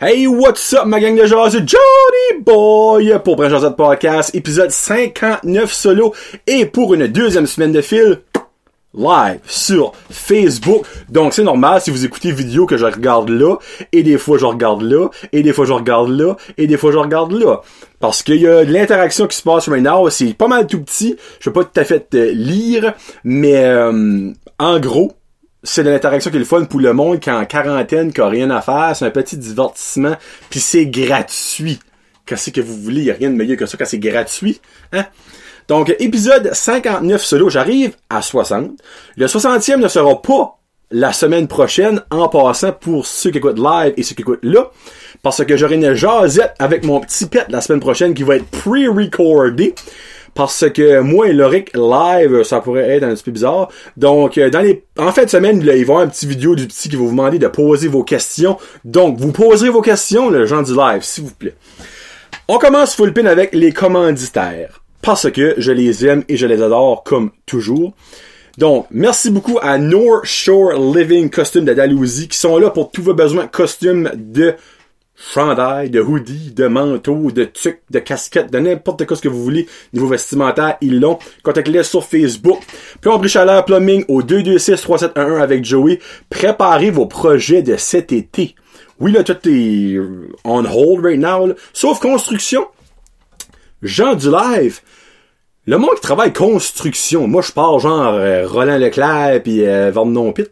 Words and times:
Hey, 0.00 0.28
what's 0.28 0.72
up, 0.74 0.86
ma 0.86 1.00
gang 1.00 1.16
de 1.16 1.26
jazz? 1.26 1.56
Johnny 1.66 2.40
Boy 2.44 3.18
pour 3.24 3.34
Brun 3.34 3.48
Jazz 3.48 3.68
Podcast, 3.76 4.32
épisode 4.32 4.70
59 4.70 5.72
solo 5.72 6.14
et 6.46 6.66
pour 6.66 6.94
une 6.94 7.08
deuxième 7.08 7.48
semaine 7.48 7.72
de 7.72 7.80
fil, 7.80 8.20
live 8.94 9.40
sur 9.44 9.90
Facebook. 10.08 10.84
Donc, 11.08 11.34
c'est 11.34 11.42
normal 11.42 11.80
si 11.80 11.90
vous 11.90 12.04
écoutez 12.04 12.30
vidéo 12.30 12.64
que 12.64 12.76
je 12.76 12.84
regarde 12.84 13.28
là, 13.28 13.56
et 13.90 14.04
des 14.04 14.18
fois 14.18 14.38
je 14.38 14.44
regarde 14.46 14.82
là, 14.82 15.08
et 15.32 15.42
des 15.42 15.52
fois 15.52 15.64
je 15.64 15.72
regarde 15.72 16.10
là, 16.10 16.36
et 16.56 16.68
des 16.68 16.76
fois 16.76 16.92
je 16.92 16.98
regarde 16.98 17.32
là. 17.32 17.62
Parce 17.98 18.22
qu'il 18.22 18.40
y 18.40 18.46
a 18.46 18.64
de 18.64 18.72
l'interaction 18.72 19.26
qui 19.26 19.36
se 19.36 19.42
passe 19.42 19.66
now, 19.66 20.08
c'est 20.10 20.32
pas 20.32 20.46
mal 20.46 20.68
tout 20.68 20.80
petit, 20.80 21.16
je 21.40 21.50
vais 21.50 21.54
pas 21.54 21.64
tout 21.64 21.80
à 21.80 21.82
fait 21.82 22.06
euh, 22.14 22.30
lire, 22.32 22.94
mais 23.24 23.64
euh, 23.64 24.30
en 24.60 24.78
gros, 24.78 25.17
c'est 25.68 25.84
de 25.84 25.90
l'interaction 25.90 26.30
qui 26.30 26.38
pour 26.40 26.80
le 26.80 26.92
monde 26.92 27.20
qui 27.20 27.28
est 27.28 27.32
en 27.32 27.44
quarantaine, 27.44 28.12
qui 28.12 28.20
a 28.20 28.28
rien 28.28 28.50
à 28.50 28.62
faire. 28.62 28.96
C'est 28.96 29.04
un 29.04 29.10
petit 29.10 29.36
divertissement, 29.36 30.16
puis 30.48 30.60
c'est 30.60 30.86
gratuit. 30.86 31.78
Qu'est-ce 32.24 32.50
que 32.50 32.60
vous 32.60 32.74
voulez? 32.74 33.10
A 33.10 33.14
rien 33.14 33.30
de 33.30 33.34
meilleur 33.34 33.58
que 33.58 33.66
ça 33.66 33.76
quand 33.76 33.84
c'est 33.84 33.98
gratuit. 33.98 34.60
Hein? 34.92 35.04
Donc, 35.68 35.94
épisode 35.98 36.50
59 36.52 37.22
solo, 37.22 37.50
j'arrive 37.50 37.94
à 38.08 38.22
60. 38.22 38.70
Le 39.16 39.26
60e 39.26 39.76
ne 39.76 39.88
sera 39.88 40.20
pas 40.22 40.58
la 40.90 41.12
semaine 41.12 41.48
prochaine, 41.48 42.02
en 42.10 42.28
passant 42.28 42.72
pour 42.72 43.06
ceux 43.06 43.30
qui 43.30 43.36
écoutent 43.36 43.58
live 43.58 43.92
et 43.98 44.02
ceux 44.02 44.14
qui 44.14 44.22
écoutent 44.22 44.42
là, 44.42 44.70
parce 45.22 45.44
que 45.44 45.54
j'aurai 45.54 45.74
une 45.74 45.92
jasette 45.92 46.54
avec 46.58 46.82
mon 46.84 47.00
petit 47.00 47.26
pet 47.26 47.44
la 47.50 47.60
semaine 47.60 47.80
prochaine 47.80 48.14
qui 48.14 48.22
va 48.22 48.36
être 48.36 48.46
pre-recordé 48.46 49.74
parce 50.34 50.68
que 50.70 51.00
moi 51.00 51.28
et 51.28 51.32
Loric 51.32 51.70
live, 51.74 52.42
ça 52.42 52.60
pourrait 52.60 52.88
être 52.88 53.02
un 53.02 53.14
petit 53.14 53.24
peu 53.24 53.30
bizarre. 53.30 53.68
Donc, 53.96 54.38
euh, 54.38 54.50
dans 54.50 54.60
les, 54.60 54.84
en 54.98 55.12
fin 55.12 55.24
de 55.24 55.30
semaine, 55.30 55.64
là, 55.64 55.76
ils 55.76 55.84
vont 55.84 55.94
avoir 55.94 56.06
un 56.06 56.10
petit 56.10 56.26
vidéo 56.26 56.54
du 56.54 56.66
petit 56.66 56.88
qui 56.88 56.96
va 56.96 57.02
vous 57.02 57.10
demander 57.10 57.38
de 57.38 57.48
poser 57.48 57.88
vos 57.88 58.04
questions. 58.04 58.56
Donc, 58.84 59.18
vous 59.18 59.32
poserez 59.32 59.70
vos 59.70 59.82
questions, 59.82 60.30
le 60.30 60.46
gens 60.46 60.62
du 60.62 60.74
live, 60.74 61.02
s'il 61.02 61.24
vous 61.24 61.34
plaît. 61.34 61.54
On 62.48 62.58
commence 62.58 62.94
full 62.94 63.12
pin 63.12 63.26
avec 63.26 63.54
les 63.54 63.72
commanditaires. 63.72 64.82
Parce 65.02 65.30
que 65.30 65.54
je 65.58 65.70
les 65.70 66.06
aime 66.06 66.24
et 66.28 66.36
je 66.36 66.46
les 66.46 66.62
adore 66.62 67.04
comme 67.04 67.30
toujours. 67.46 67.94
Donc, 68.58 68.86
merci 68.90 69.30
beaucoup 69.30 69.58
à 69.62 69.78
North 69.78 70.24
Shore 70.24 70.72
Living 70.72 71.30
Costume 71.30 71.64
de 71.64 71.74
Dalhousie 71.74 72.26
qui 72.26 72.36
sont 72.36 72.58
là 72.58 72.70
pour 72.70 72.90
tous 72.90 73.02
vos 73.02 73.14
besoins 73.14 73.46
costumes 73.46 74.10
de 74.16 74.54
chandail, 75.18 75.90
de 75.90 76.00
hoodie, 76.00 76.52
de 76.52 76.66
manteau, 76.66 77.30
de 77.30 77.44
tuc, 77.44 77.80
de 77.90 77.98
casquette, 77.98 78.52
de 78.52 78.58
n'importe 78.58 79.04
quoi 79.06 79.16
ce 79.16 79.22
que 79.22 79.28
vous 79.28 79.42
voulez 79.42 79.66
niveau 79.92 80.06
vestimentaire, 80.06 80.76
ils 80.80 81.00
l'ont. 81.00 81.18
Contactez-les 81.42 81.82
sur 81.82 82.04
Facebook. 82.04 82.60
Plomberie 83.00 83.28
Chaleur 83.28 83.64
Plumbing 83.64 84.04
au 84.08 84.22
226-3711 84.22 85.40
avec 85.40 85.64
Joey. 85.64 85.98
Préparez 86.30 86.90
vos 86.90 87.06
projets 87.06 87.62
de 87.62 87.76
cet 87.76 88.12
été. 88.12 88.54
Oui, 89.00 89.12
là, 89.12 89.22
tout 89.22 89.36
est 89.48 89.98
on 90.44 90.64
hold 90.64 91.04
right 91.04 91.20
now, 91.20 91.52
sauf 91.72 92.00
construction. 92.00 92.66
Jean 93.82 94.14
du 94.14 94.30
live. 94.30 94.80
Le 95.66 95.78
monde 95.78 95.94
qui 95.96 96.00
travaille 96.00 96.32
construction, 96.32 97.28
moi 97.28 97.42
je 97.42 97.52
pars 97.52 97.78
genre 97.78 98.14
euh, 98.14 98.46
Roland 98.48 98.78
Leclerc 98.78 99.42
puis 99.42 99.66
euh, 99.66 99.90
Vernon 99.90 100.32
Pitt. 100.32 100.50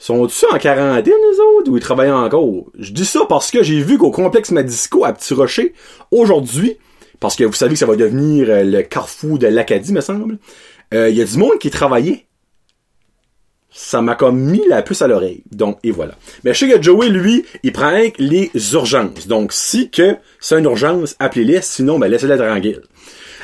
Sont-ils 0.00 0.46
en 0.50 0.56
quarantaine, 0.56 1.12
les 1.12 1.40
autres, 1.40 1.70
ou 1.70 1.76
ils 1.76 1.82
travaillent 1.82 2.10
encore? 2.10 2.64
Je 2.78 2.90
dis 2.90 3.04
ça 3.04 3.26
parce 3.28 3.50
que 3.50 3.62
j'ai 3.62 3.82
vu 3.82 3.98
qu'au 3.98 4.10
complexe 4.10 4.50
Madisco 4.50 5.04
à 5.04 5.12
Petit 5.12 5.34
Rocher, 5.34 5.74
aujourd'hui, 6.10 6.78
parce 7.20 7.36
que 7.36 7.44
vous 7.44 7.52
savez 7.52 7.74
que 7.74 7.78
ça 7.78 7.84
va 7.84 7.96
devenir 7.96 8.48
euh, 8.48 8.64
le 8.64 8.80
carrefour 8.80 9.38
de 9.38 9.46
l'Acadie, 9.46 9.92
me 9.92 10.00
semble, 10.00 10.38
euh, 10.94 11.10
il 11.10 11.16
y 11.16 11.20
a 11.20 11.26
du 11.26 11.36
monde 11.36 11.58
qui 11.60 11.68
travaillait. 11.68 12.24
Ça 13.70 14.00
m'a 14.00 14.14
comme 14.14 14.40
mis 14.40 14.66
la 14.70 14.80
puce 14.80 15.02
à 15.02 15.06
l'oreille. 15.06 15.44
Donc, 15.52 15.78
et 15.84 15.90
voilà. 15.90 16.14
Mais 16.44 16.54
je 16.54 16.60
sais 16.60 16.68
que 16.70 16.82
Joey, 16.82 17.10
lui, 17.10 17.44
il 17.62 17.72
prend 17.72 17.92
les 18.18 18.50
urgences. 18.72 19.26
Donc, 19.28 19.52
si 19.52 19.90
que 19.90 20.16
c'est 20.40 20.58
une 20.58 20.64
urgence, 20.64 21.14
appelez-les. 21.18 21.60
Sinon, 21.60 21.98
ben, 21.98 22.10
laissez-les 22.10 22.38
tranquille. 22.38 22.80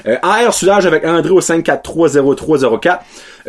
Euh, 0.06 0.16
AR 0.22 0.52
Soulage 0.52 0.86
avec 0.86 1.04
André 1.04 1.30
au 1.30 1.40
5430304. 1.40 2.98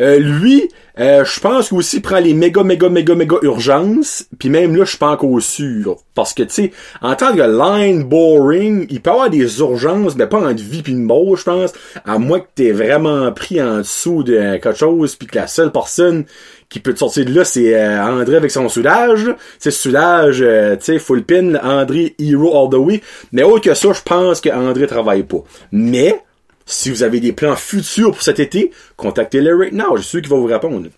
Euh, 0.00 0.18
lui, 0.18 0.68
euh, 1.00 1.24
je 1.24 1.40
pense 1.40 1.68
qu'il 1.68 1.78
aussi 1.78 2.00
prend 2.00 2.18
les 2.18 2.34
méga, 2.34 2.62
méga, 2.62 2.88
méga, 2.88 3.14
méga 3.14 3.36
urgences. 3.42 4.26
Puis 4.38 4.48
même 4.48 4.76
là, 4.76 4.84
je 4.84 4.90
suis 4.90 4.98
pas 4.98 5.10
encore 5.10 5.40
sûr. 5.40 5.96
Parce 6.14 6.34
que, 6.34 6.42
tu 6.42 6.54
sais, 6.54 6.72
en 7.00 7.14
tant 7.14 7.32
que 7.32 7.40
line 7.42 8.04
boring, 8.04 8.86
il 8.90 9.00
peut 9.00 9.10
avoir 9.10 9.30
des 9.30 9.60
urgences, 9.60 10.16
mais 10.16 10.26
pas 10.26 10.38
en 10.38 10.52
vie 10.54 10.82
puis 10.82 10.92
une 10.92 11.04
mort, 11.04 11.36
je 11.36 11.44
pense. 11.44 11.72
À 12.04 12.18
moins 12.18 12.40
que 12.40 12.46
t'aies 12.54 12.72
vraiment 12.72 13.30
pris 13.32 13.60
en 13.62 13.78
dessous 13.78 14.22
de 14.22 14.56
quelque 14.56 14.74
chose, 14.74 15.16
puis 15.16 15.26
que 15.26 15.36
la 15.36 15.46
seule 15.46 15.72
personne 15.72 16.24
qui 16.68 16.80
peut 16.80 16.92
te 16.92 16.98
sortir 16.98 17.24
de 17.24 17.34
là, 17.34 17.44
c'est 17.44 17.74
euh, 17.74 18.02
André 18.02 18.36
avec 18.36 18.50
son 18.50 18.68
soudage. 18.68 19.34
C'est 19.58 19.70
soudage, 19.70 20.42
euh, 20.42 20.76
tu 20.76 20.84
sais, 20.84 20.98
full 20.98 21.22
pin, 21.22 21.54
André 21.56 22.14
Hero 22.18 22.56
all 22.56 22.70
the 22.70 22.74
way. 22.74 23.02
Mais 23.32 23.42
autre 23.42 23.62
que 23.62 23.74
ça, 23.74 23.92
je 23.92 24.02
pense 24.02 24.40
que 24.40 24.50
André 24.50 24.86
travaille 24.86 25.22
pas. 25.22 25.42
Mais, 25.72 26.20
si 26.68 26.90
vous 26.90 27.02
avez 27.02 27.18
des 27.18 27.32
plans 27.32 27.56
futurs 27.56 28.12
pour 28.12 28.22
cet 28.22 28.38
été, 28.38 28.70
contactez-les 28.96 29.52
right 29.52 29.72
now. 29.72 29.96
Je 29.96 30.02
suis 30.02 30.10
sûr 30.10 30.20
qu'il 30.20 30.30
va 30.30 30.36
vous 30.36 30.44
répondre. 30.44 30.88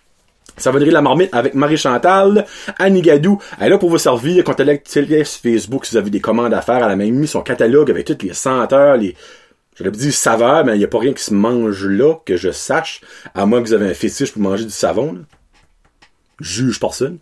Va 0.62 0.78
la 0.78 1.00
marmite 1.00 1.30
avec 1.32 1.54
Marie-Chantal, 1.54 2.44
Annie 2.78 3.02
Gadou. 3.02 3.40
Elle 3.58 3.68
est 3.68 3.70
là 3.70 3.78
pour 3.78 3.88
vous 3.88 3.96
servir. 3.96 4.42
Contactez-les 4.44 5.24
sur 5.24 5.40
Facebook 5.40 5.86
si 5.86 5.92
vous 5.92 5.98
avez 5.98 6.10
des 6.10 6.20
commandes 6.20 6.52
à 6.52 6.60
faire. 6.60 6.84
Elle 6.84 6.90
a 6.90 6.96
même 6.96 7.14
mis 7.14 7.28
son 7.28 7.40
catalogue 7.40 7.90
avec 7.90 8.04
toutes 8.04 8.24
les 8.24 8.34
senteurs, 8.34 8.96
les, 8.96 9.14
j'aurais 9.76 9.92
dit 9.92 10.12
saveurs, 10.12 10.64
mais 10.64 10.74
il 10.74 10.78
n'y 10.78 10.84
a 10.84 10.88
pas 10.88 10.98
rien 10.98 11.12
qui 11.12 11.22
se 11.22 11.32
mange 11.32 11.86
là, 11.86 12.16
que 12.26 12.36
je 12.36 12.50
sache. 12.50 13.00
À 13.34 13.46
moins 13.46 13.62
que 13.62 13.68
vous 13.68 13.72
avez 13.72 13.88
un 13.88 13.94
fétiche 13.94 14.32
pour 14.32 14.42
manger 14.42 14.64
du 14.64 14.70
savon, 14.70 15.12
là. 15.12 15.20
Juge 16.40 16.80
personne. 16.80 17.18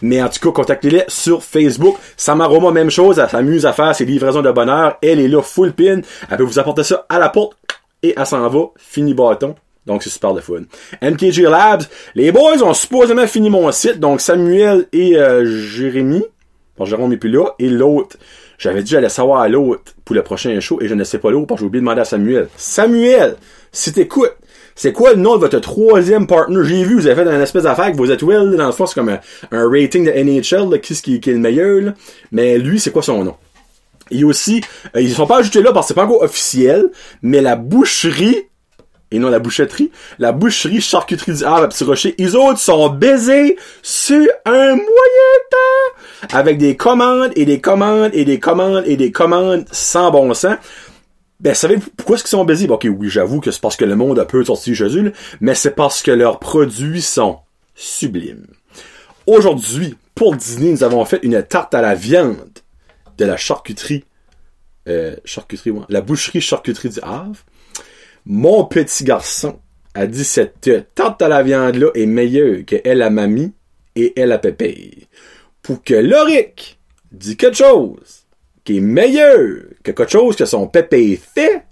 Mais 0.00 0.22
en 0.22 0.28
tout 0.28 0.40
cas, 0.40 0.52
contactez-les 0.52 1.04
sur 1.08 1.42
Facebook. 1.42 1.96
Samaroma, 2.16 2.70
même 2.70 2.90
chose. 2.90 3.18
Elle 3.18 3.28
s'amuse 3.28 3.66
à 3.66 3.72
faire 3.72 3.94
ses 3.94 4.04
livraisons 4.04 4.42
de 4.42 4.50
bonheur. 4.50 4.96
Elle 5.02 5.20
est 5.20 5.28
là, 5.28 5.42
full 5.42 5.72
pin. 5.72 6.00
Elle 6.30 6.36
peut 6.36 6.44
vous 6.44 6.58
apporter 6.58 6.84
ça 6.84 7.04
à 7.08 7.18
la 7.18 7.28
porte 7.28 7.56
et 8.02 8.14
elle 8.16 8.26
s'en 8.26 8.48
va, 8.48 8.66
fini 8.76 9.14
bâton. 9.14 9.54
Donc 9.86 10.02
c'est 10.02 10.10
super 10.10 10.34
de 10.34 10.40
fun. 10.40 10.62
MKG 11.02 11.42
Labs, 11.42 11.82
les 12.14 12.32
boys 12.32 12.62
ont 12.62 12.74
supposément 12.74 13.26
fini 13.26 13.50
mon 13.50 13.70
site, 13.72 13.98
donc 13.98 14.20
Samuel 14.20 14.86
et 14.92 15.16
euh, 15.16 15.44
Jérémy. 15.46 16.22
Bon, 16.76 16.84
Jérôme 16.84 17.12
est 17.12 17.16
plus 17.16 17.30
là, 17.30 17.54
et 17.58 17.68
l'autre. 17.68 18.16
J'avais 18.58 18.82
dit 18.82 18.90
j'allais 18.90 19.08
savoir 19.08 19.48
l'autre 19.48 19.94
pour 20.04 20.14
le 20.14 20.22
prochain 20.22 20.58
show 20.60 20.78
et 20.82 20.88
je 20.88 20.94
ne 20.94 21.02
sais 21.02 21.18
pas 21.18 21.30
l'autre 21.30 21.46
parce 21.46 21.60
que 21.60 21.64
j'ai 21.64 21.66
oublié 21.66 21.80
de 21.80 21.86
demander 21.86 22.02
à 22.02 22.04
Samuel. 22.04 22.48
Samuel, 22.56 23.36
si 23.72 23.92
t'écoutes, 23.92 24.36
c'est 24.74 24.92
quoi 24.92 25.12
le 25.12 25.20
nom 25.20 25.36
de 25.36 25.40
votre 25.40 25.58
troisième 25.58 26.26
partner? 26.26 26.60
J'ai 26.64 26.84
vu, 26.84 26.94
vous 26.94 27.06
avez 27.06 27.22
fait 27.24 27.28
une 27.28 27.40
espèce 27.40 27.64
d'affaire 27.64 27.84
avec 27.84 27.96
vos 27.96 28.06
étoiles, 28.06 28.56
dans 28.56 28.66
le 28.66 28.72
fond, 28.72 28.86
c'est 28.86 28.94
comme 28.94 29.08
un, 29.08 29.18
rating 29.50 30.04
de 30.06 30.10
NHL, 30.10 30.70
là, 30.70 30.78
qui, 30.78 30.94
qui, 30.94 31.20
qui 31.20 31.30
est 31.30 31.34
le 31.34 31.38
meilleur, 31.38 31.80
là. 31.80 31.94
Mais 32.32 32.58
lui, 32.58 32.80
c'est 32.80 32.90
quoi 32.90 33.02
son 33.02 33.24
nom? 33.24 33.34
Et 34.10 34.24
aussi, 34.24 34.62
euh, 34.96 35.00
ils 35.00 35.14
sont 35.14 35.26
pas 35.26 35.38
ajoutés 35.38 35.62
là 35.62 35.72
parce 35.72 35.86
que 35.86 35.88
c'est 35.88 35.94
pas 35.94 36.04
encore 36.04 36.22
officiel, 36.22 36.90
mais 37.22 37.40
la 37.40 37.56
boucherie, 37.56 38.36
et 39.12 39.18
non 39.18 39.28
la 39.28 39.38
bouchetterie, 39.38 39.90
la 40.18 40.32
boucherie 40.32 40.80
charcuterie 40.80 41.34
du 41.34 41.44
Havre 41.44 41.64
à 41.64 41.68
Petit 41.68 41.84
Rocher, 41.84 42.14
ils 42.18 42.36
autres 42.36 42.58
sont 42.58 42.88
baisés 42.90 43.56
sur 43.82 44.26
un 44.44 44.74
moyen 44.74 45.30
temps, 45.50 46.28
avec 46.36 46.58
des 46.58 46.76
commandes 46.76 47.32
et 47.36 47.44
des 47.44 47.60
commandes 47.60 48.10
et 48.12 48.24
des 48.24 48.38
commandes 48.38 48.84
et 48.86 48.96
des 48.96 49.10
commandes 49.10 49.64
sans 49.72 50.10
bon 50.10 50.32
sens. 50.34 50.56
Ben, 51.40 51.54
savez 51.54 51.78
pourquoi 51.96 52.16
est-ce 52.16 52.24
qu'ils 52.24 52.30
sont 52.30 52.44
baisés? 52.44 52.66
Bon, 52.66 52.74
ok, 52.74 52.86
oui, 52.98 53.08
j'avoue 53.08 53.40
que 53.40 53.50
c'est 53.50 53.62
parce 53.62 53.76
que 53.76 53.86
le 53.86 53.96
monde 53.96 54.18
a 54.18 54.26
peu 54.26 54.44
sorti 54.44 54.74
chez 54.74 54.96
eux, 54.98 55.12
mais 55.40 55.54
c'est 55.54 55.74
parce 55.74 56.02
que 56.02 56.10
leurs 56.10 56.38
produits 56.38 57.00
sont 57.00 57.38
sublimes. 57.74 58.46
Aujourd'hui, 59.26 59.96
pour 60.14 60.36
dîner, 60.36 60.72
nous 60.72 60.84
avons 60.84 61.04
fait 61.06 61.20
une 61.22 61.42
tarte 61.42 61.74
à 61.74 61.80
la 61.80 61.94
viande 61.94 62.49
de 63.20 63.26
la 63.26 63.36
charcuterie, 63.36 64.04
euh, 64.88 65.14
charcuterie, 65.24 65.72
la 65.90 66.00
boucherie 66.00 66.40
charcuterie 66.40 66.88
du 66.88 67.00
Havre. 67.02 67.44
Mon 68.24 68.64
petit 68.64 69.04
garçon 69.04 69.60
a 69.94 70.06
dit 70.06 70.24
cette 70.24 70.70
tarte 70.94 71.20
à 71.20 71.28
la 71.28 71.42
viande 71.42 71.76
là 71.76 71.90
est 71.94 72.06
meilleure 72.06 72.64
que 72.66 72.76
elle 72.82 73.02
a 73.02 73.10
mamie 73.10 73.52
et 73.94 74.18
elle 74.18 74.32
a 74.32 74.38
pépé. 74.38 75.06
Pour 75.62 75.84
que 75.84 75.94
Loric 75.94 76.78
dit 77.12 77.36
quelque 77.36 77.58
chose 77.58 78.24
qui 78.64 78.78
est 78.78 78.80
meilleur 78.80 79.64
que 79.82 79.90
quelque 79.92 80.10
chose 80.10 80.36
que 80.36 80.46
son 80.46 80.66
pépé 80.66 81.16
fait, 81.16 81.62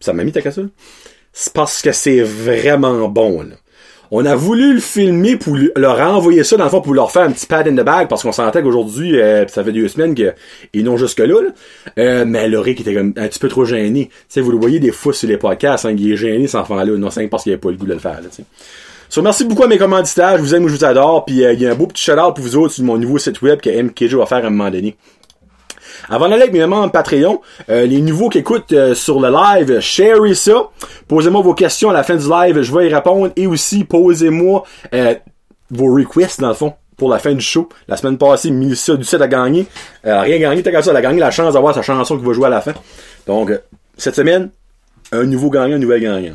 sa 0.00 0.12
mamie 0.12 0.32
t'a 0.32 0.50
ça, 0.50 0.62
c'est 1.32 1.52
parce 1.52 1.80
que 1.80 1.92
c'est 1.92 2.20
vraiment 2.20 3.08
bon, 3.08 3.42
là. 3.42 3.56
On 4.10 4.24
a 4.24 4.34
voulu 4.34 4.74
le 4.74 4.80
filmer 4.80 5.36
pour 5.36 5.56
leur 5.76 6.00
envoyer 6.00 6.44
ça 6.44 6.56
dans 6.56 6.64
le 6.64 6.70
fond 6.70 6.80
pour 6.80 6.94
leur 6.94 7.10
faire 7.10 7.22
un 7.22 7.32
petit 7.32 7.46
pad 7.46 7.68
in 7.68 7.72
the 7.72 7.84
bag 7.84 8.08
parce 8.08 8.22
qu'on 8.22 8.32
sentait 8.32 8.62
qu'aujourd'hui 8.62 9.20
euh, 9.20 9.46
ça 9.48 9.62
fait 9.62 9.72
deux 9.72 9.88
semaines 9.88 10.14
qu'ils 10.14 10.84
n'ont 10.84 10.96
jusque 10.96 11.18
là, 11.18 11.26
là. 11.26 11.50
Euh, 11.98 12.24
mais 12.26 12.48
Loric 12.48 12.80
était 12.80 12.94
comme 12.94 13.12
un 13.16 13.28
petit 13.28 13.38
peu 13.38 13.48
trop 13.48 13.64
gêné. 13.64 14.10
Sais 14.28 14.40
vous 14.40 14.50
le 14.50 14.58
voyez 14.58 14.80
des 14.80 14.92
fois 14.92 15.12
sur 15.12 15.28
les 15.28 15.36
podcasts, 15.36 15.84
hein, 15.84 15.94
il 15.96 16.12
est 16.12 16.16
gêné 16.16 16.46
cet 16.46 16.60
enfant-là, 16.60 16.96
non 16.96 17.10
c'est 17.10 17.26
parce 17.28 17.42
qu'il 17.42 17.52
avait 17.52 17.60
pas 17.60 17.70
le 17.70 17.76
goût 17.76 17.86
de 17.86 17.92
le 17.92 17.98
faire. 17.98 18.20
Là, 18.22 18.28
So, 19.10 19.22
merci 19.22 19.44
beaucoup 19.44 19.62
à 19.62 19.68
mes 19.68 19.78
commanditaires, 19.78 20.36
je 20.36 20.42
vous 20.42 20.54
aime, 20.54 20.68
je 20.68 20.74
vous 20.74 20.84
adore, 20.84 21.24
puis 21.24 21.42
euh, 21.42 21.54
il 21.54 21.62
y 21.62 21.66
a 21.66 21.72
un 21.72 21.74
beau 21.74 21.86
petit 21.86 22.04
shout-out 22.04 22.34
pour 22.34 22.44
vous 22.44 22.56
autres 22.56 22.74
sur 22.74 22.84
mon 22.84 22.98
nouveau 22.98 23.16
site 23.16 23.40
web 23.40 23.58
que 23.58 23.70
MKJ 23.70 24.16
va 24.16 24.26
faire 24.26 24.44
à 24.44 24.48
un 24.48 24.50
moment 24.50 24.70
donné. 24.70 24.96
Avant 26.08 26.28
d'aller 26.28 26.42
avec 26.42 26.54
mes 26.54 26.66
membres 26.66 26.90
Patreon, 26.90 27.40
euh, 27.68 27.86
les 27.86 28.00
nouveaux 28.00 28.28
qui 28.28 28.38
écoutent 28.38 28.72
euh, 28.72 28.94
sur 28.94 29.20
le 29.20 29.30
live, 29.30 29.80
sharez 29.80 30.34
ça. 30.34 30.68
Posez-moi 31.06 31.42
vos 31.42 31.54
questions 31.54 31.90
à 31.90 31.92
la 31.92 32.02
fin 32.02 32.16
du 32.16 32.28
live, 32.28 32.62
je 32.62 32.74
vais 32.74 32.88
y 32.88 32.94
répondre. 32.94 33.32
Et 33.36 33.46
aussi, 33.46 33.84
posez-moi 33.84 34.64
euh, 34.94 35.14
vos 35.70 35.94
requests, 35.94 36.40
dans 36.40 36.48
le 36.48 36.54
fond. 36.54 36.74
pour 36.96 37.08
la 37.08 37.18
fin 37.18 37.32
du 37.32 37.40
show. 37.40 37.68
La 37.86 37.96
semaine 37.96 38.18
passée, 38.18 38.50
Melissa 38.50 38.96
Ducette 38.96 39.22
a 39.22 39.28
gagné. 39.28 39.66
Elle 40.02 40.10
a 40.12 40.20
rien 40.22 40.38
gagné, 40.38 40.62
t'as 40.62 40.82
ça, 40.82 40.90
elle 40.90 40.96
a 40.96 41.02
gagné 41.02 41.20
la 41.20 41.30
chance 41.30 41.54
d'avoir 41.54 41.74
sa 41.74 41.82
chanson 41.82 42.18
qui 42.18 42.24
va 42.24 42.32
jouer 42.32 42.46
à 42.46 42.50
la 42.50 42.60
fin. 42.60 42.74
Donc, 43.26 43.50
euh, 43.50 43.58
cette 43.96 44.16
semaine, 44.16 44.50
un 45.12 45.24
nouveau 45.24 45.48
gagnant, 45.48 45.76
un 45.76 45.78
nouvel 45.78 46.02
gagnant. 46.02 46.34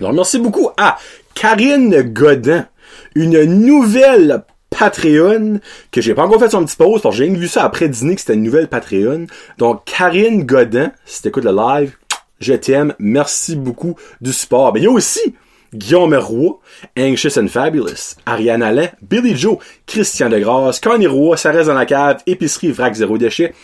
Alors, 0.00 0.12
merci 0.12 0.38
beaucoup 0.38 0.70
à 0.76 0.98
Karine 1.34 2.02
Godin, 2.02 2.66
une 3.14 3.44
nouvelle 3.44 4.42
Patreon, 4.78 5.60
que 5.90 6.00
j'ai 6.00 6.14
pas 6.14 6.24
encore 6.24 6.40
fait 6.40 6.50
son 6.50 6.64
petit 6.64 6.76
pause, 6.76 7.00
parce 7.00 7.16
que 7.16 7.24
j'ai 7.24 7.30
vu 7.30 7.48
ça 7.48 7.64
après 7.64 7.88
dîner 7.88 8.14
que 8.14 8.20
c'était 8.20 8.34
une 8.34 8.42
nouvelle 8.42 8.68
Patreon. 8.68 9.26
Donc, 9.58 9.84
Karine 9.84 10.44
Godin, 10.44 10.90
si 11.06 11.22
t'écoutes 11.22 11.44
le 11.44 11.52
live, 11.52 11.96
je 12.40 12.54
t'aime, 12.54 12.94
merci 12.98 13.56
beaucoup 13.56 13.96
du 14.20 14.32
support. 14.32 14.74
Mais 14.74 14.80
il 14.80 14.84
y 14.84 14.86
a 14.86 14.90
aussi 14.90 15.34
Guillaume 15.72 16.14
Roy, 16.14 16.58
Anxious 16.98 17.38
and 17.38 17.48
Fabulous, 17.48 18.16
Ariane 18.26 18.62
Alain, 18.62 18.88
Billy 19.02 19.36
Joe, 19.36 19.58
Christian 19.86 20.28
Degrasse, 20.28 20.80
Connie 20.80 21.06
Roy, 21.06 21.36
reste 21.36 21.68
dans 21.68 21.74
la 21.74 21.86
cave, 21.86 22.18
Épicerie 22.26 22.70
Vrac 22.70 22.94
Zéro 22.94 23.18
Déchet, 23.18 23.54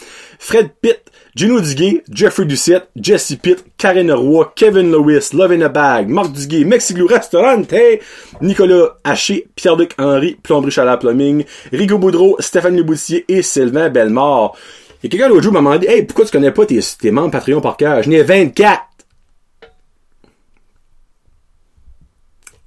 Fred 0.43 0.71
Pitt, 0.81 1.03
Gino 1.37 1.61
Duguay, 1.61 2.03
Jeffrey 2.11 2.47
Ducette, 2.47 2.89
Jesse 2.97 3.37
Pitt, 3.37 3.63
Karine 3.77 4.11
Roy, 4.11 4.47
Kevin 4.57 4.91
Lewis, 4.91 5.35
Love 5.35 5.53
in 5.53 5.63
a 5.63 5.69
Bag, 5.69 6.09
Marc 6.09 6.33
Duguay, 6.33 6.65
Mexiglou 6.65 7.07
Restaurante, 7.07 8.01
Nicolas 8.41 8.97
Haché, 9.05 9.47
Pierre-Luc 9.55 9.95
Henry, 9.99 10.39
Plomberie 10.43 10.73
Chalat 10.73 10.97
Plumbing, 10.97 11.45
Rigo 11.73 11.99
Boudreau, 11.99 12.37
Stéphane 12.41 12.77
Leboutier 12.77 13.27
et 13.29 13.43
Sylvain 13.43 13.91
Bellemare. 13.91 14.57
Et 15.05 15.09
quelqu'un 15.09 15.29
l'autre 15.29 15.43
jour 15.43 15.53
m'a 15.53 15.61
demandé, 15.61 15.87
hey, 15.87 16.05
pourquoi 16.05 16.25
tu 16.25 16.33
connais 16.33 16.51
pas 16.51 16.67
tes, 16.67 16.81
tes 16.99 17.11
membres 17.11 17.31
Patreon 17.31 17.61
par 17.61 17.77
cœur? 17.77 18.03
Je 18.03 18.09
n'ai 18.09 18.23
24. 18.23 18.83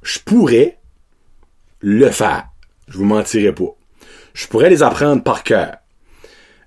je 0.03 0.19
pourrais 0.19 0.77
le 1.79 2.09
faire. 2.09 2.47
Je 2.87 2.97
vous 2.97 3.05
mentirai 3.05 3.53
pas. 3.53 3.75
Je 4.33 4.47
pourrais 4.47 4.69
les 4.69 4.83
apprendre 4.83 5.23
par 5.23 5.43
cœur. 5.43 5.77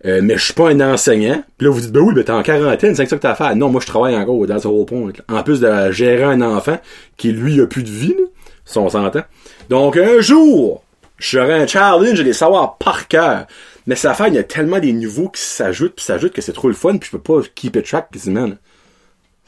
Euh, 0.04 0.20
mais 0.22 0.36
je 0.36 0.44
suis 0.44 0.54
pas 0.54 0.70
un 0.70 0.80
enseignant. 0.80 1.42
Puis 1.56 1.66
là, 1.66 1.72
vous 1.72 1.80
dites, 1.80 1.92
ben 1.92 2.00
oui, 2.00 2.14
ben 2.14 2.24
t'es 2.24 2.32
en 2.32 2.42
quarantaine, 2.42 2.94
c'est 2.94 3.06
ça 3.06 3.16
que 3.16 3.22
t'as 3.22 3.32
à 3.32 3.34
faire. 3.34 3.56
Non, 3.56 3.70
moi, 3.70 3.80
je 3.80 3.86
travaille 3.86 4.16
encore 4.16 4.46
dans 4.46 4.58
ce 4.58 4.68
whole 4.68 4.86
point. 4.86 5.12
En 5.28 5.42
plus 5.42 5.60
de 5.60 5.90
gérer 5.90 6.24
un 6.24 6.42
enfant 6.42 6.78
qui, 7.16 7.32
lui, 7.32 7.60
a 7.60 7.66
plus 7.66 7.82
de 7.82 7.90
vie, 7.90 8.14
là, 8.14 8.24
si 8.64 8.78
on 8.78 8.90
s'entend. 8.90 9.22
Donc, 9.68 9.96
un 9.96 10.20
jour, 10.20 10.82
je 11.18 11.38
serai 11.38 11.54
un 11.54 11.66
challenge 11.66 12.18
de 12.18 12.22
les 12.22 12.32
savoir 12.32 12.76
par 12.76 13.08
cœur. 13.08 13.46
Mais 13.86 13.96
ça 13.96 14.14
fait, 14.14 14.28
il 14.28 14.34
y 14.34 14.38
a 14.38 14.42
tellement 14.42 14.80
des 14.80 14.92
nouveaux 14.92 15.28
qui 15.28 15.40
s'ajoutent, 15.40 15.94
puis 15.94 16.04
s'ajoutent 16.04 16.32
que 16.32 16.42
c'est 16.42 16.52
trop 16.52 16.68
le 16.68 16.74
fun, 16.74 16.98
puis 16.98 17.08
je 17.10 17.16
peux 17.16 17.22
pas 17.22 17.46
keep 17.54 17.76
it 17.76 17.86
track 17.86 18.10
quasiment. 18.12 18.50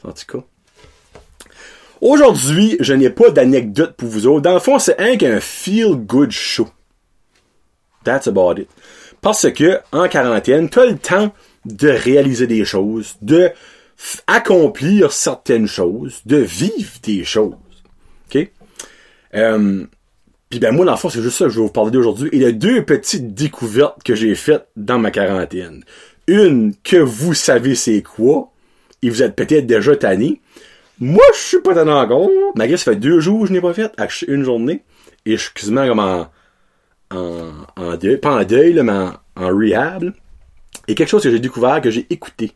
En 0.03 0.11
tout 0.11 0.37
cas. 0.37 0.43
Aujourd'hui, 2.01 2.77
je 2.79 2.93
n'ai 2.93 3.09
pas 3.09 3.29
d'anecdote 3.29 3.95
pour 3.97 4.07
vous 4.07 4.25
autres. 4.25 4.41
Dans 4.41 4.53
le 4.53 4.61
fond, 4.61 4.79
c'est 4.79 4.99
un 4.99 5.17
qu'un 5.17 5.39
feel-good 5.41 6.31
show. 6.31 6.69
That's 8.05 8.27
about 8.27 8.57
it. 8.57 8.69
Parce 9.21 9.51
que, 9.51 9.79
en 9.91 10.07
quarantaine, 10.07 10.69
t'as 10.69 10.85
le 10.85 10.97
temps 10.97 11.33
de 11.65 11.89
réaliser 11.89 12.47
des 12.47 12.65
choses, 12.65 13.17
de 13.21 13.51
accomplir 14.27 15.11
certaines 15.11 15.67
choses, 15.67 16.21
de 16.25 16.37
vivre 16.37 16.93
des 17.03 17.23
choses. 17.23 17.55
OK? 18.29 18.49
Euh, 19.35 19.85
puis 20.49 20.59
ben 20.59 20.71
moi, 20.73 20.85
dans 20.85 20.93
le 20.93 20.97
fond, 20.97 21.09
c'est 21.09 21.21
juste 21.21 21.37
ça 21.37 21.45
que 21.45 21.51
je 21.51 21.57
vais 21.57 21.65
vous 21.65 21.71
parler 21.71 21.91
d'aujourd'hui. 21.91 22.29
Il 22.33 22.41
y 22.41 22.45
a 22.45 22.51
deux 22.51 22.83
petites 22.83 23.33
découvertes 23.33 24.01
que 24.03 24.15
j'ai 24.15 24.33
faites 24.35 24.67
dans 24.75 24.97
ma 24.97 25.11
quarantaine. 25.11 25.83
Une 26.27 26.73
que 26.83 26.97
vous 26.97 27.33
savez 27.33 27.75
c'est 27.75 28.01
quoi, 28.01 28.51
et 29.01 29.09
vous 29.09 29.21
êtes 29.21 29.35
peut-être 29.35 29.67
déjà 29.67 29.95
tanné. 29.95 30.41
Moi, 30.99 31.23
je 31.33 31.39
suis 31.39 31.61
pas 31.61 31.73
tanné 31.73 31.91
encore. 31.91 32.29
Malgré 32.55 32.77
ça 32.77 32.91
fait 32.91 32.97
deux 32.97 33.19
jours 33.19 33.41
que 33.41 33.47
je 33.47 33.53
n'ai 33.53 33.61
pas 33.61 33.73
fait, 33.73 33.91
une 34.27 34.43
journée. 34.43 34.83
Et 35.25 35.37
je 35.37 35.43
suis 35.43 35.53
quasiment 35.53 35.87
comme 35.87 35.99
en, 35.99 36.27
en, 37.11 37.95
deuil, 37.97 38.17
pas 38.17 38.41
en 38.41 38.43
deuil, 38.43 38.81
mais 38.83 38.91
en, 39.35 39.47
rehab. 39.47 40.13
Et 40.87 40.95
quelque 40.95 41.09
chose 41.09 41.23
que 41.23 41.31
j'ai 41.31 41.39
découvert, 41.39 41.81
que 41.81 41.91
j'ai 41.91 42.07
écouté. 42.09 42.51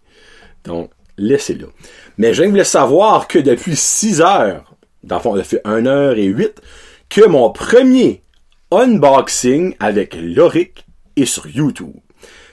Donc, 0.63 0.89
laissez-le. 1.17 1.69
Mais 2.17 2.33
je 2.33 2.44
voulais 2.44 2.63
savoir 2.63 3.27
que 3.27 3.39
depuis 3.39 3.75
6 3.75 4.21
heures, 4.21 4.75
dans 5.03 5.17
le 5.17 5.21
fond, 5.21 5.35
ça 5.35 5.44
fait 5.44 5.61
1 5.65 5.85
heure 5.85 6.17
et 6.17 6.25
8, 6.25 6.61
que 7.09 7.27
mon 7.27 7.51
premier 7.51 8.23
unboxing 8.71 9.75
avec 9.79 10.15
Loric 10.19 10.85
est 11.15 11.25
sur 11.25 11.47
YouTube. 11.47 11.94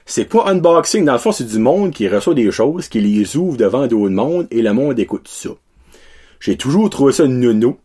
C'est 0.05 0.29
quoi 0.29 0.51
unboxing? 0.51 1.05
Dans 1.05 1.13
le 1.13 1.19
fond, 1.19 1.33
c'est 1.33 1.45
du 1.45 1.59
monde 1.59 1.93
qui 1.93 2.09
reçoit 2.09 2.35
des 2.35 2.51
choses, 2.51 2.89
qui 2.89 3.01
les 3.01 3.37
ouvre 3.37 3.57
devant 3.57 3.87
d'autres 3.87 4.11
monde 4.11 4.49
et 4.51 4.61
le 4.61 4.73
monde 4.73 4.99
écoute 4.99 5.29
ça. 5.29 5.51
J'ai 6.41 6.57
toujours 6.57 6.91
trouvé 6.91 7.13
ça 7.13 7.27
nono. 7.27 7.79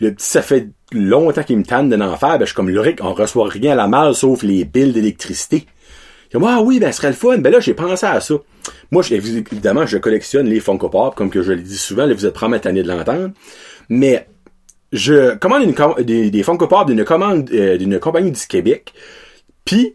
Le 0.00 0.12
petit, 0.12 0.26
ça 0.26 0.42
fait 0.42 0.68
longtemps 0.92 1.42
qu'il 1.42 1.58
me 1.58 1.64
tanne 1.64 1.88
de 1.88 1.96
n'en 1.96 2.16
faire. 2.16 2.38
Ben, 2.38 2.40
je 2.40 2.46
suis 2.46 2.54
comme 2.54 2.70
Loric, 2.70 3.02
on 3.02 3.14
reçoit 3.14 3.48
rien 3.48 3.72
à 3.72 3.74
la 3.74 3.86
malle 3.86 4.14
sauf 4.14 4.42
les 4.42 4.64
billes 4.64 4.92
d'électricité. 4.92 5.66
Ah 6.34 6.62
oui, 6.62 6.78
ben, 6.78 6.92
ce 6.92 6.98
serait 6.98 7.08
le 7.08 7.14
fun. 7.14 7.38
Ben 7.38 7.52
là, 7.52 7.60
j'ai 7.60 7.74
pensé 7.74 8.06
à 8.06 8.20
ça. 8.20 8.34
Moi, 8.90 9.02
évidemment, 9.10 9.86
je 9.86 9.98
collectionne 9.98 10.46
les 10.46 10.60
Funko 10.60 10.88
Pop, 10.88 11.14
comme 11.14 11.30
que 11.30 11.42
je 11.42 11.52
le 11.52 11.60
dis 11.60 11.76
souvent, 11.76 12.06
là, 12.06 12.14
vous 12.14 12.24
êtes 12.24 12.34
probablement 12.34 12.60
tanné 12.60 12.82
de 12.82 12.88
l'entendre. 12.88 13.30
Mais, 13.88 14.26
je 14.92 15.36
commande 15.36 15.72
des, 16.02 16.30
des 16.30 16.42
Funko 16.42 16.66
Pop 16.66 16.86
d'une 16.86 17.04
commande, 17.04 17.50
euh, 17.52 17.76
d'une 17.76 17.98
compagnie 17.98 18.30
du 18.30 18.46
Québec. 18.46 18.92
Puis, 19.64 19.94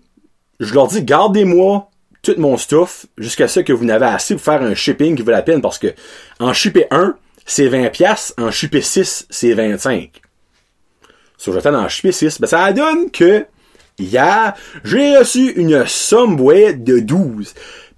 je 0.60 0.74
leur 0.74 0.88
dis, 0.88 1.04
gardez-moi 1.04 1.90
tout 2.22 2.36
mon 2.38 2.58
stuff 2.58 3.06
jusqu'à 3.18 3.48
ce 3.48 3.60
que 3.60 3.72
vous 3.72 3.86
n'avez 3.86 4.06
assez 4.06 4.36
pour 4.36 4.44
faire 4.44 4.62
un 4.62 4.74
shipping 4.74 5.16
qui 5.16 5.22
vaut 5.22 5.32
la 5.32 5.42
peine 5.42 5.62
parce 5.62 5.78
que 5.78 5.94
en 6.40 6.54
shipper 6.54 6.88
un, 6.92 7.16
c'est 7.46 7.68
20 7.68 7.90
pièces 7.90 8.34
en 8.38 8.52
chupé 8.52 8.82
6, 8.82 9.28
c'est 9.30 9.54
25. 9.54 10.22
Si 11.38 11.52
j'attends 11.54 11.76
en 11.76 11.88
chupé 11.88 12.12
6, 12.12 12.42
ben 12.42 12.48
ça 12.48 12.74
donne 12.74 13.12
que 13.12 13.46
hier, 14.00 14.54
j'ai 14.84 15.18
reçu 15.18 15.52
une 15.52 15.86
Subway 15.86 16.74
de 16.74 17.00
12. 17.00 17.54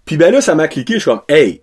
Puis 0.05 0.17
ben 0.17 0.33
là, 0.33 0.41
ça 0.41 0.55
m'a 0.55 0.67
cliqué, 0.67 0.95
je 0.95 0.99
suis 0.99 1.09
comme, 1.09 1.21
hey, 1.29 1.61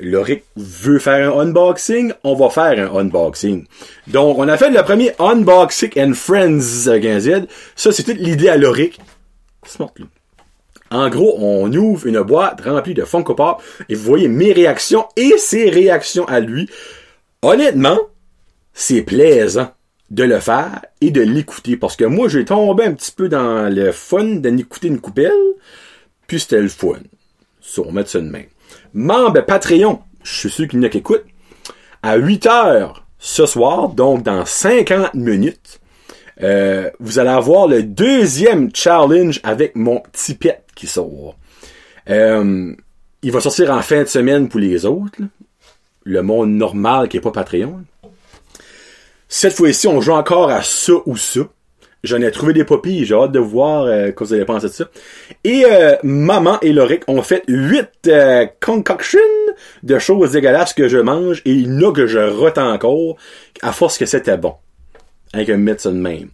Loric 0.00 0.44
veut 0.56 0.98
faire 0.98 1.36
un 1.36 1.40
unboxing, 1.40 2.12
on 2.22 2.34
va 2.34 2.50
faire 2.50 2.92
un 2.92 2.98
unboxing. 2.98 3.66
Donc, 4.06 4.38
on 4.38 4.48
a 4.48 4.56
fait 4.56 4.70
le 4.70 4.82
premier 4.82 5.12
Unboxing 5.18 5.90
and 5.98 6.14
Friends 6.14 6.86
euh, 6.86 7.40
Ça, 7.74 7.92
c'est 7.92 8.04
toute 8.04 8.18
l'idée 8.18 8.48
à 8.48 8.56
Loric. 8.56 9.00
Smart, 9.66 9.92
là. 9.98 10.06
En 10.90 11.10
gros, 11.10 11.36
on 11.38 11.70
ouvre 11.74 12.06
une 12.06 12.22
boîte 12.22 12.62
remplie 12.62 12.94
de 12.94 13.04
Funko 13.04 13.34
Pop 13.34 13.62
et 13.90 13.94
vous 13.94 14.04
voyez 14.04 14.28
mes 14.28 14.52
réactions 14.52 15.06
et 15.16 15.36
ses 15.36 15.68
réactions 15.68 16.24
à 16.26 16.40
lui 16.40 16.70
honnêtement, 17.42 17.98
c'est 18.72 19.02
plaisant 19.02 19.70
de 20.10 20.24
le 20.24 20.40
faire 20.40 20.84
et 21.00 21.10
de 21.10 21.20
l'écouter. 21.20 21.76
Parce 21.76 21.96
que 21.96 22.04
moi, 22.04 22.28
j'ai 22.28 22.44
tombé 22.44 22.84
un 22.84 22.92
petit 22.92 23.12
peu 23.12 23.28
dans 23.28 23.72
le 23.72 23.92
fun 23.92 24.24
d'écouter 24.24 24.88
une 24.88 25.00
coupelle, 25.00 25.32
puis 26.26 26.40
c'était 26.40 26.60
le 26.60 26.68
fun. 26.68 27.00
Ça, 27.60 27.82
on 27.84 27.92
met 27.92 28.06
ça 28.06 28.20
de 28.20 28.28
main. 28.28 28.44
Membre 28.94 29.42
Patreon, 29.42 30.00
je 30.22 30.34
suis 30.34 30.50
sûr 30.50 30.68
qu'il 30.68 30.78
y 30.78 30.82
en 30.82 30.86
a 30.86 30.88
qui 30.88 30.98
écoutent, 30.98 31.26
à 32.02 32.16
8 32.16 32.46
heures 32.46 33.04
ce 33.18 33.46
soir, 33.46 33.88
donc 33.90 34.22
dans 34.22 34.44
50 34.44 35.14
minutes, 35.14 35.80
euh, 36.40 36.90
vous 37.00 37.18
allez 37.18 37.30
avoir 37.30 37.66
le 37.66 37.82
deuxième 37.82 38.70
challenge 38.74 39.40
avec 39.42 39.74
mon 39.74 40.00
petit 40.00 40.34
pet 40.34 40.64
qui 40.74 40.86
sort. 40.86 41.36
Euh, 42.08 42.74
il 43.22 43.32
va 43.32 43.40
sortir 43.40 43.72
en 43.72 43.82
fin 43.82 44.02
de 44.02 44.08
semaine 44.08 44.48
pour 44.48 44.60
les 44.60 44.84
autres 44.86 45.18
le 46.08 46.22
monde 46.22 46.50
normal 46.50 47.08
qui 47.08 47.18
est 47.18 47.20
pas 47.20 47.30
Patreon. 47.30 47.84
Cette 49.28 49.52
fois-ci, 49.52 49.86
on 49.86 50.00
joue 50.00 50.12
encore 50.12 50.48
à 50.48 50.62
ça 50.62 50.94
ou 51.04 51.16
ça. 51.16 51.40
J'en 52.02 52.22
ai 52.22 52.30
trouvé 52.30 52.52
des 52.52 52.64
poppies, 52.64 53.04
j'ai 53.04 53.14
hâte 53.14 53.32
de 53.32 53.40
voir 53.40 53.84
euh, 53.84 54.12
que 54.12 54.24
vous 54.24 54.32
allez 54.32 54.44
penser 54.44 54.68
de 54.68 54.72
ça. 54.72 54.84
Et 55.44 55.64
euh, 55.66 55.96
Maman 56.04 56.58
et 56.62 56.72
Loric 56.72 57.02
ont 57.08 57.22
fait 57.22 57.42
huit 57.48 57.90
euh, 58.06 58.46
concoctions 58.60 59.18
de 59.82 59.98
choses 59.98 60.32
dégueulasses 60.32 60.72
que 60.72 60.88
je 60.88 60.98
mange 60.98 61.42
et 61.44 61.50
il 61.50 61.78
y 61.78 61.92
que 61.92 62.06
je 62.06 62.18
retiens 62.18 62.72
encore 62.72 63.16
à 63.62 63.72
force 63.72 63.98
que 63.98 64.06
c'était 64.06 64.38
bon. 64.38 64.54
Avec 65.34 65.50
un 65.50 65.56
médecin 65.58 65.90
de 65.90 65.98
même. 65.98 66.30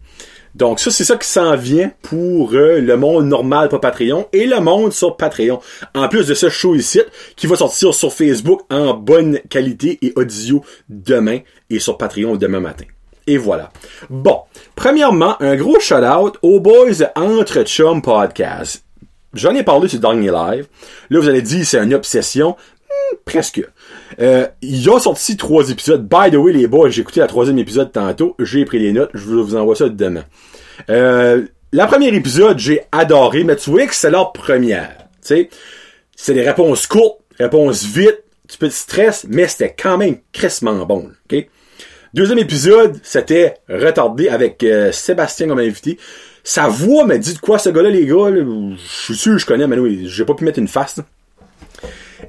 Donc 0.54 0.78
ça, 0.78 0.90
c'est 0.90 1.04
ça 1.04 1.16
qui 1.16 1.28
s'en 1.28 1.56
vient 1.56 1.90
pour 2.02 2.52
euh, 2.54 2.80
le 2.80 2.96
monde 2.96 3.26
normal 3.26 3.68
pas 3.68 3.80
Patreon 3.80 4.28
et 4.32 4.46
le 4.46 4.61
monde 4.61 4.92
sur 4.92 5.16
Patreon. 5.16 5.61
En 5.94 6.08
plus 6.08 6.28
de 6.28 6.34
ce 6.34 6.49
show 6.49 6.75
ici, 6.75 7.00
qui 7.34 7.46
va 7.46 7.56
sortir 7.56 7.92
sur 7.92 8.12
Facebook 8.12 8.61
en 8.70 8.94
bonne 8.94 9.40
qualité 9.49 9.99
et 10.02 10.12
audio 10.14 10.64
demain 10.88 11.40
et 11.70 11.80
sur 11.80 11.99
Patreon 11.99 12.37
demain 12.37 12.61
matin. 12.61 12.84
Et 13.26 13.37
voilà. 13.37 13.70
Bon, 14.11 14.42
premièrement, 14.76 15.40
un 15.40 15.56
gros 15.56 15.80
shout-out 15.80 16.38
aux 16.42 16.61
boys 16.61 17.11
Entre 17.16 17.62
Chum 17.64 18.02
Podcast. 18.02 18.84
J'en 19.32 19.54
ai 19.54 19.64
parlé 19.64 19.88
sur 19.88 19.99
dernier 19.99 20.30
live. 20.30 20.68
Là, 21.11 21.20
vous 21.20 21.28
allez 21.28 21.42
dire 21.42 21.66
c'est 21.66 21.82
une 21.82 21.94
obsession. 21.94 22.50
Hmm, 22.50 23.16
presque. 23.25 23.62
Euh, 24.21 24.47
ils 24.62 24.88
ont 24.90 24.99
sorti 24.99 25.37
trois 25.37 25.71
épisodes. 25.71 26.06
By 26.09 26.30
the 26.30 26.37
way, 26.37 26.52
les 26.52 26.66
boys, 26.66 26.90
j'ai 26.90 27.02
écouté 27.02 27.21
la 27.21 27.26
troisième 27.26 27.59
épisode 27.59 27.92
tantôt. 27.92 28.35
J'ai 28.38 28.64
pris 28.64 28.78
les 28.78 28.92
notes. 28.92 29.11
Je 29.14 29.25
vous 29.25 29.56
envoie 29.56 29.76
ça 29.76 29.88
demain. 29.88 30.25
Euh, 30.90 31.47
la 31.73 31.87
première 31.87 32.14
épisode, 32.14 32.59
j'ai 32.59 32.83
adoré, 32.92 33.44
mais 33.44 33.56
tu 33.56 33.71
vois 33.71 33.87
que 33.87 33.94
c'est 33.94 34.11
leur 34.11 34.33
première. 34.33 34.97
Sais, 35.21 35.49
c'est 36.14 36.35
des 36.35 36.42
réponses 36.42 36.87
courtes, 36.87 37.21
réponses 37.38 37.85
vite, 37.85 38.23
tu 38.49 38.59
peux 38.59 38.68
te 38.68 38.75
stresser, 38.75 39.26
mais 39.30 39.49
c'était 39.49 39.75
quand 39.76 39.97
même 39.99 40.18
crissement 40.33 40.85
bon. 40.85 41.11
ok? 41.30 41.47
Deuxième 42.12 42.38
épisode, 42.38 43.00
c'était 43.02 43.54
retardé 43.68 44.28
avec 44.28 44.62
euh, 44.62 44.92
Sébastien 44.92 45.49
comme 45.49 45.59
invité. 45.59 45.99
Sa 46.44 46.68
voix 46.68 47.04
m'a 47.04 47.18
dit 47.18 47.35
de 47.35 47.40
quoi 47.40 47.59
ce 47.59 47.71
gars-là, 47.71 47.90
les 47.90 48.06
gars. 48.06 48.30
Je 48.30 48.76
suis 48.76 49.16
sûr 49.16 49.33
que 49.33 49.38
je 49.38 49.47
connais, 49.47 49.66
mais 49.66 49.78
oui, 49.78 50.04
j'ai 50.06 50.25
pas 50.25 50.35
pu 50.35 50.44
mettre 50.44 50.61
une 50.61 50.68
face. 50.68 51.00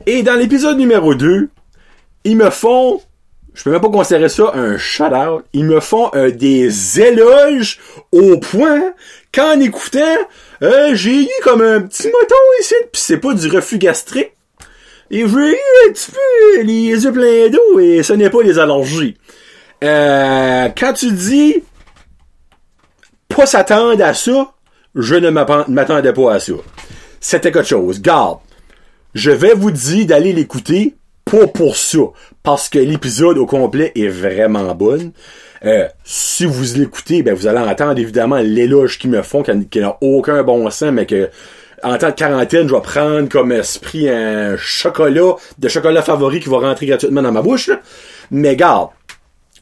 Et 0.07 0.23
dans 0.23 0.39
l'épisode 0.39 0.77
numéro 0.77 1.13
2, 1.13 1.49
ils 2.25 2.35
me 2.35 2.49
font, 2.49 3.01
je 3.53 3.63
peux 3.63 3.71
même 3.71 3.79
pas 3.79 3.89
considérer 3.89 4.27
ça 4.27 4.51
un 4.53 4.77
shout-out, 4.77 5.45
ils 5.53 5.63
me 5.63 5.79
font 5.79 6.11
euh, 6.15 6.31
des 6.31 6.99
éloges 6.99 7.79
au 8.11 8.37
point 8.37 8.93
qu'en 9.33 9.59
écoutant, 9.59 10.17
euh, 10.61 10.93
j'ai 10.93 11.23
eu 11.23 11.29
comme 11.43 11.61
un 11.61 11.81
petit 11.81 12.07
moton 12.07 12.35
ici, 12.59 12.75
pis 12.91 12.99
c'est 12.99 13.17
pas 13.17 13.33
du 13.33 13.47
reflux 13.49 13.77
gastrique. 13.77 14.31
Et 15.11 15.19
j'ai 15.19 15.51
eu 15.51 15.57
un 15.87 15.91
petit 15.91 16.11
peu 16.11 16.61
les 16.63 16.87
yeux 16.89 17.11
pleins 17.11 17.49
d'eau 17.49 17.79
et 17.79 18.01
ce 18.01 18.13
n'est 18.13 18.31
pas 18.31 18.41
les 18.41 18.57
allergies. 18.57 19.15
Euh, 19.83 20.67
quand 20.75 20.93
tu 20.93 21.11
dis 21.11 21.63
pas 23.29 23.45
s'attendre 23.45 24.03
à 24.03 24.15
ça, 24.15 24.51
je 24.95 25.15
ne 25.15 25.29
m'attendais 25.29 26.13
pas 26.13 26.33
à 26.33 26.39
ça. 26.39 26.53
C'était 27.19 27.51
quelque 27.51 27.67
chose. 27.67 28.01
Garde, 28.01 28.39
je 29.13 29.29
vais 29.29 29.53
vous 29.53 29.71
dire 29.71 30.07
d'aller 30.07 30.33
l'écouter, 30.33 30.95
pas 31.25 31.47
pour 31.47 31.75
ça, 31.75 31.97
parce 32.43 32.69
que 32.69 32.79
l'épisode 32.79 33.37
au 33.37 33.45
complet 33.45 33.91
est 33.95 34.07
vraiment 34.07 34.73
bon. 34.75 35.11
Euh, 35.63 35.87
si 36.03 36.45
vous 36.45 36.77
l'écoutez, 36.77 37.23
ben 37.23 37.33
vous 37.33 37.47
allez 37.47 37.59
entendre 37.59 37.99
évidemment 37.99 38.37
l'éloge 38.37 38.99
qu'ils 38.99 39.09
me 39.09 39.21
font, 39.23 39.41
qui 39.43 39.79
n'a- 39.79 39.97
aucun 40.01 40.43
bon 40.43 40.69
sens, 40.69 40.91
mais 40.91 41.05
que 41.07 41.29
en 41.83 41.97
temps 41.97 42.09
de 42.09 42.13
quarantaine, 42.15 42.67
je 42.67 42.73
vais 42.75 42.81
prendre 42.81 43.27
comme 43.29 43.51
esprit 43.51 44.09
un 44.09 44.55
chocolat, 44.57 45.35
de 45.57 45.67
chocolat 45.67 46.01
favori 46.01 46.39
qui 46.39 46.49
va 46.49 46.59
rentrer 46.59 46.85
gratuitement 46.85 47.21
dans 47.21 47.31
ma 47.31 47.41
bouche. 47.41 47.69
Mais 48.31 48.55
garde, 48.55 48.89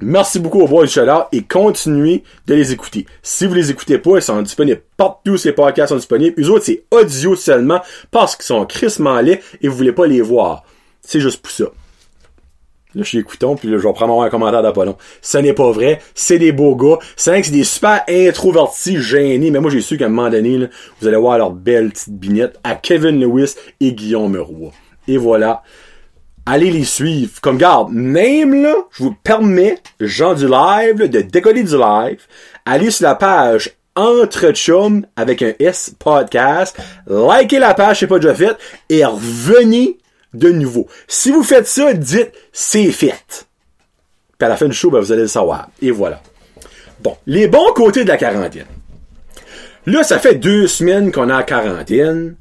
Merci 0.01 0.39
beaucoup 0.39 0.59
aux 0.59 0.67
boys 0.67 0.85
du 0.85 0.91
Shout-Out 0.91 1.27
et 1.31 1.43
continuez 1.43 2.23
de 2.47 2.55
les 2.55 2.73
écouter. 2.73 3.05
Si 3.21 3.45
vous 3.45 3.53
les 3.53 3.69
écoutez 3.69 3.99
pas, 3.99 4.17
ils 4.17 4.21
sont 4.23 4.41
disponibles 4.41 4.81
partout, 4.97 5.37
ces 5.37 5.51
podcasts 5.53 5.89
sont 5.89 5.97
disponibles. 5.97 6.41
Eux 6.41 6.49
autres, 6.49 6.65
c'est 6.65 6.83
audio 6.91 7.35
seulement 7.35 7.79
parce 8.11 8.35
qu'ils 8.35 8.45
sont 8.45 8.65
crissement 8.65 9.21
laids 9.21 9.41
et 9.61 9.67
vous 9.67 9.77
voulez 9.77 9.91
pas 9.93 10.07
les 10.07 10.19
voir. 10.19 10.63
C'est 11.05 11.19
juste 11.19 11.41
pour 11.41 11.51
ça. 11.51 11.65
Là, 12.95 13.01
je 13.01 13.07
suis 13.07 13.17
écoutant, 13.17 13.55
puis 13.55 13.69
je 13.69 13.75
vais 13.75 13.93
prendre 13.93 14.21
un 14.21 14.29
commentaire 14.29 14.61
d'Apollon. 14.61 14.95
Ce 15.21 15.39
n'est 15.39 15.53
pas 15.53 15.71
vrai. 15.71 15.99
C'est 16.13 16.37
des 16.37 16.51
beaux 16.51 16.75
gars. 16.75 16.99
C'est 17.15 17.31
vrai 17.31 17.41
que 17.41 17.47
c'est 17.47 17.53
des 17.53 17.63
super 17.63 18.03
introvertis, 18.07 19.01
gênés. 19.01 19.49
Mais 19.49 19.59
moi, 19.59 19.71
j'ai 19.71 19.81
su 19.81 19.97
qu'à 19.97 20.05
un 20.05 20.09
moment 20.09 20.29
donné, 20.29 20.67
vous 21.01 21.07
allez 21.07 21.17
voir 21.17 21.39
leur 21.39 21.51
belle 21.51 21.89
petite 21.89 22.13
bignette 22.13 22.59
à 22.63 22.75
Kevin 22.75 23.19
Lewis 23.19 23.55
et 23.79 23.93
Guillaume 23.93 24.37
Roy. 24.37 24.71
Et 25.07 25.17
voilà 25.17 25.63
allez 26.45 26.71
les 26.71 26.83
suivre. 26.83 27.39
Comme 27.41 27.57
garde, 27.57 27.91
même 27.91 28.61
là, 28.61 28.75
je 28.91 29.03
vous 29.03 29.15
permets, 29.23 29.77
gens 29.99 30.33
du 30.33 30.47
live, 30.47 31.07
de 31.09 31.21
décoller 31.21 31.63
du 31.63 31.77
live, 31.77 32.21
allez 32.65 32.91
sur 32.91 33.07
la 33.07 33.15
page 33.15 33.71
Entre 33.95 34.51
Chum 34.51 35.05
avec 35.15 35.41
un 35.41 35.53
S 35.59 35.95
podcast, 35.97 36.77
likez 37.07 37.59
la 37.59 37.73
page, 37.73 37.99
c'est 37.99 38.07
pas 38.07 38.19
déjà 38.19 38.33
fait, 38.33 38.57
et 38.89 39.05
revenez 39.05 39.97
de 40.33 40.49
nouveau. 40.49 40.87
Si 41.07 41.31
vous 41.31 41.43
faites 41.43 41.67
ça, 41.67 41.93
dites 41.93 42.31
c'est 42.51 42.91
fait. 42.91 43.47
Puis 44.37 44.45
à 44.45 44.49
la 44.49 44.57
fin 44.57 44.67
du 44.67 44.73
show, 44.73 44.89
ben, 44.89 44.99
vous 44.99 45.11
allez 45.11 45.23
le 45.23 45.27
savoir. 45.27 45.69
Et 45.81 45.91
voilà. 45.91 46.21
Bon, 47.01 47.17
les 47.25 47.47
bons 47.47 47.73
côtés 47.73 48.03
de 48.03 48.09
la 48.09 48.17
quarantaine. 48.17 48.65
Là, 49.85 50.03
ça 50.03 50.19
fait 50.19 50.35
deux 50.35 50.67
semaines 50.67 51.11
qu'on 51.11 51.29
est 51.29 51.33
en 51.33 51.43
quarantaine. 51.43 52.35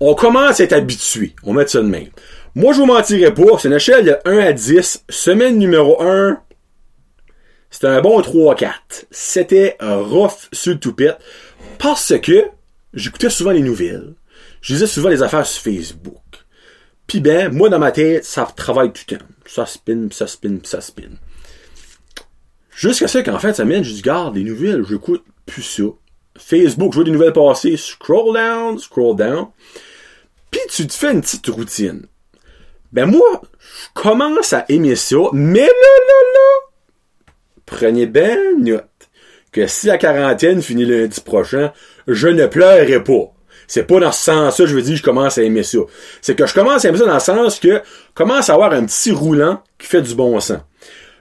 On 0.00 0.14
commence 0.14 0.60
à 0.60 0.64
être 0.64 0.72
habitué. 0.72 1.34
On 1.44 1.52
met 1.52 1.66
ça 1.66 1.80
de 1.80 1.86
même. 1.86 2.08
Moi, 2.54 2.72
je 2.72 2.78
vous 2.78 2.86
mentirai 2.86 3.32
pas, 3.32 3.58
c'est 3.58 3.68
une 3.68 3.74
échelle 3.74 4.04
de 4.04 4.16
1 4.24 4.38
à 4.38 4.52
10. 4.52 5.04
Semaine 5.08 5.58
numéro 5.58 6.02
1, 6.02 6.40
c'était 7.70 7.86
un 7.86 8.00
bon 8.00 8.20
3-4. 8.20 8.70
C'était 9.10 9.76
rough 9.80 10.48
sur 10.52 10.72
le 10.72 10.78
toupette. 10.80 11.18
Parce 11.78 12.18
que 12.18 12.46
j'écoutais 12.94 13.30
souvent 13.30 13.52
les 13.52 13.60
nouvelles. 13.60 14.14
Je 14.60 14.72
lisais 14.72 14.86
souvent 14.86 15.08
les 15.08 15.22
affaires 15.22 15.46
sur 15.46 15.62
Facebook. 15.62 16.16
Puis 17.08 17.20
ben, 17.20 17.52
moi 17.52 17.70
dans 17.70 17.78
ma 17.78 17.90
tête, 17.90 18.24
ça 18.24 18.46
travaille 18.54 18.92
tout 18.92 19.02
le 19.10 19.16
temps. 19.16 19.24
Ça 19.46 19.66
spin, 19.66 20.08
ça 20.12 20.26
spin, 20.26 20.58
ça 20.62 20.82
spin. 20.82 21.08
Jusqu'à 22.70 23.08
ce 23.08 23.18
qu'en 23.18 23.38
fin 23.38 23.50
de 23.50 23.56
semaine, 23.56 23.82
je 23.82 23.92
dis, 23.92 24.02
garde, 24.02 24.36
les 24.36 24.44
nouvelles, 24.44 24.84
j'écoute 24.88 25.24
plus 25.46 25.62
ça. 25.62 25.84
Facebook, 26.38 26.92
je 26.92 26.98
vois 26.98 27.04
des 27.04 27.10
nouvelles 27.10 27.32
passer, 27.32 27.76
scroll 27.76 28.34
down, 28.34 28.78
scroll 28.78 29.16
down. 29.16 29.48
Puis 30.50 30.60
tu 30.70 30.86
te 30.86 30.92
fais 30.92 31.12
une 31.12 31.22
petite 31.22 31.48
routine. 31.48 32.06
Ben 32.92 33.06
moi, 33.06 33.42
je 33.58 34.00
commence 34.00 34.52
à 34.52 34.66
aimer 34.68 34.94
ça, 34.94 35.16
mais 35.32 35.60
là, 35.60 35.66
là, 35.66 36.32
là, 36.34 37.32
prenez 37.66 38.06
bien 38.06 38.36
note 38.58 38.84
que 39.50 39.66
si 39.66 39.86
la 39.86 39.98
quarantaine 39.98 40.62
finit 40.62 40.84
lundi 40.84 41.20
prochain, 41.20 41.72
je 42.06 42.28
ne 42.28 42.46
pleurerai 42.46 43.02
pas. 43.02 43.32
C'est 43.68 43.84
pas 43.84 44.00
dans 44.00 44.12
ce 44.12 44.24
sens-là, 44.24 44.66
je 44.66 44.74
veux 44.74 44.82
dire, 44.82 44.96
je 44.96 45.02
commence 45.02 45.38
à 45.38 45.42
aimer 45.42 45.62
ça. 45.62 45.78
C'est 46.22 46.34
que 46.34 46.46
je 46.46 46.54
commence 46.54 46.84
à 46.84 46.88
aimer 46.88 46.98
ça 46.98 47.04
dans 47.04 47.14
le 47.14 47.20
sens 47.20 47.60
que 47.60 47.82
commence 48.14 48.48
à 48.48 48.54
avoir 48.54 48.72
un 48.72 48.84
petit 48.86 49.12
roulant 49.12 49.62
qui 49.78 49.86
fait 49.86 50.02
du 50.02 50.14
bon 50.14 50.40
sens. 50.40 50.58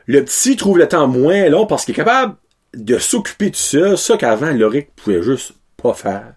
Le 0.06 0.24
petit 0.24 0.56
trouve 0.56 0.78
le 0.78 0.88
temps 0.88 1.08
moins 1.08 1.50
long 1.50 1.66
parce 1.66 1.84
qu'il 1.84 1.92
est 1.92 1.98
capable 1.98 2.36
de 2.74 2.98
s'occuper 2.98 3.52
tout 3.52 3.60
seul, 3.60 3.98
ça 3.98 4.16
qu'avant, 4.16 4.52
Loric 4.52 4.96
pouvait 4.96 5.22
juste 5.22 5.54
pas 5.76 5.94
faire. 5.94 6.34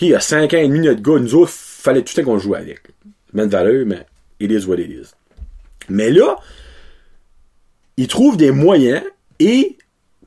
Il 0.00 0.08
y 0.08 0.14
a 0.14 0.20
5 0.20 0.54
ans 0.54 0.58
et 0.58 0.68
demi, 0.68 0.80
notre 0.80 1.02
gars, 1.02 1.18
nous 1.18 1.34
autres, 1.34 1.52
fallait 1.52 2.02
tout 2.02 2.14
le 2.16 2.22
qu'on 2.22 2.38
joue 2.38 2.54
avec. 2.54 2.80
Même 3.32 3.48
valeur, 3.48 3.84
mais 3.86 4.06
it 4.38 4.50
is 4.50 4.66
what 4.66 4.76
it 4.76 4.88
is. 4.88 5.10
Mais 5.88 6.10
là, 6.10 6.36
il 7.96 8.06
trouve 8.06 8.36
des 8.36 8.52
moyens 8.52 9.02
et 9.40 9.76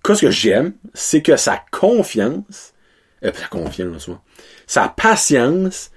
qu'est-ce 0.03 0.22
que 0.22 0.32
j'aime, 0.32 0.74
c'est 0.94 1.22
que 1.22 1.38
sa 1.38 1.63
confiance, 1.72 2.73
euh, 3.24 3.32
sa 3.34 3.48
confiance, 3.48 4.08
moi, 4.08 4.22
sa 4.68 4.88
patience 4.89 5.92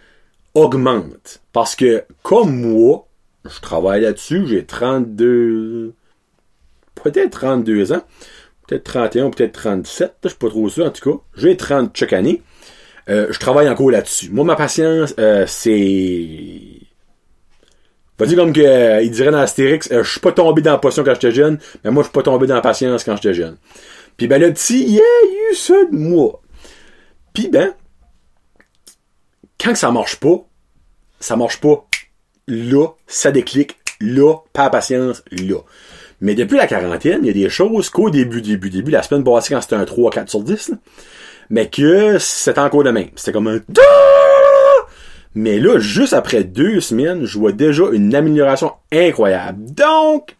augmente. 0.54 1.42
Parce 1.52 1.76
que, 1.76 2.04
comme 2.22 2.60
moi, 2.60 3.06
je 3.44 3.60
travaille 3.60 4.02
là-dessus, 4.02 4.46
j'ai 4.46 4.64
32, 4.64 5.94
peut-être 6.94 7.30
32 7.30 7.92
ans, 7.92 8.02
peut-être 8.66 8.84
31, 8.84 9.30
peut-être 9.30 9.52
37, 9.52 10.14
je 10.24 10.28
suis 10.28 10.38
pas 10.38 10.48
trop 10.48 10.68
sûr, 10.68 10.86
en 10.86 10.90
tout 10.90 11.10
cas. 11.10 11.18
J'ai 11.36 11.56
30 11.56 11.96
chaque 11.96 12.12
année. 12.12 12.42
Euh, 13.08 13.28
je 13.30 13.38
travaille 13.38 13.68
encore 13.68 13.90
là-dessus. 13.90 14.30
Moi, 14.30 14.44
ma 14.44 14.56
patience, 14.56 15.14
euh, 15.18 15.44
c'est... 15.46 16.86
Va 18.18 18.24
dire 18.24 18.38
comme 18.38 18.52
que, 18.52 18.60
euh, 18.60 19.02
il 19.02 19.10
dirait 19.10 19.30
dans 19.30 19.38
Astérix, 19.38 19.90
euh, 19.92 20.02
je 20.02 20.10
suis 20.10 20.20
pas 20.20 20.32
tombé 20.32 20.62
dans 20.62 20.72
la 20.72 20.78
potion 20.78 21.04
quand 21.04 21.12
j'étais 21.14 21.32
jeune, 21.32 21.58
mais 21.84 21.90
moi, 21.90 22.02
je 22.02 22.08
suis 22.08 22.14
pas 22.14 22.22
tombé 22.22 22.46
dans 22.46 22.54
la 22.54 22.62
patience 22.62 23.04
quand 23.04 23.14
j'étais 23.14 23.34
jeune. 23.34 23.56
Puis 24.16 24.26
ben, 24.26 24.40
le 24.40 24.52
petit, 24.52 24.86
il 24.88 24.98
a 24.98 25.50
eu 25.50 25.54
ça 25.54 25.74
de 25.84 25.94
moi. 25.94 26.40
Puis 27.36 27.48
ben, 27.48 27.74
quand 29.60 29.74
ça 29.74 29.90
marche 29.90 30.16
pas, 30.16 30.46
ça 31.20 31.36
marche 31.36 31.60
pas 31.60 31.86
là, 32.48 32.88
ça 33.06 33.30
déclique 33.30 33.76
là, 34.00 34.36
pas 34.54 34.70
patience 34.70 35.22
là. 35.30 35.58
Mais 36.22 36.34
depuis 36.34 36.56
la 36.56 36.66
quarantaine, 36.66 37.20
il 37.24 37.26
y 37.26 37.30
a 37.30 37.34
des 37.34 37.50
choses 37.50 37.90
qu'au 37.90 38.08
début, 38.08 38.40
début, 38.40 38.70
début, 38.70 38.90
la 38.90 39.02
semaine 39.02 39.22
passée, 39.22 39.52
quand 39.52 39.60
c'était 39.60 39.76
un 39.76 39.84
3, 39.84 40.12
4 40.12 40.30
sur 40.30 40.40
10, 40.40 40.70
là, 40.70 40.76
mais 41.50 41.68
que 41.68 42.18
c'était 42.18 42.58
encore 42.58 42.84
de 42.84 42.90
même. 42.90 43.10
C'était 43.16 43.32
comme 43.32 43.48
un! 43.48 43.60
Mais 45.34 45.58
là, 45.58 45.78
juste 45.78 46.14
après 46.14 46.42
deux 46.42 46.80
semaines, 46.80 47.26
je 47.26 47.38
vois 47.38 47.52
déjà 47.52 47.84
une 47.92 48.14
amélioration 48.14 48.72
incroyable. 48.90 49.74
Donc, 49.74 50.36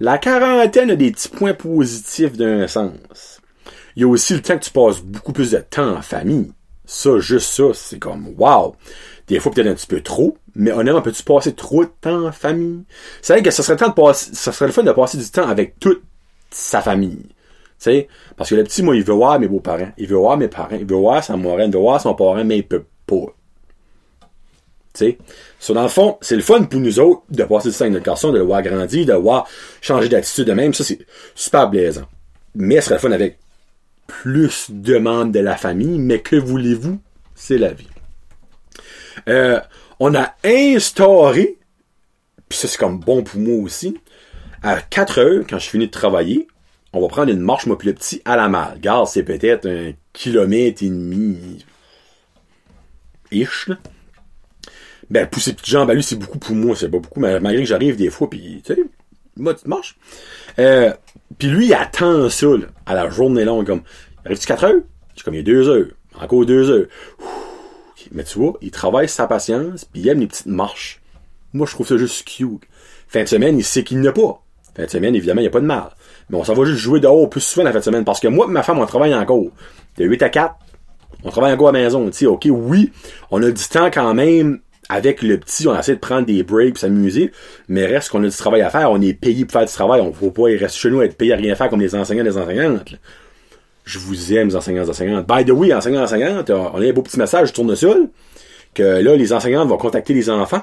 la 0.00 0.18
quarantaine 0.18 0.90
a 0.90 0.96
des 0.96 1.12
petits 1.12 1.28
points 1.28 1.54
positifs 1.54 2.36
d'un 2.36 2.66
sens. 2.66 3.37
Il 3.98 4.02
y 4.02 4.04
a 4.04 4.08
aussi 4.08 4.32
le 4.32 4.42
temps 4.42 4.56
que 4.56 4.62
tu 4.62 4.70
passes 4.70 5.00
beaucoup 5.00 5.32
plus 5.32 5.50
de 5.50 5.58
temps 5.58 5.96
en 5.96 6.02
famille. 6.02 6.52
Ça, 6.86 7.18
juste 7.18 7.50
ça, 7.50 7.64
c'est 7.74 7.98
comme 7.98 8.32
wow. 8.38 8.76
Des 9.26 9.40
fois 9.40 9.50
peut-être 9.50 9.66
un 9.66 9.74
petit 9.74 9.88
peu 9.88 10.00
trop, 10.02 10.38
mais 10.54 10.70
honnêtement, 10.70 11.02
peux-tu 11.02 11.24
passer 11.24 11.52
trop 11.52 11.82
de 11.84 11.90
temps 12.00 12.28
en 12.28 12.30
famille? 12.30 12.84
C'est 13.20 13.32
vrai 13.32 13.42
que 13.42 13.50
ça 13.50 13.64
serait 13.64 13.76
le 13.84 14.12
ça 14.12 14.52
serait 14.52 14.66
le 14.68 14.72
fun 14.72 14.84
de 14.84 14.92
passer 14.92 15.18
du 15.18 15.28
temps 15.28 15.48
avec 15.48 15.80
toute 15.80 16.00
sa 16.48 16.80
famille. 16.80 17.26
Sais, 17.76 18.06
parce 18.36 18.50
que 18.50 18.54
le 18.54 18.62
petit, 18.62 18.84
moi, 18.84 18.94
il 18.94 19.02
veut 19.02 19.14
voir 19.14 19.40
mes 19.40 19.48
beaux-parents, 19.48 19.90
il 19.98 20.06
veut 20.06 20.16
voir 20.16 20.36
mes 20.36 20.46
parents, 20.46 20.76
il 20.78 20.86
veut 20.86 20.96
voir 20.96 21.24
sa 21.24 21.36
moraine, 21.36 21.70
il 21.70 21.74
veut 21.74 21.80
voir 21.80 22.00
son 22.00 22.14
parent, 22.14 22.44
mais 22.44 22.58
il 22.58 22.68
peut 22.68 22.84
pas. 23.04 23.34
Tu 24.94 25.06
sais? 25.06 25.18
So, 25.58 25.74
dans 25.74 25.82
le 25.82 25.88
fond, 25.88 26.18
c'est 26.20 26.36
le 26.36 26.42
fun 26.42 26.62
pour 26.62 26.78
nous 26.78 27.00
autres 27.00 27.22
de 27.30 27.42
passer 27.42 27.70
du 27.70 27.74
temps 27.74 27.82
avec 27.82 27.94
notre 27.94 28.06
garçon, 28.06 28.30
de 28.30 28.38
le 28.38 28.44
voir 28.44 28.62
grandir, 28.62 29.06
de 29.06 29.12
le 29.12 29.18
voir 29.18 29.48
changer 29.80 30.08
d'attitude 30.08 30.44
de 30.44 30.52
même. 30.52 30.72
Ça, 30.72 30.84
c'est 30.84 31.00
super 31.34 31.68
plaisant. 31.68 32.06
Mais 32.54 32.76
ce 32.76 32.86
serait 32.86 32.94
le 32.94 33.00
fun 33.00 33.10
avec 33.10 33.38
plus 34.08 34.70
de 34.70 34.98
membres 34.98 35.30
de 35.30 35.38
la 35.38 35.56
famille, 35.56 35.98
mais 35.98 36.20
que 36.20 36.34
voulez-vous? 36.34 36.98
C'est 37.36 37.58
la 37.58 37.72
vie. 37.72 37.86
Euh, 39.28 39.60
on 40.00 40.14
a 40.16 40.34
instauré, 40.42 41.58
puis 42.48 42.58
ça 42.58 42.66
c'est 42.66 42.78
comme 42.78 42.98
bon 42.98 43.22
pour 43.22 43.38
moi 43.38 43.62
aussi, 43.62 43.96
à 44.62 44.80
4 44.80 45.18
heures, 45.20 45.44
quand 45.48 45.60
je 45.60 45.68
finis 45.68 45.86
de 45.86 45.92
travailler, 45.92 46.48
on 46.92 47.00
va 47.00 47.08
prendre 47.08 47.30
une 47.30 47.40
marche, 47.40 47.66
moi 47.66 47.78
puis 47.78 47.88
le 47.88 47.94
petit, 47.94 48.20
à 48.24 48.34
la 48.34 48.48
malle. 48.48 48.80
Garde, 48.80 49.06
c'est 49.06 49.22
peut-être 49.22 49.68
un 49.68 49.92
kilomètre 50.12 50.82
et 50.82 50.88
demi, 50.88 51.64
ish, 53.30 53.68
là. 53.68 53.76
Ben, 55.10 55.26
pousser 55.26 55.54
petites 55.54 55.70
jambes 55.70 55.90
lui, 55.90 56.02
c'est 56.02 56.16
beaucoup 56.16 56.38
pour 56.38 56.54
moi, 56.54 56.76
c'est 56.76 56.90
pas 56.90 56.98
beaucoup, 56.98 57.20
mais 57.20 57.40
malgré 57.40 57.62
que 57.62 57.68
j'arrive 57.68 57.96
des 57.96 58.10
fois, 58.10 58.28
puis 58.28 58.62
tu 58.64 58.74
sais, 58.74 58.80
moi, 59.38 59.54
tu 59.54 59.68
marches. 59.68 59.96
Euh, 60.58 60.92
puis 61.38 61.48
lui, 61.48 61.66
il 61.66 61.74
attend 61.74 62.28
ça, 62.28 62.46
là, 62.46 62.66
à 62.86 62.94
la 62.94 63.08
journée 63.10 63.44
longue, 63.44 63.66
comme, 63.66 63.82
arrive-tu 64.24 64.46
4 64.46 64.64
heures? 64.64 64.80
Suis 65.14 65.24
comme, 65.24 65.34
il 65.34 65.38
y 65.38 65.40
a 65.40 65.44
2 65.44 65.68
heures. 65.68 65.86
Encore 66.20 66.46
2 66.46 66.70
heures. 66.70 66.86
Mais 68.12 68.24
tu 68.24 68.38
vois, 68.38 68.54
il 68.60 68.70
travaille 68.70 69.08
sa 69.08 69.26
patience, 69.26 69.84
puis 69.84 70.02
il 70.02 70.08
aime 70.08 70.20
les 70.20 70.26
petites 70.26 70.46
marches. 70.46 71.00
Moi, 71.52 71.66
je 71.66 71.72
trouve 71.72 71.86
ça 71.86 71.96
juste 71.96 72.26
cute. 72.26 72.62
Fin 73.08 73.22
de 73.22 73.28
semaine, 73.28 73.58
il 73.58 73.64
sait 73.64 73.84
qu'il 73.84 74.00
n'a 74.00 74.12
pas. 74.12 74.42
Fin 74.76 74.84
de 74.84 74.90
semaine, 74.90 75.14
évidemment, 75.14 75.40
il 75.40 75.44
n'y 75.44 75.48
a 75.48 75.52
pas 75.52 75.60
de 75.60 75.66
mal. 75.66 75.90
Mais 76.30 76.36
on 76.36 76.44
s'en 76.44 76.54
va 76.54 76.64
juste 76.64 76.78
jouer 76.78 77.00
dehors 77.00 77.28
plus 77.28 77.40
souvent 77.40 77.64
la 77.64 77.72
fin 77.72 77.78
de 77.78 77.84
semaine. 77.84 78.04
Parce 78.04 78.20
que 78.20 78.28
moi 78.28 78.46
et 78.46 78.50
ma 78.50 78.62
femme, 78.62 78.78
on 78.78 78.86
travaille 78.86 79.14
encore. 79.14 79.46
De 79.96 80.04
8 80.04 80.22
à 80.22 80.28
4, 80.28 80.54
on 81.24 81.30
travaille 81.30 81.52
encore 81.52 81.68
à 81.68 81.72
la 81.72 81.80
maison. 81.80 82.06
Tu 82.06 82.18
sais, 82.18 82.26
ok, 82.26 82.46
oui, 82.50 82.92
on 83.30 83.42
a 83.42 83.50
du 83.50 83.64
temps 83.64 83.90
quand 83.90 84.14
même 84.14 84.60
avec 84.88 85.22
le 85.22 85.38
petit, 85.38 85.68
on 85.68 85.78
essaie 85.78 85.94
de 85.94 86.00
prendre 86.00 86.26
des 86.26 86.42
breaks 86.42 86.78
s'amuser, 86.78 87.32
mais 87.68 87.86
reste 87.86 88.10
qu'on 88.10 88.24
a 88.24 88.28
du 88.28 88.36
travail 88.36 88.62
à 88.62 88.70
faire, 88.70 88.90
on 88.90 89.00
est 89.00 89.12
payé 89.12 89.44
pour 89.44 89.52
faire 89.52 89.66
du 89.66 89.72
travail, 89.72 90.00
on 90.00 90.12
faut 90.12 90.30
pas 90.30 90.44
rester 90.44 90.78
chez 90.78 90.90
nous 90.90 91.02
être 91.02 91.16
payé 91.16 91.34
à 91.34 91.36
rien 91.36 91.54
faire 91.54 91.68
comme 91.68 91.80
les 91.80 91.94
enseignants 91.94 92.24
les 92.24 92.38
enseignantes. 92.38 92.94
Je 93.84 93.98
vous 93.98 94.34
aime, 94.34 94.48
les 94.48 94.56
enseignants 94.56 94.84
et 94.84 94.90
enseignantes. 94.90 95.26
By 95.26 95.44
the 95.44 95.50
way, 95.50 95.72
enseignants 95.72 96.00
et 96.00 96.04
enseignantes, 96.04 96.50
on 96.50 96.80
a 96.80 96.86
un 96.86 96.92
beau 96.92 97.02
petit 97.02 97.18
message, 97.18 97.48
je 97.48 97.52
tourne 97.52 97.74
seul, 97.74 98.08
que 98.74 98.82
là, 98.82 99.16
les 99.16 99.32
enseignantes 99.32 99.68
vont 99.68 99.78
contacter 99.78 100.14
les 100.14 100.30
enfants. 100.30 100.62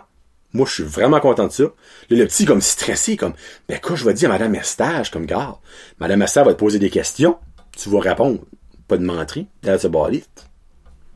Moi, 0.54 0.66
je 0.68 0.74
suis 0.74 0.84
vraiment 0.84 1.20
content 1.20 1.48
de 1.48 1.52
ça. 1.52 1.64
Là, 1.64 1.72
le 2.10 2.26
petit, 2.26 2.46
comme 2.46 2.62
stressé, 2.62 3.18
comme, 3.18 3.34
ben, 3.68 3.80
quoi, 3.80 3.96
je 3.96 4.06
vais 4.06 4.14
dire 4.14 4.30
à 4.30 4.34
Madame 4.34 4.56
Estage, 4.56 5.12
comme, 5.12 5.26
gars, 5.26 5.58
Madame 6.00 6.22
Estage 6.22 6.46
va 6.46 6.54
te 6.54 6.60
poser 6.60 6.80
des 6.80 6.90
questions, 6.90 7.38
tu 7.76 7.90
vas 7.90 8.00
répondre. 8.00 8.40
Pas 8.88 8.98
de 8.98 9.04
menterie. 9.04 9.48
That's 9.64 9.86
about 9.86 10.14
it. 10.14 10.30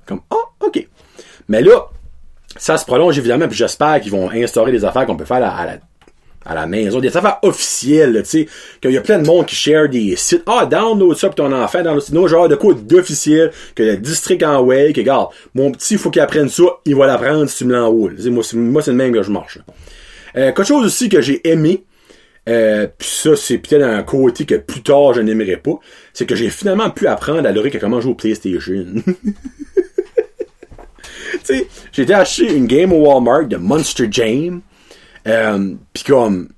Comme, 0.06 0.22
ah, 0.32 0.36
oh, 0.36 0.66
ok. 0.66 0.88
Mais 1.48 1.62
là, 1.62 1.90
ça 2.58 2.78
se 2.78 2.86
prolonge 2.86 3.18
évidemment, 3.18 3.48
puis 3.48 3.58
j'espère 3.58 4.00
qu'ils 4.02 4.12
vont 4.12 4.30
instaurer 4.32 4.72
des 4.72 4.86
affaires 4.86 5.06
qu'on 5.06 5.16
peut 5.16 5.26
faire 5.26 5.38
à 5.38 5.66
la, 5.66 5.80
à 6.46 6.56
la, 6.56 6.68
maison, 6.68 7.00
des 7.00 7.16
affaires 7.16 7.38
officielles, 7.44 8.22
tu 8.24 8.30
sais, 8.30 8.48
qu'il 8.82 8.92
y 8.92 8.98
a 8.98 9.02
plein 9.02 9.20
de 9.20 9.28
monde 9.28 9.46
qui 9.46 9.56
share 9.56 9.88
des 9.88 10.16
sites. 10.16 10.44
Ah, 10.48 10.66
download 10.66 11.16
ça 11.16 11.28
pour 11.28 11.36
ton 11.36 11.52
enfant, 11.52 11.84
dans 11.84 12.00
site. 12.00 12.16
genre 12.28 12.48
de 12.50 12.56
quoi 12.56 12.74
d'officiel, 12.74 13.52
que 13.76 13.84
le 13.84 13.98
district 13.98 14.44
en 14.44 14.62
way, 14.62 14.94
que 14.94 15.02
regarde, 15.02 15.30
mon 15.54 15.72
petit, 15.72 15.98
faut 15.98 16.10
qu'il 16.10 16.22
apprenne 16.22 16.50
ça, 16.50 16.64
il 16.86 16.96
va 16.96 17.08
l'apprendre 17.08 17.48
si 17.48 17.58
tu 17.58 17.66
me 17.66 17.74
l'enroules. 17.74 18.16
Moi, 18.30 18.44
c'est, 18.82 18.92
le 18.92 18.98
même 18.98 19.14
que 19.14 19.22
je 19.22 19.32
marche. 19.32 19.60
Euh, 20.36 20.52
quelque 20.52 20.64
chose 20.64 20.86
aussi 20.86 21.10
que 21.10 21.22
j'ai 21.22 21.48
aimé, 21.48 21.84
euh, 22.48 22.88
puis 22.98 23.08
ça, 23.08 23.36
c'est 23.36 23.58
peut-être 23.60 23.84
un 23.84 24.02
côté 24.02 24.46
que 24.46 24.56
plus 24.56 24.82
tard 24.82 25.14
je 25.14 25.22
n'aimerais 25.22 25.58
pas, 25.58 25.80
c'est 26.14 26.26
que 26.26 26.36
j'ai 26.36 26.50
finalement 26.50 26.90
pu 26.90 27.06
apprendre 27.08 27.48
à 27.48 27.52
Loric 27.52 27.78
comment 27.80 28.02
jouer 28.02 28.12
au 28.12 28.16
PlayStation. 28.16 28.86
sais, 31.46 31.68
j'ai 31.92 32.04
été 32.04 32.14
acheter 32.14 32.54
une 32.54 32.68
game 32.68 32.92
au 32.92 33.08
Walmart 33.08 33.46
de 33.46 33.58
Monster 33.58 34.08
Jam. 34.10 34.62
Euh, 35.28 35.76
Pis 35.94 36.04
comme, 36.04 36.50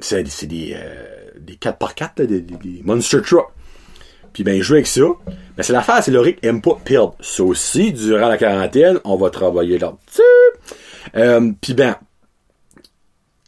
c'est 0.00 0.22
des, 0.46 0.74
euh, 0.76 1.30
des 1.38 1.54
4x4, 1.54 2.00
là, 2.18 2.26
des, 2.26 2.40
des, 2.40 2.82
Monster 2.84 3.22
Truck. 3.22 3.46
Puis 4.32 4.44
ben, 4.44 4.60
jouer 4.62 4.78
avec 4.78 4.86
ça. 4.86 5.02
Mais 5.56 5.62
c'est 5.62 5.72
l'affaire, 5.72 6.02
c'est 6.02 6.10
Loric 6.10 6.38
aime 6.42 6.62
pas 6.62 6.78
perdre. 6.84 7.16
Ça 7.20 7.42
aussi, 7.42 7.92
durant 7.92 8.28
la 8.28 8.38
quarantaine, 8.38 9.00
on 9.04 9.16
va 9.16 9.30
travailler 9.30 9.78
là-dessus. 9.78 10.22
Euh, 11.16 11.52
Puis 11.60 11.74
ben, 11.74 11.96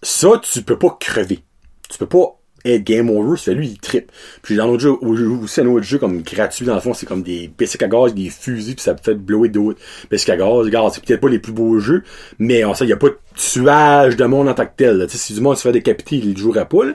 ça, 0.02 0.40
tu 0.42 0.62
peux 0.62 0.78
pas 0.78 0.96
crever. 0.98 1.40
Tu 1.88 1.98
peux 1.98 2.06
pas 2.06 2.36
être 2.64 2.84
game 2.84 3.10
over, 3.10 3.36
c'est 3.36 3.54
lui, 3.54 3.68
il 3.68 3.78
trippe. 3.78 4.10
Puis 4.42 4.56
dans 4.56 4.66
l'autre 4.66 4.82
jeu, 4.82 4.92
aussi 4.92 5.60
un 5.60 5.66
autre 5.66 5.84
jeu 5.84 5.98
comme 5.98 6.22
gratuit, 6.22 6.64
dans 6.64 6.74
le 6.74 6.80
fond, 6.80 6.94
c'est 6.94 7.06
comme 7.06 7.22
des 7.22 7.50
bicycles 7.56 7.84
à 7.84 7.88
gaz, 7.88 8.14
des 8.14 8.30
fusils, 8.30 8.74
puis 8.74 8.82
ça 8.82 8.96
fait 8.96 9.14
blower 9.14 9.48
d'autres 9.48 9.80
bicycles 10.10 10.32
à 10.32 10.36
gaz. 10.36 10.64
Regarde, 10.64 10.92
c'est 10.94 11.04
peut-être 11.04 11.20
pas 11.20 11.28
les 11.28 11.38
plus 11.38 11.52
beaux 11.52 11.78
jeux, 11.78 12.02
mais 12.38 12.64
on 12.64 12.74
sait, 12.74 12.84
il 12.84 12.90
y 12.90 12.92
a 12.92 12.96
pas 12.96 13.08
de 13.08 13.18
tuage 13.34 14.16
de 14.16 14.24
monde 14.24 14.48
en 14.48 14.54
tant 14.54 14.66
que 14.66 14.76
tel. 14.76 15.06
Sais, 15.08 15.18
si 15.18 15.34
du 15.34 15.40
monde 15.40 15.56
se 15.56 15.62
fait 15.62 15.72
décapiter, 15.72 16.16
il 16.16 16.36
jouerait 16.36 16.68
pas, 16.68 16.84
là. 16.84 16.92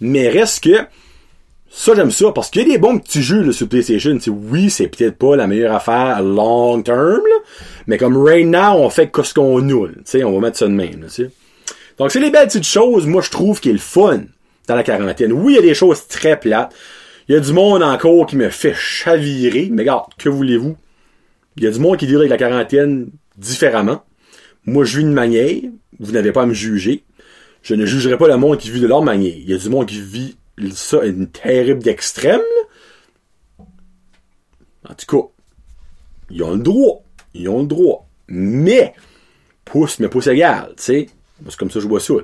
Mais 0.00 0.28
reste 0.28 0.64
que, 0.64 0.76
ça, 1.70 1.94
j'aime 1.94 2.10
ça, 2.10 2.32
parce 2.32 2.50
qu'il 2.50 2.62
y 2.62 2.64
a 2.64 2.68
des 2.68 2.78
bons 2.78 2.98
petits 2.98 3.22
jeux, 3.22 3.42
là, 3.42 3.52
sur 3.52 3.68
PlayStation. 3.68 4.16
T'sais, 4.18 4.30
oui, 4.30 4.70
c'est 4.70 4.88
peut-être 4.88 5.16
pas 5.16 5.36
la 5.36 5.46
meilleure 5.46 5.74
affaire 5.74 6.16
à 6.16 6.22
long 6.22 6.82
terme, 6.82 6.98
là, 6.98 7.36
mais 7.86 7.98
comme 7.98 8.16
right 8.16 8.46
now, 8.46 8.78
on 8.78 8.90
fait 8.90 9.10
ce 9.22 9.34
qu'on 9.34 9.60
nous, 9.60 9.88
on 10.24 10.32
va 10.32 10.40
mettre 10.40 10.58
ça 10.58 10.66
de 10.66 10.72
même, 10.72 11.04
sais. 11.08 11.30
Donc, 11.98 12.10
c'est 12.10 12.20
les 12.20 12.30
belles 12.30 12.48
petites 12.48 12.66
choses, 12.66 13.06
moi, 13.06 13.22
je 13.22 13.30
trouve, 13.30 13.58
qui 13.58 13.70
est 13.70 13.72
le 13.72 13.78
fun 13.78 14.24
dans 14.66 14.74
la 14.74 14.82
quarantaine. 14.82 15.32
Oui, 15.32 15.54
il 15.54 15.56
y 15.56 15.58
a 15.58 15.62
des 15.62 15.74
choses 15.74 16.06
très 16.06 16.38
plates. 16.38 16.74
Il 17.28 17.34
y 17.34 17.38
a 17.38 17.40
du 17.40 17.52
monde 17.52 17.82
encore 17.82 18.26
qui 18.26 18.36
me 18.36 18.48
fait 18.50 18.74
chavirer. 18.74 19.68
Mais 19.70 19.82
regarde, 19.82 20.12
que 20.18 20.28
voulez-vous? 20.28 20.76
Il 21.56 21.64
y 21.64 21.66
a 21.66 21.70
du 21.70 21.78
monde 21.78 21.96
qui 21.96 22.06
dirait 22.06 22.28
la 22.28 22.36
quarantaine 22.36 23.10
différemment. 23.36 24.04
Moi, 24.64 24.84
je 24.84 24.98
vis 24.98 25.02
une 25.02 25.12
manière. 25.12 25.62
Vous 25.98 26.12
n'avez 26.12 26.32
pas 26.32 26.42
à 26.42 26.46
me 26.46 26.54
juger. 26.54 27.04
Je 27.62 27.74
ne 27.74 27.86
jugerai 27.86 28.16
pas 28.16 28.28
le 28.28 28.36
monde 28.36 28.58
qui 28.58 28.70
vit 28.70 28.80
de 28.80 28.86
leur 28.86 29.02
manière. 29.02 29.34
Il 29.36 29.48
y 29.48 29.54
a 29.54 29.56
du 29.56 29.68
monde 29.68 29.86
qui 29.86 30.00
vit 30.00 30.36
ça 30.72 31.04
une 31.04 31.28
terrible 31.28 31.82
d'extrême. 31.82 32.40
En 34.88 34.94
tout 34.94 35.06
cas, 35.06 35.28
ils 36.30 36.42
ont 36.42 36.52
le 36.54 36.62
droit. 36.62 37.02
Ils 37.34 37.48
ont 37.48 37.62
le 37.62 37.66
droit. 37.66 38.06
Mais, 38.28 38.94
pouce, 39.64 39.98
mais 39.98 40.08
pouce 40.08 40.26
égal, 40.26 40.74
tu 40.76 40.82
sais. 40.82 41.06
C'est 41.48 41.56
comme 41.56 41.70
ça 41.70 41.74
que 41.74 41.80
je 41.80 41.88
vois 41.88 42.00
ça. 42.00 42.14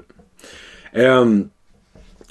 Euh, 0.97 1.45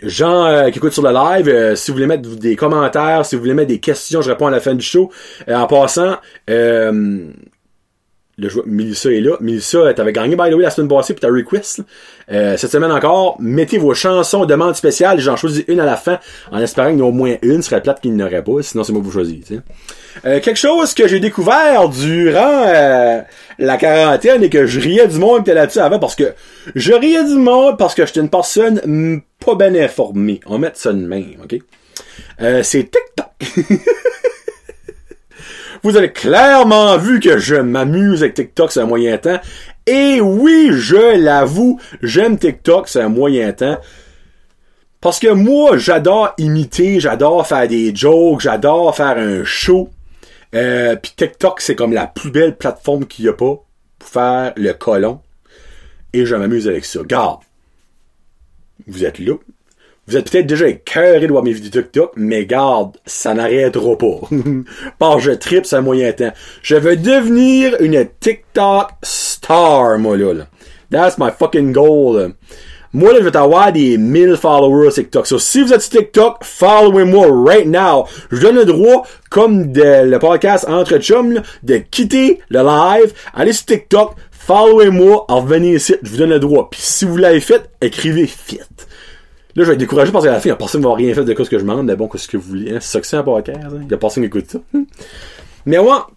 gens 0.02 0.46
euh, 0.46 0.70
qui 0.70 0.80
écoutent 0.80 0.94
sur 0.94 1.04
le 1.04 1.12
live, 1.12 1.48
euh, 1.48 1.76
si 1.76 1.92
vous 1.92 1.96
voulez 1.96 2.08
mettre 2.08 2.30
des 2.30 2.56
commentaires, 2.56 3.26
si 3.26 3.36
vous 3.36 3.42
voulez 3.42 3.54
mettre 3.54 3.70
des 3.70 3.80
questions, 3.80 4.22
je 4.22 4.30
réponds 4.30 4.48
à 4.48 4.52
la 4.52 4.60
fin 4.60 4.74
du 4.74 4.84
show. 4.84 5.12
Euh, 5.48 5.56
en 5.56 5.68
passant, 5.68 6.18
le 8.42 8.50
joueur 8.50 8.66
Melissa 8.68 9.12
est 9.12 9.22
là. 9.22 9.38
Melissa, 9.40 9.94
t'avais 9.94 10.14
gagné 10.14 10.36
by 10.36 10.50
the 10.50 10.56
way 10.56 10.64
la 10.64 10.70
semaine 10.70 10.90
passée 10.90 11.14
pour 11.14 11.22
ta 11.22 11.30
request. 11.30 11.82
cette 12.28 12.72
semaine 12.72 12.92
encore, 12.92 13.38
mettez 13.40 13.78
vos 13.78 13.94
chansons 13.94 14.46
demande 14.46 14.76
spéciales. 14.76 15.20
J'en 15.20 15.36
choisis 15.36 15.64
une 15.68 15.80
à 15.80 15.86
la 15.86 15.96
fin 15.96 16.20
en 16.52 16.60
espérant 16.60 16.90
qu'il 16.90 17.00
y 17.00 17.02
au 17.02 17.12
moins 17.12 17.36
une. 17.42 17.62
Ce 17.62 17.70
serait 17.70 17.82
plate 17.82 18.02
qu'il 18.02 18.14
n'y 18.14 18.24
aurait 18.24 18.44
pas. 18.44 18.62
Sinon, 18.62 18.84
c'est 18.84 18.94
moi 18.94 19.02
vous 19.04 19.12
choisissez. 19.12 19.60
quelque 20.24 20.56
chose 20.56 20.94
que 20.94 21.08
j'ai 21.08 21.20
découvert 21.20 21.90
durant 21.90 23.24
la 23.60 23.78
quarantaine 23.78 24.44
et 24.44 24.50
que 24.50 24.66
je 24.66 24.80
riais 24.80 25.08
du 25.08 25.20
monde 25.20 25.46
qui 25.46 25.52
là-dessus 25.52 25.80
avant 25.80 26.00
parce 26.00 26.16
que 26.16 26.34
je 26.76 26.94
riais 26.94 27.24
du 27.24 27.36
monde 27.36 27.78
parce 27.78 27.94
que 27.94 28.06
j'étais 28.06 28.22
une 28.22 28.30
personne 28.30 29.22
pas 29.46 29.56
bien 29.56 29.76
informée. 29.76 30.40
On 30.46 30.58
met 30.58 30.72
ça 30.74 30.94
de 30.94 31.06
même, 31.06 31.38
ok? 31.44 31.60
Euh, 32.42 32.64
c'est 32.64 32.90
TikTok. 32.90 33.82
Vous 35.84 35.98
avez 35.98 36.12
clairement 36.12 36.98
vu 36.98 37.20
que 37.20 37.38
je 37.38 37.56
m'amuse 37.56 38.22
avec 38.22 38.36
TikTok 38.36 38.72
c'est 38.72 38.82
un 38.82 38.86
moyen 38.86 39.18
temps. 39.18 39.40
Et 39.88 40.22
oui, 40.22 40.70
je 40.72 41.18
l'avoue, 41.18 41.80
j'aime 42.04 42.38
TikTok 42.38 42.88
c'est 42.88 43.02
un 43.02 43.10
moyen 43.10 43.52
temps. 43.52 43.80
Parce 45.02 45.18
que 45.20 45.30
moi, 45.30 45.78
j'adore 45.78 46.34
imiter, 46.38 47.00
j'adore 47.00 47.48
faire 47.48 47.68
des 47.68 47.96
jokes, 47.96 48.42
j'adore 48.42 48.96
faire 48.96 49.18
un 49.18 49.44
show. 49.44 49.90
Euh, 50.54 50.96
Puis 50.96 51.14
TikTok, 51.16 51.60
c'est 51.60 51.76
comme 51.76 51.94
la 51.94 52.06
plus 52.06 52.30
belle 52.30 52.56
plateforme 52.56 53.08
qu'il 53.08 53.26
y 53.26 53.30
a 53.30 53.34
pas 53.34 53.64
pour 53.98 54.10
faire 54.10 54.54
le 54.56 54.74
colon. 54.74 55.20
Et 56.14 56.26
je 56.28 56.36
m'amuse 56.36 56.68
avec 56.68 56.86
ça. 56.86 57.00
Garde. 57.04 57.40
Vous 58.86 59.04
êtes 59.04 59.18
là. 59.18 59.34
Vous 60.08 60.18
êtes 60.18 60.32
peut-être 60.32 60.48
déjà 60.48 60.68
écœuré 60.68 61.28
de 61.28 61.32
voir 61.32 61.44
mes 61.44 61.54
vidéos 61.54 61.84
TikTok, 61.84 62.14
mais 62.16 62.48
garde, 62.48 62.98
ça 63.06 63.36
n'arrêtera 63.36 63.96
pas. 63.98 64.20
Par 65.00 65.20
je 65.20 65.32
tripe, 65.32 65.66
c'est 65.66 65.76
un 65.76 65.82
moyen 65.82 66.12
temps. 66.12 66.34
Je 66.64 66.76
veux 66.76 66.98
devenir 66.98 67.80
une 67.80 68.08
TikTok 68.20 68.90
star, 69.04 70.00
moi, 70.00 70.18
là. 70.18 70.48
That's 70.90 71.20
my 71.20 71.30
fucking 71.38 71.72
goal, 71.72 72.34
Moi, 72.94 73.14
là, 73.14 73.20
je 73.20 73.26
vais 73.26 73.38
avoir 73.38 73.72
des 73.72 73.98
1000 73.98 74.38
followers 74.38 74.92
sur 74.92 75.04
TikTok. 75.04 75.28
So, 75.28 75.38
si 75.38 75.62
vous 75.62 75.72
êtes 75.72 75.82
sur 75.82 76.00
TikTok, 76.00 76.44
followez-moi 76.44 77.28
right 77.46 77.68
now. 77.68 78.06
Je 78.32 78.42
donne 78.42 78.56
le 78.56 78.66
droit, 78.66 79.06
comme 79.30 79.72
de, 79.72 80.04
le 80.04 80.20
podcast 80.20 80.66
Entre 80.68 80.98
Chums, 80.98 81.44
de 81.62 81.78
quitter 81.78 82.42
le 82.50 82.64
live, 82.64 83.14
aller 83.36 83.54
sur 83.54 83.68
TikTok, 83.68 84.16
followez-moi, 84.32 85.26
revenez 85.30 85.76
ici, 85.76 85.96
je 86.02 86.10
vous 86.10 86.18
donne 86.18 86.32
le 86.32 86.40
droit. 86.40 86.70
Puis 86.72 86.82
si 86.82 87.06
vous 87.06 87.18
l'avez 87.18 87.40
fait, 87.40 87.70
écrivez 87.82 88.26
fit. 88.26 88.60
Là, 89.56 89.64
je 89.64 89.68
vais 89.68 89.74
être 89.74 89.80
découragé 89.80 90.12
parce 90.12 90.26
qu'à 90.26 90.32
la 90.32 90.40
fin, 90.40 90.50
il 90.50 90.52
y 90.52 90.54
a 90.54 90.56
personne 90.56 90.82
qui 90.82 90.88
va 90.88 90.96
rien 90.96 91.14
faire 91.14 91.26
de 91.26 91.34
quoi 91.34 91.46
ce 91.46 91.50
que 91.50 91.58
je 91.58 91.64
demande, 91.64 91.86
mais 91.86 91.96
bon, 91.96 92.08
qu'est-ce 92.08 92.28
que 92.28 92.38
vous 92.38 92.50
voulez, 92.50 92.72
hein? 92.72 92.78
C'est 92.80 93.04
ça 93.04 93.18
que 93.18 93.22
un 93.22 93.24
podcast, 93.24 93.60
hein? 93.64 93.82
Il 93.84 93.92
y 93.92 93.94
a 93.94 93.98
personne 93.98 94.24
qui 94.24 94.28
écoute 94.28 94.50
ça. 94.50 94.60
mais 95.66 95.78
moi, 95.78 96.10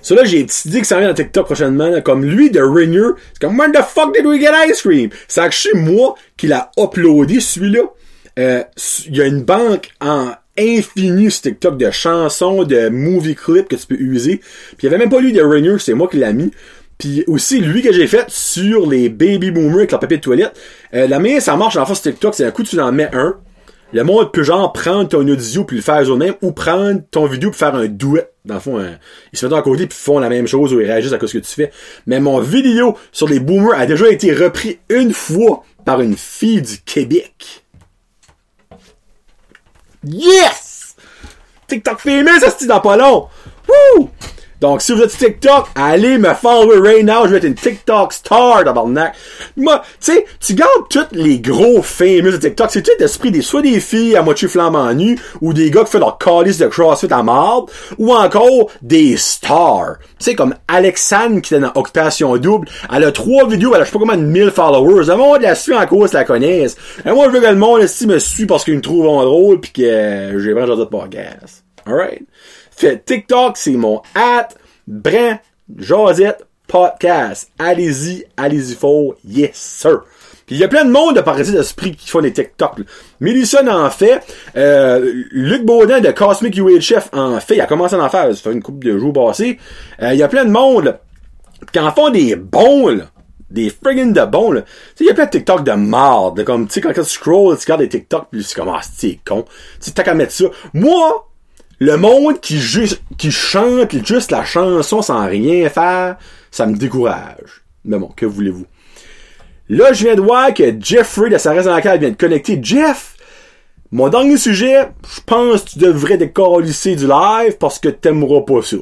cela, 0.00 0.24
j'ai 0.24 0.44
dit 0.44 0.80
que 0.80 0.86
ça 0.86 0.98
vient 0.98 1.08
dans 1.08 1.14
TikTok 1.14 1.46
prochainement, 1.46 2.00
comme 2.00 2.24
lui 2.24 2.50
de 2.50 2.60
Rainier. 2.60 3.10
C'est 3.32 3.40
comme, 3.40 3.58
when 3.58 3.72
the 3.72 3.82
fuck 3.82 4.14
did 4.14 4.24
we 4.24 4.40
get 4.40 4.52
ice 4.66 4.82
cream? 4.82 5.10
C'est 5.26 5.40
actually 5.40 5.78
moi 5.78 6.14
qui 6.36 6.46
l'a 6.46 6.70
uploadé, 6.78 7.40
celui-là. 7.40 7.80
Euh, 8.38 8.62
il 9.06 9.16
y 9.16 9.20
a 9.20 9.26
une 9.26 9.42
banque 9.42 9.90
en 10.00 10.30
infini 10.56 11.30
sur 11.30 11.42
TikTok 11.42 11.76
de 11.76 11.90
chansons, 11.90 12.64
de 12.64 12.88
movie 12.88 13.34
clips 13.34 13.68
que 13.68 13.76
tu 13.76 13.86
peux 13.86 14.00
user. 14.00 14.38
Puis 14.76 14.76
il 14.82 14.84
y 14.84 14.88
avait 14.88 14.98
même 14.98 15.10
pas 15.10 15.20
lui 15.20 15.32
de 15.32 15.42
Rainier, 15.42 15.78
c'est 15.78 15.94
moi 15.94 16.08
qui 16.08 16.18
l'a 16.18 16.32
mis. 16.32 16.50
Puis 16.98 17.24
aussi, 17.28 17.60
lui 17.60 17.80
que 17.80 17.92
j'ai 17.92 18.08
fait 18.08 18.28
sur 18.28 18.88
les 18.88 19.08
baby 19.08 19.52
boomers 19.52 19.78
avec 19.78 19.92
leur 19.92 20.00
papier 20.00 20.16
de 20.16 20.22
toilette. 20.22 20.58
Euh, 20.94 21.06
la 21.06 21.20
mienne, 21.20 21.40
ça 21.40 21.56
marche 21.56 21.76
dans 21.76 21.84
la 21.84 21.94
TikTok, 21.94 22.34
c'est 22.34 22.44
un 22.44 22.50
coup 22.50 22.64
tu 22.64 22.78
en 22.80 22.90
mets 22.90 23.08
un. 23.14 23.36
Le 23.92 24.04
monde 24.04 24.32
peut 24.32 24.42
genre 24.42 24.72
prendre 24.72 25.08
ton 25.08 25.26
audio 25.26 25.64
puis 25.64 25.76
le 25.76 25.82
faire 25.82 26.02
eux-mêmes 26.02 26.34
ou 26.42 26.52
prendre 26.52 27.00
ton 27.10 27.24
vidéo 27.24 27.50
pour 27.50 27.58
faire 27.58 27.74
un 27.74 27.86
duet. 27.86 28.30
Dans 28.44 28.54
le 28.54 28.60
fond, 28.60 28.84
ils 29.32 29.38
se 29.38 29.46
mettent 29.46 29.56
à 29.56 29.62
côté 29.62 29.86
puis 29.86 29.96
font 29.96 30.18
la 30.18 30.28
même 30.28 30.46
chose 30.46 30.74
ou 30.74 30.80
ils 30.80 30.86
réagissent 30.86 31.12
à 31.12 31.18
ce 31.18 31.38
que 31.38 31.38
tu 31.38 31.54
fais. 31.54 31.70
Mais 32.06 32.20
mon 32.20 32.40
vidéo 32.40 32.98
sur 33.12 33.28
les 33.28 33.40
boomers 33.40 33.78
a 33.78 33.86
déjà 33.86 34.10
été 34.10 34.34
repris 34.34 34.78
une 34.90 35.14
fois 35.14 35.62
par 35.86 36.02
une 36.02 36.16
fille 36.16 36.60
du 36.60 36.78
Québec. 36.82 37.64
Yes! 40.04 40.96
TikTok 41.66 41.98
famous, 41.98 42.40
ça 42.40 42.50
se 42.50 42.66
dans 42.66 42.80
pas 42.80 42.96
long. 42.96 43.28
Woo! 43.68 44.10
Donc, 44.60 44.82
si 44.82 44.92
vous 44.92 45.02
êtes 45.02 45.16
TikTok, 45.16 45.68
allez 45.74 46.18
me 46.18 46.34
follow 46.34 46.82
right 46.82 47.04
now. 47.04 47.26
Je 47.26 47.30
vais 47.30 47.36
être 47.38 47.44
une 47.44 47.54
TikTok 47.54 48.12
star, 48.12 48.64
tabarnak. 48.64 49.14
Moi, 49.56 49.82
tu 50.00 50.12
sais, 50.12 50.24
tu 50.40 50.54
gardes 50.54 50.88
tous 50.90 51.06
les 51.12 51.38
gros 51.38 51.80
famous 51.82 52.32
de 52.32 52.36
TikTok. 52.36 52.70
C'est 52.70 52.82
tout 52.82 52.90
l'esprit 52.98 53.30
des, 53.30 53.42
soit 53.42 53.62
des 53.62 53.78
filles 53.78 54.16
à 54.16 54.22
moitié 54.22 54.48
flambant 54.48 54.92
nu, 54.94 55.18
ou 55.40 55.52
des 55.52 55.70
gars 55.70 55.84
qui 55.84 55.92
font 55.92 55.98
leur 55.98 56.18
calice 56.18 56.58
de 56.58 56.66
CrossFit 56.66 57.12
à 57.12 57.22
marde, 57.22 57.70
ou 57.98 58.12
encore 58.12 58.70
des 58.82 59.16
stars? 59.16 59.98
Tu 60.18 60.24
sais, 60.24 60.34
comme 60.34 60.54
Alexandre 60.66 61.40
qui 61.40 61.54
est 61.54 61.60
dans 61.60 61.72
Occupation 61.74 62.36
Double. 62.36 62.68
Elle 62.92 63.04
a 63.04 63.12
trois 63.12 63.46
vidéos, 63.46 63.72
elle 63.74 63.82
a 63.82 63.84
je 63.84 63.90
sais 63.90 63.92
pas 63.92 64.00
combien 64.00 64.16
de 64.16 64.22
1000 64.22 64.50
followers. 64.50 65.06
Le 65.06 65.16
monde 65.16 65.42
la 65.42 65.54
suit 65.54 65.74
en 65.74 65.86
cause, 65.86 66.12
la 66.12 66.24
connaissent. 66.24 66.76
Et 67.06 67.10
moi, 67.10 67.26
je 67.26 67.30
veux 67.30 67.40
que 67.40 67.46
le 67.46 67.54
monde, 67.54 67.82
ici 67.82 68.06
me 68.06 68.18
suit 68.18 68.46
parce 68.46 68.64
qu'ils 68.64 68.76
me 68.76 68.80
trouvent 68.80 69.04
drôle 69.04 69.60
pis 69.60 69.72
que 69.72 69.82
euh, 69.82 70.38
j'ai 70.40 70.52
vraiment 70.52 70.74
d'autres 70.74 70.90
podcasts. 70.90 71.64
Alright? 71.86 72.22
Fait 72.78 73.04
TikTok, 73.04 73.56
c'est 73.56 73.72
mon 73.72 74.02
at 74.14 74.50
Brin 74.86 75.40
Josette 75.76 76.46
Podcast. 76.68 77.50
Allez-y, 77.58 78.24
allez-y 78.36 78.76
fort. 78.76 79.16
Yes, 79.26 79.56
sir. 79.56 80.02
Puis 80.46 80.54
il 80.54 80.58
y 80.60 80.64
a 80.64 80.68
plein 80.68 80.84
de 80.84 80.92
monde 80.92 81.16
de 81.16 81.20
parasites 81.20 81.56
d'esprit 81.56 81.96
qui 81.96 82.08
font 82.08 82.20
des 82.20 82.32
TikTok. 82.32 82.78
Là. 82.78 83.84
En 83.84 83.90
fait. 83.90 84.20
Euh, 84.56 85.24
Luc 85.32 85.64
Baudin 85.64 85.98
de 85.98 86.12
Cosmic 86.12 86.56
UHF 86.56 87.08
en 87.12 87.40
fait. 87.40 87.56
Il 87.56 87.60
a 87.60 87.66
commencé 87.66 87.96
à 87.96 87.98
en 87.98 88.08
faire. 88.08 88.32
Ça 88.32 88.42
fait 88.42 88.52
une 88.52 88.62
couple 88.62 88.86
de 88.86 88.96
jours 88.96 89.12
passés. 89.12 89.58
Euh, 90.00 90.12
il 90.12 90.18
y 90.20 90.22
a 90.22 90.28
plein 90.28 90.44
de 90.44 90.52
monde 90.52 91.00
qui 91.72 91.80
en 91.80 91.90
font 91.90 92.10
des 92.10 92.36
bons. 92.36 92.90
Là 92.90 93.06
des 93.50 93.70
friggin' 93.70 94.12
de 94.12 94.24
bons. 94.24 94.52
Tu 94.52 94.60
sais, 94.60 94.64
il 95.00 95.06
y 95.06 95.10
a 95.10 95.14
plein 95.14 95.24
de 95.24 95.30
TikTok 95.30 95.64
de 95.64 95.72
marde, 95.72 96.44
comme, 96.44 96.66
tu 96.66 96.74
sais, 96.74 96.80
quand 96.82 96.92
tu 96.92 97.02
scroll, 97.02 97.56
tu 97.56 97.64
regardes 97.64 97.80
des 97.80 97.88
TikTok, 97.88 98.28
puis 98.30 98.44
c'est 98.44 98.54
comme, 98.54 98.68
ah, 98.68 98.82
c'est 98.82 99.18
con. 99.26 99.46
Tu 99.82 99.90
t'as 99.92 100.02
qu'à 100.02 100.12
mettre 100.12 100.32
ça. 100.32 100.44
Moi, 100.74 101.27
le 101.78 101.96
monde 101.96 102.40
qui, 102.40 102.60
qui 103.16 103.30
chante 103.30 104.04
juste 104.04 104.30
la 104.30 104.44
chanson 104.44 105.02
sans 105.02 105.26
rien 105.26 105.68
faire, 105.68 106.16
ça 106.50 106.66
me 106.66 106.76
décourage. 106.76 107.62
Mais 107.84 107.98
bon, 107.98 108.08
que 108.14 108.26
voulez-vous? 108.26 108.66
Là, 109.68 109.92
je 109.92 110.04
viens 110.04 110.14
de 110.14 110.20
voir 110.20 110.52
que 110.54 110.74
Jeffrey 110.80 111.30
de 111.30 111.38
sa 111.38 111.52
raison 111.52 111.70
laquelle 111.70 112.00
vient 112.00 112.10
de 112.10 112.16
connecter. 112.16 112.58
Jeff, 112.62 113.16
mon 113.92 114.08
dernier 114.08 114.38
sujet, 114.38 114.88
je 115.14 115.20
pense 115.24 115.62
que 115.62 115.70
tu 115.70 115.78
devrais 115.78 116.18
lycée 116.60 116.96
du 116.96 117.06
live 117.06 117.56
parce 117.58 117.78
que 117.78 117.88
t'aimeras 117.88 118.42
pas 118.42 118.62
ça. 118.62 118.78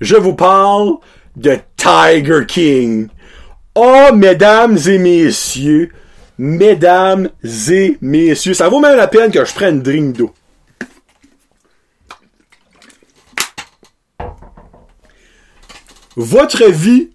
Je 0.00 0.16
vous 0.16 0.34
parle 0.34 0.94
de 1.36 1.58
Tiger 1.76 2.46
King. 2.46 3.08
Oh, 3.74 4.08
mesdames 4.14 4.78
et 4.86 4.98
messieurs, 4.98 5.90
mesdames 6.38 7.28
et 7.70 7.96
messieurs, 8.00 8.54
ça 8.54 8.68
vaut 8.68 8.80
même 8.80 8.96
la 8.96 9.08
peine 9.08 9.30
que 9.30 9.44
je 9.44 9.54
prenne 9.54 9.82
drink 9.82 10.16
d'eau. 10.16 10.32
Votre 16.16 16.64
vie 16.64 17.10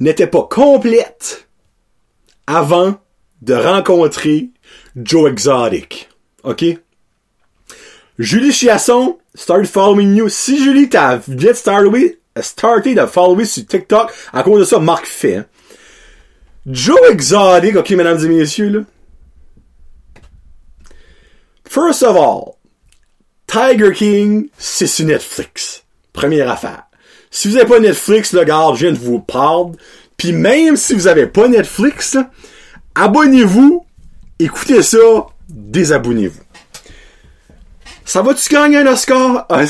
n'était 0.00 0.26
pas 0.26 0.46
complète 0.50 1.48
avant 2.46 2.98
de 3.42 3.54
rencontrer 3.54 4.50
Joe 4.96 5.30
Exotic. 5.30 6.08
OK? 6.42 6.64
Julie 8.18 8.52
Chiasson, 8.52 9.18
start 9.34 9.66
following 9.66 10.14
you. 10.14 10.28
Si 10.28 10.62
Julie 10.62 10.88
t'a 10.88 11.16
vite 11.28 11.54
starté, 11.54 12.20
starté 12.40 12.94
de 12.94 13.06
follower 13.06 13.44
sur 13.44 13.66
TikTok, 13.66 14.12
à 14.32 14.42
cause 14.42 14.60
de 14.60 14.64
ça, 14.64 14.78
Marc 14.78 15.06
fait. 15.06 15.36
Hein. 15.36 15.46
Joe 16.66 16.98
Exotic, 17.10 17.76
ok, 17.76 17.90
mesdames 17.90 18.24
et 18.24 18.28
messieurs, 18.28 18.68
là. 18.68 18.80
First 21.68 22.04
of 22.04 22.16
all, 22.16 22.54
Tiger 23.46 23.92
King, 23.92 24.48
c'est 24.56 24.86
sur 24.86 25.06
Netflix. 25.06 25.82
Première 26.12 26.48
affaire. 26.48 26.84
Si 27.36 27.48
vous 27.48 27.54
n'avez 27.54 27.66
pas 27.66 27.80
Netflix, 27.80 28.32
le 28.32 28.44
gars, 28.44 28.68
je 28.74 28.86
viens 28.86 28.92
de 28.92 28.96
vous 28.96 29.18
parler. 29.18 29.72
Puis 30.16 30.32
même 30.32 30.76
si 30.76 30.94
vous 30.94 31.02
n'avez 31.02 31.26
pas 31.26 31.48
Netflix, 31.48 32.16
abonnez-vous, 32.94 33.84
écoutez 34.38 34.84
ça, 34.84 35.26
désabonnez-vous. 35.48 36.40
Ça 38.04 38.22
va-tu 38.22 38.48
gagner 38.48 38.78
un 38.78 38.86
Oscar? 38.86 39.46
Ah, 39.48 39.64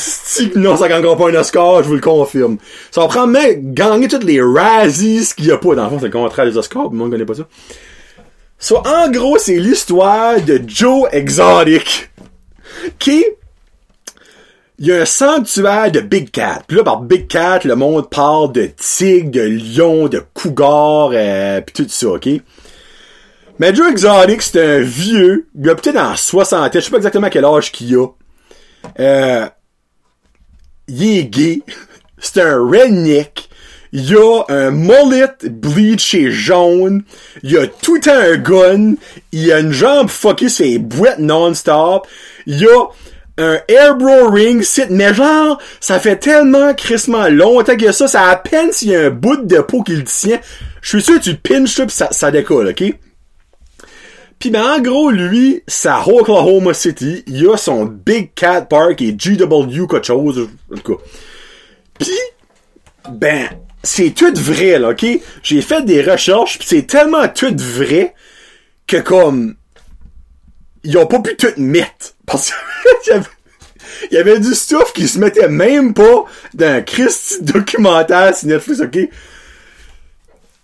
non, 0.57 0.77
ça 0.77 0.89
gagnera 0.89 1.17
pas 1.17 1.31
un 1.31 1.35
Oscar, 1.37 1.83
je 1.83 1.89
vous 1.89 1.95
le 1.95 2.03
confirme. 2.03 2.59
Ça 2.91 3.01
va 3.01 3.09
prendre 3.09 3.29
même 3.29 3.73
gagner 3.73 4.09
toutes 4.09 4.25
les 4.25 4.43
Razzies 4.43 5.33
qu'il 5.35 5.47
y 5.47 5.51
a 5.51 5.57
pas. 5.57 5.75
Dans 5.75 5.85
le 5.85 5.89
fond, 5.89 5.99
c'est 5.99 6.07
le 6.09 6.13
contraire 6.13 6.45
des 6.45 6.59
Oscars, 6.59 6.91
mais 6.91 6.99
moi, 6.99 7.07
je 7.07 7.13
connais 7.13 7.25
pas 7.25 7.35
ça. 7.35 7.49
So, 8.59 8.77
en 8.87 9.11
gros, 9.11 9.39
c'est 9.39 9.57
l'histoire 9.57 10.39
de 10.39 10.61
Joe 10.67 11.09
Exotic, 11.13 12.11
qui 12.99 13.25
il 14.79 14.87
y 14.87 14.93
a 14.93 15.03
un 15.03 15.05
sanctuaire 15.05 15.93
de 15.93 16.01
Big 16.01 16.31
Cat. 16.31 16.63
Puis 16.67 16.77
là, 16.77 16.83
par 16.83 17.01
Big 17.01 17.29
Cat, 17.29 17.61
le 17.65 17.77
monde 17.77 18.11
parle 18.11 18.53
de 18.53 18.71
tigres, 18.77 19.31
de 19.31 19.41
lions, 19.41 20.09
de 20.09 20.23
cougars, 20.35 21.11
euh, 21.13 21.61
pis 21.61 21.73
tout 21.73 21.87
ça, 21.89 22.09
ok? 22.09 22.29
Mais 23.61 23.73
Joe 23.73 23.91
Exotic, 23.93 24.43
c'est 24.43 24.79
un 24.79 24.81
vieux, 24.81 25.47
il 25.57 25.71
a 25.71 25.77
peut-être 25.77 25.95
dans 25.95 26.17
60 26.17 26.75
je 26.75 26.81
sais 26.81 26.91
pas 26.91 26.97
exactement 26.97 27.29
quel 27.31 27.45
âge 27.45 27.71
qu'il 27.71 27.97
a. 27.97 28.09
Euh, 28.99 29.49
il 30.89 31.19
est 31.19 31.25
gay, 31.25 31.63
c'est 32.19 32.43
un 32.43 32.59
redneck, 32.59 33.49
il 33.93 34.17
a 34.17 34.43
un 34.49 34.73
mullet 34.73 35.29
bleaché 35.45 36.33
jaune, 36.33 37.05
il 37.45 37.57
a 37.57 37.69
tout 37.69 38.01
un 38.07 38.37
gun, 38.39 38.95
il 39.31 39.53
a 39.53 39.61
une 39.61 39.71
jambe 39.71 40.09
fuckée 40.09 40.49
sur 40.49 40.65
les 40.65 40.81
non-stop, 41.19 42.09
il 42.47 42.67
a 42.67 42.87
un 43.37 43.59
airbro 43.69 44.31
ring 44.31 44.63
sit, 44.63 44.91
mais 44.91 45.13
genre, 45.13 45.61
ça 45.81 45.99
fait 45.99 46.17
tellement 46.17 46.73
crissement 46.75 47.29
longtemps 47.29 47.77
que 47.77 47.91
ça, 47.93 48.07
ça 48.07 48.29
à 48.29 48.37
peine 48.37 48.73
s'il 48.73 48.91
y 48.91 48.97
a 48.97 49.07
un 49.07 49.11
bout 49.11 49.45
de 49.45 49.59
peau 49.59 49.83
qui 49.83 49.97
le 49.97 50.05
tient. 50.05 50.41
Je 50.81 50.89
suis 50.89 51.03
sûr 51.03 51.15
que 51.19 51.25
tu 51.25 51.35
pinches 51.35 51.75
ça 51.75 51.87
pis 51.87 51.95
ça, 51.95 52.09
ça 52.13 52.31
décolle, 52.31 52.69
ok? 52.69 52.95
Pis 54.39 54.51
ben 54.51 54.63
en 54.63 54.81
gros, 54.81 55.11
lui, 55.11 55.63
à 55.85 56.07
Oklahoma 56.07 56.75
City, 56.75 57.25
il 57.27 57.49
a 57.49 57.57
son 57.57 57.87
Big 57.87 58.35
Cat 58.35 58.63
Park 58.63 59.01
et 59.01 59.13
GW 59.13 59.87
quelque 59.87 60.07
chose, 60.07 60.49
en 60.73 60.77
tout 60.77 60.97
cas. 60.97 61.03
Pis, 61.99 62.19
ben, 63.11 63.49
c'est 63.83 64.11
tout 64.11 64.33
vrai, 64.35 64.79
là, 64.79 64.91
ok? 64.91 65.07
J'ai 65.43 65.63
fait 65.63 65.85
des 65.85 66.03
recherches, 66.03 66.59
pis 66.59 66.67
c'est 66.67 66.87
tellement 66.87 67.27
tout 67.29 67.55
vrai 67.57 68.15
que 68.87 68.99
comme 68.99 69.57
ils 70.85 70.99
ont 70.99 71.07
pas 71.07 71.21
pu 71.21 71.37
tout 71.37 71.49
mettre. 71.57 72.14
Parce 72.27 72.53
qu'il 73.03 73.23
y 74.11 74.17
avait 74.17 74.39
du 74.39 74.55
stuff 74.55 74.93
qui 74.93 75.09
se 75.09 75.19
mettait 75.19 75.49
même 75.49 75.95
pas 75.95 76.25
dans 76.55 76.67
un 76.67 76.81
Christ 76.83 77.43
documentaire 77.45 78.35
sur 78.37 78.49
Netflix, 78.49 78.81
ok? 78.81 78.99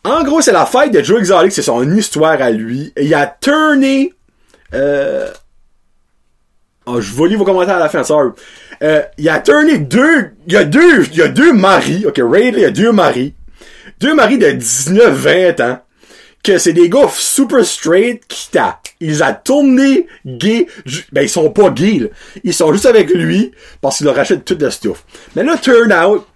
En 0.04 0.24
gros, 0.24 0.40
c'est 0.40 0.52
la 0.52 0.64
fête 0.64 0.92
de 0.92 1.02
Joe 1.02 1.20
Exotic, 1.20 1.52
c'est 1.52 1.62
son 1.62 1.88
histoire 1.94 2.40
à 2.40 2.50
lui. 2.50 2.92
il 2.96 3.14
a 3.14 3.26
tourné, 3.26 4.14
euh, 4.72 5.30
oh, 6.86 7.00
je 7.00 7.14
vais 7.14 7.28
lire 7.28 7.38
vos 7.38 7.44
commentaires 7.44 7.76
à 7.76 7.80
la 7.80 7.90
fin, 7.90 8.02
sorry. 8.02 8.30
Euh, 8.82 9.02
il 9.18 9.28
a 9.28 9.40
tourné 9.40 9.76
deux, 9.78 10.30
il 10.46 10.54
y 10.54 10.56
a 10.56 10.64
deux, 10.64 11.04
il 11.04 11.16
y 11.16 11.22
a 11.22 11.28
deux 11.28 11.52
maris, 11.52 12.06
ok, 12.06 12.18
Ray, 12.24 12.48
il 12.48 12.60
y 12.60 12.64
a 12.64 12.70
deux 12.70 12.92
maris. 12.92 13.34
Deux 14.00 14.14
maris 14.14 14.38
de 14.38 14.50
19, 14.50 15.14
20 15.14 15.60
ans 15.60 15.82
que 16.42 16.58
c'est 16.58 16.72
des 16.72 16.88
gars 16.88 17.08
super 17.12 17.64
straight 17.64 18.22
qui 18.26 18.50
t'a. 18.50 18.80
Ils 19.00 19.22
a 19.22 19.32
tourné 19.32 20.06
gay. 20.26 20.66
Ben, 21.12 21.22
ils 21.22 21.28
sont 21.28 21.50
pas 21.50 21.70
gays, 21.70 21.98
là. 22.00 22.08
Ils 22.44 22.54
sont 22.54 22.72
juste 22.72 22.86
avec 22.86 23.10
lui 23.10 23.52
parce 23.80 23.98
qu'il 23.98 24.06
leur 24.06 24.18
achète 24.18 24.44
tout 24.44 24.56
le 24.58 24.70
stuff. 24.70 25.04
Mais 25.36 25.42
là, 25.42 25.56
turn 25.58 25.92
out 25.92 26.26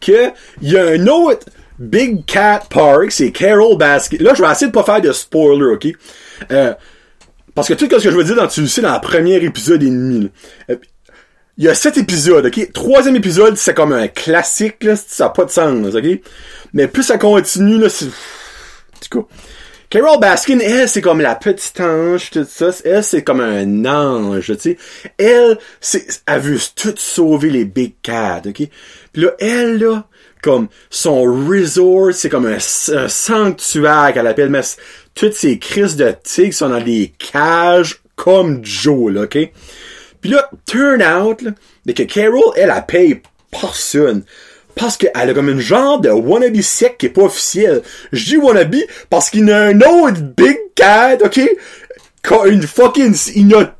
que 0.00 0.30
y 0.62 0.76
a 0.76 0.86
un 0.86 1.06
autre 1.06 1.46
Big 1.78 2.24
Cat 2.24 2.62
Park, 2.70 3.10
c'est 3.10 3.32
Carol 3.32 3.76
Basket. 3.76 4.20
Là, 4.20 4.34
je 4.34 4.42
vais 4.42 4.50
essayer 4.50 4.68
de 4.68 4.72
pas 4.72 4.84
faire 4.84 5.00
de 5.00 5.12
spoiler, 5.12 5.72
ok? 5.72 5.88
Euh, 6.50 6.74
parce 7.54 7.68
que 7.68 7.74
tout 7.74 7.86
ce 7.86 7.90
que 7.90 8.10
je 8.10 8.16
veux 8.16 8.24
dire 8.24 8.36
dans 8.36 8.46
tu 8.46 8.60
le 8.60 8.66
sais 8.66 8.82
dans 8.82 8.94
le 8.94 9.00
premier 9.00 9.36
épisode 9.36 9.82
et 9.82 9.90
demi, 9.90 10.30
euh, 10.70 10.76
il 11.56 11.64
y 11.64 11.68
a 11.68 11.74
sept 11.74 11.96
épisodes, 11.96 12.46
ok? 12.46 12.72
Troisième 12.72 13.16
épisode, 13.16 13.56
c'est 13.56 13.74
comme 13.74 13.92
un 13.92 14.08
classique, 14.08 14.82
là, 14.84 14.96
ça 14.96 15.24
n'a 15.24 15.30
pas 15.30 15.44
de 15.44 15.50
sens, 15.50 15.94
ok? 15.94 16.06
Mais 16.72 16.88
plus 16.88 17.04
ça 17.04 17.18
continue, 17.18 17.78
là, 17.78 17.88
c'est 17.88 18.06
Carol 19.90 20.18
Baskin, 20.18 20.58
elle, 20.58 20.88
c'est 20.88 21.00
comme 21.00 21.20
la 21.20 21.36
petite 21.36 21.78
ange, 21.80 22.30
tout 22.30 22.46
ça. 22.48 22.70
Elle, 22.84 23.04
c'est 23.04 23.22
comme 23.22 23.40
un 23.40 23.84
ange, 23.84 24.52
tu 24.56 24.58
sais. 24.58 24.78
Elle, 25.18 25.56
c'est, 25.80 26.04
elle 26.26 26.40
veut 26.40 26.58
tout 26.74 26.94
sauver 26.96 27.50
les 27.50 27.64
big 27.64 27.94
cats, 28.02 28.42
ok? 28.44 28.68
Puis 29.12 29.22
là, 29.22 29.30
elle, 29.38 29.78
là, 29.78 30.08
comme, 30.42 30.66
son 30.90 31.22
resort, 31.22 32.12
c'est 32.12 32.28
comme 32.28 32.46
un, 32.46 32.58
sanctuaire 32.58 34.10
qu'elle 34.12 34.26
appelle, 34.26 34.50
mais 34.50 34.62
toutes 35.14 35.34
ces 35.34 35.58
crises 35.58 35.96
de 35.96 36.12
tigres 36.22 36.54
sont 36.54 36.70
dans 36.70 36.82
des 36.82 37.14
cages 37.16 38.02
comme 38.16 38.64
Joe, 38.64 39.12
là, 39.12 39.22
ok? 39.22 39.38
Puis 40.20 40.30
là, 40.30 40.50
turn 40.66 41.02
out, 41.02 41.40
là, 41.42 41.52
que 41.92 42.02
Carol, 42.02 42.52
elle, 42.56 42.72
elle 42.74 42.86
paye 42.86 43.22
personne. 43.50 44.24
Parce 44.74 44.96
qu'elle 44.96 45.10
a 45.14 45.34
comme 45.34 45.48
une 45.48 45.60
genre 45.60 46.00
de 46.00 46.10
wannabe 46.10 46.60
sec 46.60 46.98
qui 46.98 47.06
est 47.06 47.10
pas 47.10 47.22
officiel. 47.22 47.82
Je 48.12 48.24
dis 48.24 48.36
wannabe 48.36 48.76
parce 49.10 49.30
qu'il 49.30 49.46
y 49.46 49.52
a 49.52 49.62
un 49.62 49.80
autre 49.80 50.20
big 50.36 50.56
cat, 50.74 51.18
ok? 51.24 51.40
Une 52.46 52.62
fucking, 52.62 53.14
il 53.34 53.50
y 53.50 53.54
a, 53.54 53.76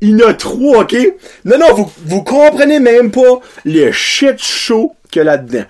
il 0.00 0.18
y 0.18 0.22
a 0.22 0.34
trois, 0.34 0.82
ok? 0.82 0.96
Non, 1.44 1.58
non, 1.58 1.74
vous, 1.74 1.92
vous 2.06 2.22
comprenez 2.22 2.80
même 2.80 3.10
pas 3.10 3.40
le 3.64 3.90
shit 3.92 4.42
show 4.42 4.94
qu'il 5.10 5.20
y 5.20 5.22
a 5.22 5.24
là-dedans. 5.24 5.64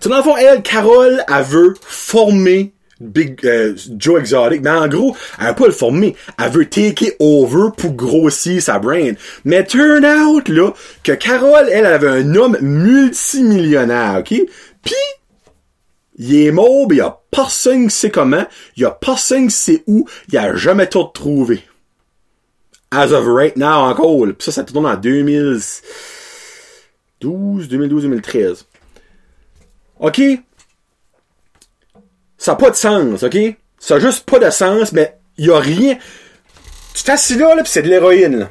Tu 0.00 0.08
dans 0.08 0.36
elle, 0.36 0.62
Carole, 0.62 1.24
elle 1.28 1.42
veut 1.42 1.74
former 1.80 2.72
Big 3.00 3.44
euh, 3.44 3.76
Joe 3.96 4.20
Exotic, 4.20 4.62
mais 4.62 4.70
en 4.70 4.88
gros, 4.88 5.16
elle 5.40 5.48
veut 5.48 5.54
pas 5.54 5.66
le 5.66 5.72
former, 5.72 6.16
elle 6.36 6.50
veut 6.50 6.68
take 6.68 7.14
over 7.20 7.70
pour 7.76 7.92
grossir 7.92 8.60
sa 8.60 8.78
brain. 8.78 9.12
Mais 9.44 9.64
turn 9.64 10.04
out 10.04 10.48
là 10.48 10.72
que 11.04 11.12
Carole, 11.12 11.68
elle, 11.70 11.86
avait 11.86 12.08
un 12.08 12.34
homme 12.34 12.58
multimillionnaire, 12.60 14.18
ok? 14.18 14.34
Puis 14.82 14.94
il 16.18 16.34
est 16.34 16.50
mort, 16.50 16.88
il 16.90 16.96
y 16.96 17.00
a 17.00 17.16
personne 17.30 17.86
qui 17.88 17.94
sait 17.94 18.10
comment, 18.10 18.44
il 18.76 18.82
y 18.82 18.86
a 18.86 18.90
personne 18.90 19.46
qui 19.46 19.54
sait 19.54 19.84
où, 19.86 20.08
il 20.28 20.36
a 20.36 20.56
jamais 20.56 20.88
tout 20.88 21.04
trouvé. 21.04 21.62
As 22.90 23.12
of 23.12 23.26
right 23.26 23.56
now 23.56 23.84
encore, 23.84 24.26
pis 24.36 24.46
ça, 24.46 24.50
ça 24.50 24.64
tourne 24.64 24.86
en 24.86 24.96
2012, 24.96 25.82
2012, 27.68 28.02
2013. 28.02 28.66
OK? 30.00 30.20
Ça 32.38 32.52
n'a 32.52 32.56
pas 32.56 32.70
de 32.70 32.76
sens, 32.76 33.22
OK? 33.22 33.36
Ça 33.78 33.94
n'a 33.94 34.00
juste 34.00 34.28
pas 34.28 34.38
de 34.38 34.50
sens, 34.50 34.92
mais 34.92 35.18
il 35.36 35.50
a 35.50 35.58
rien. 35.58 35.98
Tu 36.94 37.04
t'assis 37.04 37.36
là, 37.36 37.54
là 37.54 37.62
pis 37.62 37.70
c'est 37.70 37.82
de 37.82 37.88
l'héroïne. 37.88 38.48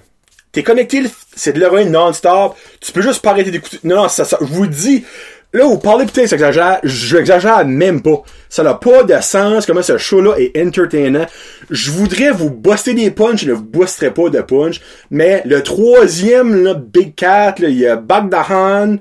T'es 0.52 0.63
connecté, 0.63 1.04
c'est 1.36 1.54
de 1.54 1.60
l'héroïne 1.60 1.91
non-stop. 1.91 2.56
Tu 2.80 2.91
peux 2.91 3.02
juste 3.02 3.21
pas 3.21 3.32
arrêter 3.32 3.52
d'écouter. 3.52 3.80
Non, 3.84 3.95
non, 3.95 4.08
ça, 4.10 4.26
ça, 4.26 4.38
je 4.41 4.45
vous 4.47 4.67
dis, 4.67 5.06
là, 5.54 5.65
vous 5.65 5.78
parlez 5.78 6.06
peut-être, 6.06 6.30
j'exagère, 6.30 6.80
j'exagère 6.84 7.65
même 7.65 8.02
pas. 8.02 8.23
Ça 8.50 8.63
n'a 8.63 8.73
pas 8.73 9.04
de 9.04 9.19
sens, 9.21 9.65
comment 9.65 9.82
ce 9.82 9.97
show-là 9.97 10.36
est 10.38 10.60
entertainant. 10.60 11.26
Je 11.69 11.91
voudrais 11.91 12.32
vous 12.32 12.50
buster 12.50 12.93
des 12.93 13.12
punch, 13.12 13.43
je 13.43 13.50
ne 13.50 13.54
vous 13.54 13.63
busterai 13.63 14.12
pas 14.12 14.30
de 14.30 14.41
punch. 14.41 14.82
Mais 15.12 15.41
le 15.45 15.62
troisième, 15.62 16.63
là, 16.63 16.73
Big 16.73 17.15
Cat, 17.15 17.56
là, 17.60 17.67
il 17.67 17.78
y 17.78 17.88
a 17.88 17.95
Bagdahan, 17.95 18.97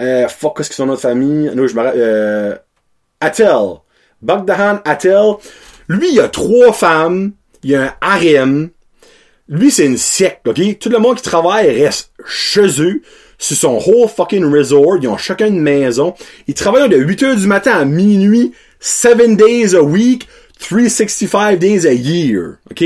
euh, 0.00 0.28
fuck, 0.28 0.56
qu'est-ce 0.56 0.68
qu'ils 0.68 0.76
sont 0.76 0.86
notre 0.86 1.02
famille? 1.02 1.50
Non, 1.54 1.66
je 1.66 1.74
me 1.74 1.82
euh, 1.84 2.54
Attel. 3.20 3.80
Bagdahan 4.22 4.80
Attel. 4.84 5.34
Lui, 5.88 6.12
il 6.12 6.20
a 6.20 6.28
trois 6.28 6.72
femmes. 6.72 7.32
Il 7.62 7.74
a 7.74 7.82
un 7.82 7.94
harem. 8.00 8.70
Lui, 9.48 9.70
c'est 9.70 9.86
une 9.86 9.96
secte, 9.96 10.46
ok? 10.46 10.78
Tout 10.78 10.90
le 10.90 10.98
monde 10.98 11.16
qui 11.16 11.22
travaille 11.22 11.82
reste 11.82 12.12
chez 12.26 12.82
eux. 12.82 13.02
C'est 13.38 13.54
son 13.54 13.78
whole 13.78 14.08
fucking 14.08 14.44
resort. 14.44 14.98
Ils 15.00 15.08
ont 15.08 15.16
chacun 15.16 15.46
une 15.46 15.60
maison. 15.60 16.14
Ils 16.46 16.54
travaillent 16.54 16.88
de 16.88 16.96
8 16.96 17.22
heures 17.22 17.36
du 17.36 17.46
matin 17.46 17.72
à 17.72 17.84
minuit, 17.84 18.52
7 18.80 19.36
days 19.36 19.74
a 19.74 19.82
week, 19.82 20.28
365 20.58 21.58
days 21.58 21.86
a 21.86 21.92
year, 21.92 22.56
ok? 22.70 22.84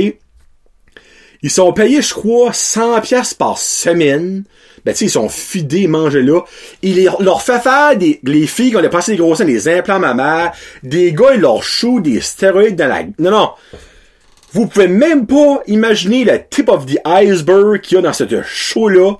Ils 1.43 1.51
sont 1.51 1.73
payés, 1.73 2.03
je 2.03 2.15
crois, 2.15 2.53
100 2.53 3.01
pièces 3.01 3.35
par 3.35 3.59
semaine. 3.59 4.45
Ben, 4.85 4.93
tu 4.93 4.99
sais, 4.99 5.05
ils 5.07 5.11
sont 5.11 5.29
fidés, 5.29 5.87
manger 5.87 6.23
là. 6.23 6.41
Il 6.83 7.09
leur 7.21 7.43
fait 7.43 7.61
faire 7.61 7.97
des, 7.97 8.21
les 8.25 8.47
filles 8.47 8.71
qui 8.71 8.77
ont 8.77 8.89
passé 8.89 9.13
des 9.13 9.19
gros 9.19 9.35
seins, 9.35 9.45
des 9.45 9.69
implants 9.69 10.01
mammaires. 10.01 10.53
Des 10.83 11.13
gars, 11.13 11.35
ils 11.35 11.41
leur 11.41 11.63
chou 11.63 12.01
des 12.01 12.21
stéroïdes 12.21 12.77
dans 12.77 12.89
la, 12.89 13.03
non, 13.19 13.31
non. 13.31 13.51
Vous 14.53 14.67
pouvez 14.67 14.89
même 14.89 15.27
pas 15.27 15.63
imaginer 15.67 16.25
le 16.25 16.39
tip 16.51 16.69
of 16.69 16.85
the 16.87 16.99
iceberg 17.07 17.81
qu'il 17.81 17.97
y 17.97 17.99
a 17.99 18.03
dans 18.03 18.13
cette 18.13 18.45
show-là. 18.45 19.15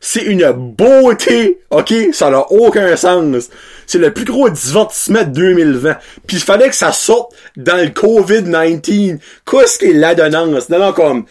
C'est 0.00 0.22
une 0.22 0.48
beauté, 0.52 1.58
ok? 1.70 1.92
Ça 2.12 2.30
n'a 2.30 2.52
aucun 2.52 2.94
sens. 2.96 3.48
C'est 3.86 3.98
le 3.98 4.12
plus 4.12 4.24
gros 4.24 4.48
divertissement 4.48 5.24
de 5.24 5.30
2020. 5.30 5.96
Puis 6.26 6.36
il 6.36 6.42
fallait 6.42 6.68
que 6.68 6.76
ça 6.76 6.92
sorte 6.92 7.32
dans 7.56 7.76
le 7.76 7.88
COVID-19. 7.88 9.18
Qu'est-ce 9.50 9.78
qu'est 9.80 9.92
l'adonnance? 9.92 10.68
Non, 10.68 10.78
non, 10.78 10.92
comme, 10.92 11.24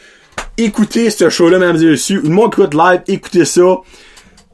écoutez 0.57 1.09
ce 1.09 1.29
show-là, 1.29 1.59
mesdames 1.59 1.81
et 1.81 1.91
messieurs. 1.91 2.21
Une 2.23 2.31
montre 2.31 2.59
écoute 2.59 2.73
live, 2.73 3.01
écoutez 3.07 3.45
ça. 3.45 3.77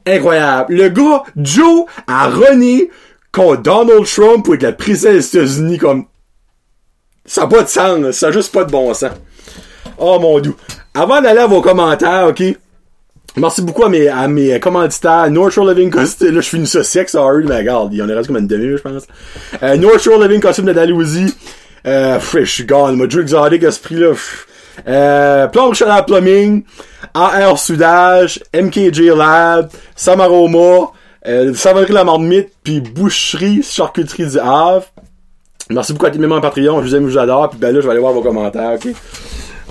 Incroyable. 0.06 0.74
Le 0.74 0.88
gars, 0.88 1.22
Joe, 1.36 1.86
a 2.06 2.28
rené 2.28 2.90
contre 3.32 3.62
Donald 3.62 4.06
Trump 4.06 4.44
pour 4.44 4.54
être 4.54 4.62
la 4.62 4.72
président 4.72 5.12
des 5.12 5.26
États-Unis 5.26 5.78
comme... 5.78 6.06
Ça 7.26 7.42
n'a 7.42 7.46
pas 7.46 7.62
de 7.62 7.68
sens, 7.68 8.10
ça 8.10 8.26
n'a 8.26 8.32
juste 8.32 8.52
pas 8.52 8.64
de 8.64 8.70
bon 8.70 8.92
sens. 8.92 9.12
Oh 9.96 10.18
mon 10.20 10.38
dieu. 10.40 10.54
Avant 10.92 11.22
d'aller 11.22 11.40
à 11.40 11.46
vos 11.46 11.62
commentaires, 11.62 12.26
ok? 12.28 12.42
Merci 13.36 13.62
beaucoup 13.62 13.84
à 13.84 13.88
mes, 13.88 14.08
à 14.08 14.28
mes 14.28 14.60
commanditaires. 14.60 15.28
North 15.30 15.52
Shore 15.52 15.66
Living 15.66 15.90
Costume. 15.90 16.34
Là, 16.34 16.40
je 16.40 16.48
finis 16.48 16.66
ça 16.66 16.84
sec, 16.84 17.08
sorry, 17.08 17.44
mais 17.44 17.56
regarde, 17.56 17.92
il 17.92 17.98
y 17.98 18.02
en 18.02 18.08
a 18.08 18.14
reste 18.14 18.28
comme 18.28 18.36
une 18.36 18.46
demi, 18.46 18.76
je 18.76 18.82
pense. 18.82 19.06
Euh, 19.62 19.76
North 19.76 20.00
Shore 20.00 20.22
Living 20.22 20.40
Costume 20.40 20.66
de 20.66 20.72
Dalhousie. 20.72 21.34
Euh, 21.86 22.20
je 22.20 22.44
suis 22.44 22.64
gone. 22.64 22.96
Mon 22.96 23.06
Drew 23.06 23.22
Exotic 23.22 23.64
à 23.64 23.72
ce 23.72 23.80
prix-là. 23.80 24.12
Euh, 24.86 25.46
Plomb 25.48 25.72
Chaleur 25.72 26.04
Plumbing, 26.04 26.64
AR 27.14 27.58
Soudage, 27.58 28.40
MKJ 28.54 29.00
Lab, 29.16 29.70
Samaroma, 29.94 30.90
euh, 31.26 31.54
Savonnerie 31.54 31.92
La 31.92 32.04
Marmite, 32.04 32.50
puis 32.62 32.80
Boucherie, 32.80 33.62
Charcuterie 33.62 34.26
du 34.26 34.38
Havre. 34.38 34.86
Merci 35.70 35.92
beaucoup 35.92 36.06
à 36.06 36.10
tous 36.10 36.18
mes 36.18 36.26
membres 36.26 36.42
Patreon, 36.42 36.82
je 36.82 36.88
vous 36.88 36.94
aime, 36.94 37.06
je 37.06 37.12
vous 37.12 37.18
adore, 37.18 37.50
puis 37.50 37.58
ben 37.58 37.74
là, 37.74 37.80
je 37.80 37.86
vais 37.86 37.92
aller 37.92 38.00
voir 38.00 38.12
vos 38.12 38.22
commentaires, 38.22 38.72
ok? 38.72 38.88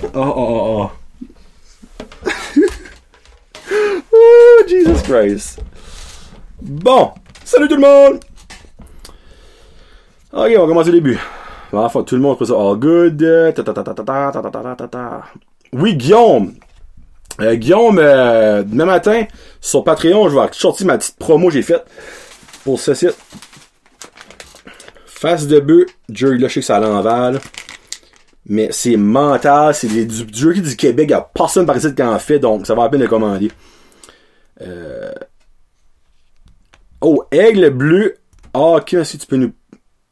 Oh, 0.02 0.08
oh, 0.14 0.32
oh, 0.36 0.90
oh. 2.26 2.30
oh, 4.12 4.62
Jesus 4.68 5.02
Christ. 5.04 5.60
Bon, 6.60 7.12
salut 7.44 7.68
tout 7.68 7.76
le 7.76 7.82
monde! 7.82 8.20
Ok, 10.32 10.50
on 10.56 10.62
va 10.62 10.66
commencer 10.66 10.90
le 10.90 11.00
début. 11.00 11.20
Ah, 11.76 11.90
tout 12.04 12.14
le 12.14 12.20
monde 12.20 12.38
fait 12.38 12.46
ça 12.46 12.54
all 12.54 12.76
good. 12.76 13.22
Oui, 15.72 15.96
Guillaume. 15.96 16.54
Euh, 17.40 17.56
Guillaume, 17.56 17.98
euh, 17.98 18.62
demain 18.62 18.84
matin, 18.84 19.24
sur 19.60 19.82
Patreon, 19.82 20.28
je 20.28 20.38
vais 20.38 20.46
sortir 20.52 20.86
ma 20.86 20.98
petite 20.98 21.16
promo 21.16 21.48
que 21.48 21.54
j'ai 21.54 21.62
faite 21.62 21.84
pour 22.62 22.78
ce 22.78 22.94
site. 22.94 23.16
Face 25.06 25.46
de 25.46 25.58
bœuf, 25.58 25.86
Jerry 26.10 26.38
là, 26.38 26.48
je 26.48 26.54
sais 26.54 26.60
que 26.60 26.66
ça 26.66 26.78
l'envers, 26.78 27.40
mais 28.46 28.68
c'est 28.70 28.96
mental, 28.96 29.74
c'est 29.74 29.88
du 29.88 30.26
jerky 30.32 30.60
du 30.60 30.76
Québec, 30.76 31.06
il 31.10 31.14
a 31.14 31.22
personne 31.22 31.66
par 31.66 31.76
ici 31.76 31.92
qui 31.94 32.02
en 32.02 32.18
fait, 32.18 32.38
donc 32.38 32.66
ça 32.66 32.74
va 32.74 32.84
à 32.84 32.88
peine 32.88 33.00
de 33.00 33.06
commander. 33.06 33.50
Euh... 34.60 35.12
Oh, 37.00 37.24
aigle 37.32 37.70
bleu. 37.70 38.16
Ah, 38.52 38.76
ok, 38.76 38.96
si 39.02 39.18
tu 39.18 39.26
peux 39.26 39.36
nous... 39.36 39.52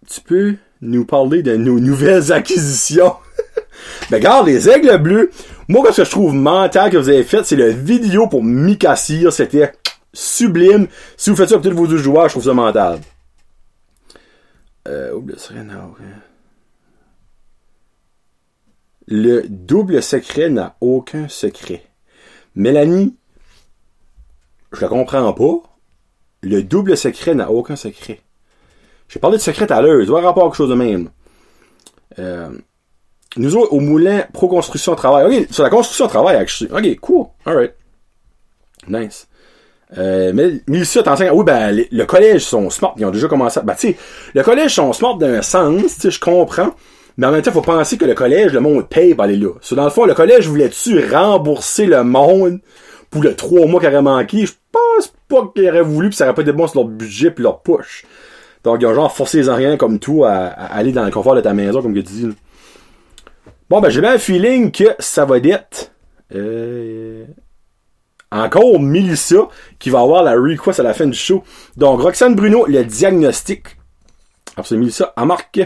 Tu 0.09 0.20
peux 0.20 0.57
nous 0.83 1.05
parler 1.05 1.42
de 1.42 1.57
nos 1.57 1.81
nouvelles 1.81 2.33
acquisitions. 2.33 3.14
ben, 4.11 4.16
regarde, 4.16 4.47
les 4.47 4.68
aigles 4.68 4.99
bleus. 4.99 5.31
Moi, 5.68 5.90
ce 5.92 5.99
que 5.99 6.05
je 6.05 6.11
trouve 6.11 6.35
mental 6.35 6.90
que 6.90 6.99
vous 6.99 7.09
avez 7.09 7.25
fait, 7.25 7.45
c'est 7.45 7.57
la 7.57 7.71
vidéo 7.71 8.27
pour 8.27 8.45
Mikassir. 8.45 9.33
C'était 9.33 9.73
sublime. 10.12 10.88
Si 11.16 11.31
vous 11.31 11.37
faites 11.37 11.49
ça 11.49 11.55
avec 11.55 11.71
tous 11.71 11.77
vos 11.77 11.87
deux 11.87 11.97
joueurs, 11.97 12.29
je 12.29 12.35
trouve 12.35 12.45
ça 12.45 12.53
mental. 12.53 13.01
Euh, 14.88 15.18
Le 19.07 19.42
double 19.49 20.03
secret 20.03 20.51
n'a 20.51 20.77
aucun 20.81 21.29
secret. 21.29 21.85
Mélanie, 22.55 23.16
je 24.73 24.81
la 24.81 24.88
comprends 24.88 25.33
pas. 25.33 25.62
Le 26.42 26.62
double 26.62 26.97
secret 26.97 27.35
n'a 27.35 27.51
aucun 27.51 27.77
secret. 27.77 28.21
J'ai 29.12 29.20
parlé 29.20 29.37
de 29.37 29.42
secret 29.42 29.70
à 29.70 29.83
l'heure, 29.83 30.01
il 30.01 30.07
doit 30.07 30.22
rapport 30.22 30.44
à 30.44 30.46
quelque 30.46 30.57
chose 30.57 30.70
de 30.70 30.75
même. 30.75 31.11
Euh, 32.18 32.48
nous 33.37 33.57
autres, 33.57 33.75
au 33.75 33.81
moulin 33.81 34.25
pro 34.33 34.48
construction 34.48 34.94
travail. 34.94 35.27
Ok, 35.27 35.48
sur 35.51 35.62
la 35.62 35.68
construction 35.68 36.07
travail, 36.07 36.37
actually. 36.37 36.72
Ok, 36.72 37.01
cool. 37.01 37.27
Alright. 37.44 37.75
Nice. 38.88 39.29
Euh, 39.98 40.33
mais, 40.35 40.62
mais 40.66 40.79
ici, 40.79 40.98
t'enseignes, 41.03 41.31
oui, 41.31 41.44
ben, 41.44 41.85
le 41.90 42.05
collège 42.07 42.42
sont 42.46 42.70
smart, 42.70 42.94
ils 42.96 43.05
ont 43.05 43.11
déjà 43.11 43.29
commencé 43.29 43.61
à, 43.61 43.62
ben, 43.62 43.75
tu 43.75 43.88
sais, 43.88 43.96
le 44.35 44.42
collège 44.42 44.77
sont 44.77 44.90
smart 44.94 45.18
d'un 45.18 45.42
sens, 45.42 45.98
tu 45.98 46.11
je 46.11 46.18
comprends. 46.18 46.70
Mais 47.18 47.27
en 47.27 47.33
même 47.33 47.42
temps, 47.42 47.53
faut 47.53 47.61
penser 47.61 47.98
que 47.98 48.07
le 48.07 48.14
collège, 48.14 48.55
le 48.55 48.61
monde 48.61 48.88
paye 48.88 49.14
pour 49.14 49.25
aller 49.25 49.37
là. 49.37 49.51
So, 49.61 49.77
dans 49.77 49.85
le 49.85 49.90
fond, 49.90 50.07
le 50.07 50.14
collège 50.14 50.48
voulait-tu 50.48 51.07
rembourser 51.14 51.85
le 51.85 52.03
monde 52.03 52.61
pour 53.11 53.22
le 53.22 53.37
trois 53.37 53.66
mois 53.66 53.79
qu'il 53.79 53.90
aurait 53.90 54.01
manqué? 54.01 54.46
Je 54.46 54.53
pense 54.72 55.12
pas 55.29 55.53
qu'il 55.55 55.68
aurait 55.68 55.83
voulu 55.83 56.09
pis 56.09 56.16
ça 56.16 56.25
aurait 56.25 56.35
pas 56.35 56.40
été 56.40 56.53
bon 56.53 56.66
sur 56.66 56.81
leur 56.81 56.88
budget 56.88 57.31
puis 57.31 57.44
leur 57.44 57.61
push. 57.61 58.07
Donc, 58.64 58.79
ils 58.81 58.87
ont 58.87 58.94
genre 58.94 59.12
forcé 59.12 59.38
les 59.38 59.48
Ariens 59.48 59.77
comme 59.77 59.98
tout 59.98 60.25
à, 60.25 60.46
aller 60.46 60.92
dans 60.92 61.05
le 61.05 61.11
confort 61.11 61.35
de 61.35 61.40
ta 61.40 61.53
maison, 61.53 61.83
comme 61.83 61.94
tu 61.94 62.03
dis. 62.03 62.29
Bon, 63.68 63.81
ben, 63.81 63.88
j'ai 63.88 64.01
bien 64.01 64.12
un 64.12 64.18
feeling 64.18 64.70
que 64.70 64.94
ça 64.98 65.25
va 65.25 65.38
être 65.38 65.92
euh, 66.35 67.25
encore 68.31 68.81
Melissa 68.81 69.48
qui 69.79 69.90
va 69.90 70.01
avoir 70.01 70.22
la 70.22 70.33
request 70.33 70.81
à 70.81 70.83
la 70.83 70.94
fin 70.94 71.07
du 71.07 71.18
show. 71.18 71.42
Donc, 71.77 72.01
Roxane 72.01 72.35
Bruno, 72.35 72.66
le 72.66 72.85
diagnostic. 72.85 73.66
Alors, 74.57 74.66
c'est 74.66 74.77
Melissa. 74.77 75.12
À 75.16 75.25
marque. 75.25 75.61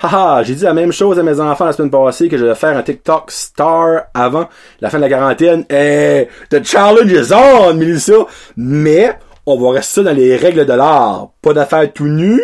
Haha, 0.00 0.44
j'ai 0.44 0.54
dit 0.54 0.62
la 0.62 0.74
même 0.74 0.92
chose 0.92 1.18
à 1.18 1.24
mes 1.24 1.40
enfants 1.40 1.64
la 1.64 1.72
semaine 1.72 1.90
passée 1.90 2.28
que 2.28 2.38
je 2.38 2.44
vais 2.44 2.54
faire 2.54 2.76
un 2.76 2.84
TikTok 2.84 3.32
star 3.32 4.04
avant 4.14 4.48
la 4.80 4.90
fin 4.90 4.98
de 4.98 5.02
la 5.02 5.08
quarantaine. 5.08 5.64
Eh, 5.68 6.28
the 6.50 6.62
challenge 6.64 7.10
is 7.10 7.32
on, 7.32 7.74
Melissa. 7.74 8.26
Mais, 8.56 9.18
on 9.48 9.58
va 9.58 9.70
rester 9.72 10.02
dans 10.02 10.12
les 10.12 10.36
règles 10.36 10.66
de 10.66 10.72
l'art. 10.72 11.30
Pas 11.40 11.54
d'affaires 11.54 11.90
tout 11.92 12.06
nu, 12.06 12.40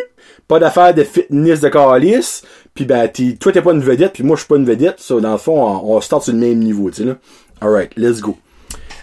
pas 0.48 0.58
d'affaires 0.58 0.94
de 0.94 1.04
fitness 1.04 1.60
de 1.60 1.68
calice, 1.68 2.42
puis 2.74 2.84
ben, 2.86 3.08
toi 3.38 3.52
t'es 3.52 3.62
pas 3.62 3.72
une 3.72 3.82
vedette, 3.82 4.14
puis 4.14 4.22
moi 4.22 4.36
je 4.36 4.40
suis 4.40 4.48
pas 4.48 4.56
une 4.56 4.64
vedette, 4.64 5.00
so, 5.00 5.20
dans 5.20 5.32
le 5.32 5.38
fond, 5.38 5.62
on, 5.62 5.96
on 5.96 6.00
start 6.00 6.22
sur 6.22 6.32
le 6.32 6.38
même 6.38 6.58
niveau, 6.58 6.90
tu 6.90 7.02
sais, 7.02 7.04
là. 7.04 7.16
Alright, 7.60 7.92
let's 7.96 8.20
go. 8.20 8.36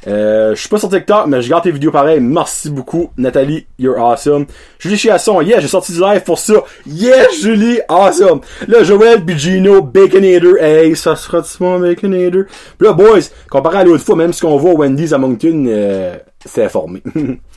Euh, 0.07 0.55
je 0.55 0.59
suis 0.59 0.69
pas 0.69 0.79
sur 0.79 0.89
TikTok, 0.89 1.27
mais 1.27 1.41
je 1.41 1.47
regarde 1.47 1.63
tes 1.63 1.71
vidéos 1.71 1.91
pareil. 1.91 2.19
Merci 2.19 2.69
beaucoup, 2.69 3.11
Nathalie. 3.17 3.67
You're 3.77 3.99
awesome. 3.99 4.45
Julie 4.79 4.97
Chiasson, 4.97 5.41
yeah, 5.41 5.59
j'ai 5.59 5.67
sorti 5.67 5.93
du 5.93 5.99
live 5.99 6.23
pour 6.23 6.39
ça. 6.39 6.55
Yes, 6.87 7.41
Julie, 7.41 7.79
awesome. 7.87 8.41
Là, 8.67 8.83
Joël, 8.83 9.23
Bigino, 9.23 9.81
Baconator. 9.81 10.57
Hey, 10.59 10.95
ça 10.95 11.15
sera 11.15 11.41
du 11.41 11.49
mon 11.59 11.79
Baconator. 11.79 12.43
Puis 12.77 12.87
là, 12.87 12.93
boys, 12.93 13.19
comparé 13.49 13.77
à 13.77 13.83
l'autre 13.83 14.03
fois, 14.03 14.15
même 14.15 14.33
si 14.33 14.43
on 14.43 14.57
voit 14.57 14.73
Wendy's 14.73 15.13
à 15.13 15.19
Moncton, 15.19 15.65
euh, 15.67 16.17
c'est 16.45 16.65
informé. 16.65 17.03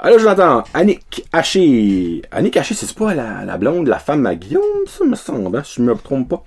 Alors, 0.00 0.20
Jonathan, 0.20 0.62
Annick 0.74 1.26
Haché. 1.32 2.22
Annick 2.30 2.56
Haché, 2.56 2.74
c'est 2.74 2.96
pas 2.96 3.14
la, 3.14 3.44
la 3.44 3.58
blonde, 3.58 3.88
la 3.88 3.98
femme 3.98 4.24
à 4.26 4.36
Guillaume, 4.36 4.62
ça 4.86 5.04
me 5.04 5.16
semble, 5.16 5.56
hein, 5.56 5.62
si 5.64 5.74
je 5.76 5.82
me 5.82 5.94
trompe 5.96 6.28
pas. 6.28 6.44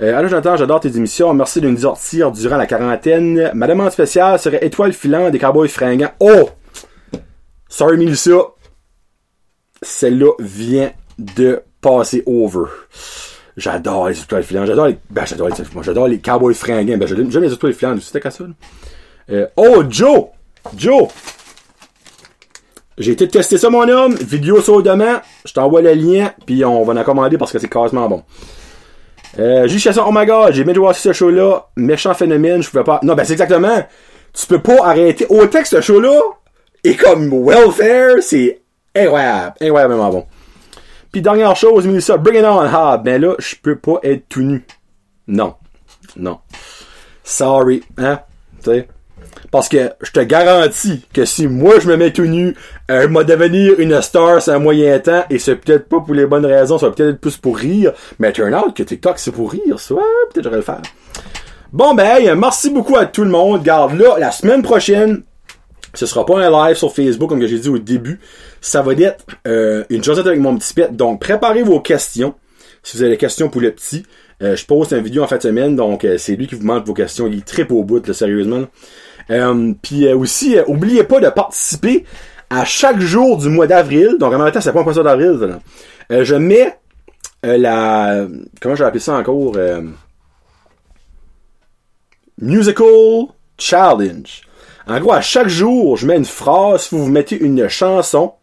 Euh, 0.00 0.16
alors, 0.16 0.30
Jonathan, 0.30 0.56
j'adore 0.56 0.80
tes 0.80 0.96
émissions. 0.96 1.34
Merci 1.34 1.60
de 1.60 1.68
nous 1.68 1.80
sortir 1.80 2.30
durant 2.30 2.56
la 2.56 2.66
quarantaine. 2.66 3.50
Ma 3.54 3.66
demande 3.66 3.90
spéciale 3.90 4.38
serait 4.38 4.64
Étoile 4.64 4.92
filante 4.92 5.32
des 5.32 5.38
cowboys 5.38 5.68
fringants. 5.68 6.12
Oh! 6.20 6.50
Sorry, 7.68 7.96
Melissa. 7.96 8.38
Celle-là 9.82 10.32
vient 10.38 10.92
de 11.18 11.62
passer 11.80 12.22
over. 12.26 12.66
J'adore 13.56 14.08
les 14.08 14.20
étoiles 14.20 14.44
filantes. 14.44 14.66
J'adore 14.66 14.86
les, 14.86 14.98
ben, 15.10 15.26
j'adore 15.26 15.48
les, 15.48 15.54
j'adore 15.82 16.06
les 16.06 16.18
cowboys 16.20 16.54
fringants. 16.54 16.96
Ben, 16.96 17.08
j'aime 17.08 17.42
les 17.42 17.52
étoiles 17.52 17.74
filantes. 17.74 18.00
C'était 18.00 18.20
qu'à 18.20 18.30
ça. 18.30 18.44
Euh, 19.30 19.46
oh, 19.56 19.82
Joe! 19.88 20.26
Joe! 20.76 21.08
J'ai 22.98 23.12
été 23.12 23.26
tester 23.28 23.58
ça, 23.58 23.70
mon 23.70 23.88
homme. 23.88 24.14
Vidéo 24.14 24.60
sur 24.60 24.82
demain. 24.82 25.22
Je 25.44 25.52
t'envoie 25.52 25.82
le 25.82 25.94
lien, 25.94 26.32
puis 26.46 26.64
on 26.64 26.84
va 26.84 27.00
en 27.00 27.04
commander 27.04 27.38
parce 27.38 27.52
que 27.52 27.58
c'est 27.58 27.68
quasiment 27.68 28.08
bon. 28.08 28.22
Euh, 29.38 29.66
juste 29.66 29.90
ça, 29.90 30.04
oh 30.06 30.12
my 30.12 30.26
god, 30.26 30.52
j'ai 30.52 30.62
bien 30.64 30.74
joué 30.74 30.92
ce 30.92 31.12
show-là. 31.12 31.68
Méchant 31.76 32.12
phénomène, 32.14 32.62
je 32.62 32.70
pouvais 32.70 32.84
pas. 32.84 33.00
Non, 33.02 33.14
ben 33.14 33.24
c'est 33.24 33.32
exactement. 33.32 33.82
Tu 34.34 34.46
peux 34.46 34.60
pas 34.60 34.86
arrêter. 34.86 35.26
Autant 35.28 35.62
que 35.62 35.68
ce 35.68 35.80
show-là 35.80 36.20
est 36.84 36.96
comme 36.96 37.30
welfare, 37.46 38.16
c'est 38.20 38.60
incroyable. 38.94 39.54
Incroyablement 39.60 40.10
bon. 40.10 40.26
Puis 41.10 41.22
dernière 41.22 41.56
chose, 41.56 41.86
Melissa, 41.86 42.16
bring 42.16 42.38
it 42.38 42.44
on, 42.44 42.60
ah, 42.60 43.00
ben 43.02 43.20
là, 43.20 43.34
je 43.38 43.54
peux 43.62 43.76
pas 43.76 44.00
être 44.02 44.28
tout 44.28 44.42
nu. 44.42 44.64
Non. 45.28 45.54
Non. 46.16 46.40
Sorry, 47.24 47.82
hein? 47.98 48.20
Tu 48.62 48.70
sais. 48.70 48.88
Parce 49.50 49.68
que 49.68 49.90
je 50.00 50.10
te 50.12 50.20
garantis 50.20 51.04
que 51.12 51.24
si 51.24 51.46
moi 51.46 51.78
je 51.80 51.88
me 51.88 51.96
mets 51.96 52.12
tout 52.12 52.24
nu, 52.24 52.56
euh, 52.90 53.08
m'a 53.08 53.24
devenir 53.24 53.78
une 53.78 54.00
star 54.00 54.40
c'est 54.40 54.50
un 54.50 54.58
moyen 54.58 54.98
temps, 54.98 55.24
et 55.30 55.38
c'est 55.38 55.56
peut-être 55.56 55.88
pas 55.88 56.00
pour 56.00 56.14
les 56.14 56.26
bonnes 56.26 56.46
raisons, 56.46 56.78
ça 56.78 56.86
va 56.86 56.92
peut-être 56.92 57.14
être 57.14 57.20
plus 57.20 57.36
pour 57.36 57.58
rire, 57.58 57.92
mais 58.18 58.32
turn 58.32 58.54
out 58.54 58.74
que 58.74 58.82
TikTok 58.82 59.18
c'est 59.18 59.32
pour 59.32 59.52
rire, 59.52 59.78
ça, 59.78 59.94
ouais, 59.94 60.02
peut-être 60.32 60.44
j'aurais 60.44 60.56
le 60.56 60.62
faire. 60.62 60.82
Bon 61.72 61.94
ben, 61.94 62.34
merci 62.34 62.68
beaucoup 62.68 62.96
à 62.96 63.06
tout 63.06 63.24
le 63.24 63.30
monde. 63.30 63.62
Garde 63.62 63.98
là, 63.98 64.16
la 64.18 64.30
semaine 64.30 64.60
prochaine, 64.60 65.22
ce 65.94 66.04
sera 66.04 66.26
pas 66.26 66.38
un 66.38 66.50
live 66.50 66.76
sur 66.76 66.94
Facebook 66.94 67.30
comme 67.30 67.40
que 67.40 67.46
j'ai 67.46 67.58
dit 67.58 67.70
au 67.70 67.78
début. 67.78 68.20
Ça 68.60 68.82
va 68.82 68.92
être 68.92 69.24
euh, 69.46 69.82
une 69.88 70.04
chose 70.04 70.18
avec 70.18 70.38
mon 70.38 70.54
petit 70.58 70.74
pet. 70.74 70.94
Donc 70.94 71.20
préparez 71.20 71.62
vos 71.62 71.80
questions. 71.80 72.34
Si 72.82 72.96
vous 72.96 73.02
avez 73.04 73.12
des 73.12 73.18
questions 73.18 73.48
pour 73.48 73.62
le 73.62 73.70
petit, 73.70 74.04
euh, 74.42 74.54
je 74.54 74.66
poste 74.66 74.92
une 74.92 75.02
vidéo 75.02 75.22
en 75.22 75.26
fin 75.26 75.38
de 75.38 75.42
semaine. 75.42 75.74
Donc 75.74 76.06
c'est 76.18 76.36
lui 76.36 76.46
qui 76.46 76.56
vous 76.56 76.60
demande 76.60 76.84
vos 76.86 76.92
questions. 76.92 77.26
Il 77.26 77.38
est 77.38 77.46
très 77.46 77.66
au 77.70 77.84
bout, 77.84 78.06
là, 78.06 78.12
sérieusement. 78.12 78.66
Euh, 79.30 79.72
Puis 79.82 80.06
euh, 80.06 80.16
aussi, 80.16 80.56
euh, 80.56 80.64
oubliez 80.66 81.04
pas 81.04 81.20
de 81.20 81.28
participer 81.28 82.04
à 82.50 82.64
chaque 82.64 83.00
jour 83.00 83.38
du 83.38 83.48
mois 83.48 83.66
d'avril. 83.66 84.16
Donc 84.18 84.32
en 84.32 84.38
même 84.38 84.52
temps, 84.52 84.60
c'est 84.60 84.72
pas 84.72 84.80
un 84.80 84.84
poisson 84.84 85.02
d'avril. 85.02 85.58
Euh, 86.10 86.24
je 86.24 86.34
mets 86.34 86.78
euh, 87.46 87.56
la 87.56 88.26
comment 88.60 88.74
j'ai 88.74 88.84
appelé 88.84 89.00
ça 89.00 89.14
encore 89.16 89.52
euh, 89.56 89.82
musical 92.40 93.26
challenge. 93.58 94.42
En 94.86 94.98
gros, 95.00 95.12
à 95.12 95.20
chaque 95.20 95.48
jour, 95.48 95.96
je 95.96 96.06
mets 96.06 96.16
une 96.16 96.24
phrase, 96.24 96.88
vous 96.90 97.04
vous 97.04 97.10
mettez 97.10 97.38
une 97.38 97.68
chanson 97.68 98.34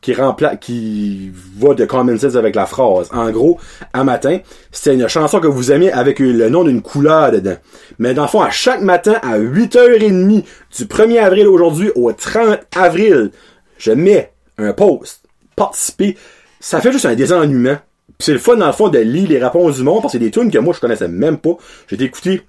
qui 0.00 0.14
rempla 0.14 0.56
qui 0.56 1.30
va 1.56 1.74
de 1.74 1.84
common 1.84 2.18
sense 2.18 2.36
avec 2.36 2.54
la 2.54 2.66
phrase. 2.66 3.08
En 3.12 3.30
gros, 3.30 3.58
à 3.92 4.04
matin, 4.04 4.38
c'est 4.72 4.94
une 4.94 5.08
chanson 5.08 5.40
que 5.40 5.46
vous 5.46 5.72
aimez 5.72 5.92
avec 5.92 6.18
le 6.18 6.48
nom 6.48 6.64
d'une 6.64 6.82
couleur 6.82 7.30
dedans. 7.30 7.56
Mais 7.98 8.14
dans 8.14 8.22
le 8.22 8.28
fond, 8.28 8.40
à 8.40 8.50
chaque 8.50 8.80
matin, 8.80 9.16
à 9.22 9.38
8h30 9.38 10.44
du 10.78 10.84
1er 10.84 11.18
avril 11.18 11.46
aujourd'hui 11.46 11.90
au 11.94 12.12
30 12.12 12.60
avril, 12.76 13.30
je 13.78 13.92
mets 13.92 14.32
un 14.58 14.72
post. 14.72 15.22
Participer. 15.54 16.16
Ça 16.60 16.80
fait 16.80 16.92
juste 16.92 17.06
un 17.06 17.14
désennuement. 17.14 17.76
C'est 18.18 18.32
le 18.32 18.38
fun, 18.38 18.56
dans 18.56 18.66
le 18.66 18.72
fond, 18.72 18.88
de 18.88 18.98
lire 18.98 19.28
les 19.28 19.42
réponses 19.42 19.76
du 19.76 19.82
monde 19.82 20.02
parce 20.02 20.12
que 20.12 20.18
c'est 20.18 20.24
des 20.24 20.30
tunes 20.30 20.50
que 20.50 20.58
moi, 20.58 20.74
je 20.74 20.80
connaissais 20.80 21.08
même 21.08 21.38
pas. 21.38 21.56
J'ai 21.88 22.02
écouté 22.02 22.42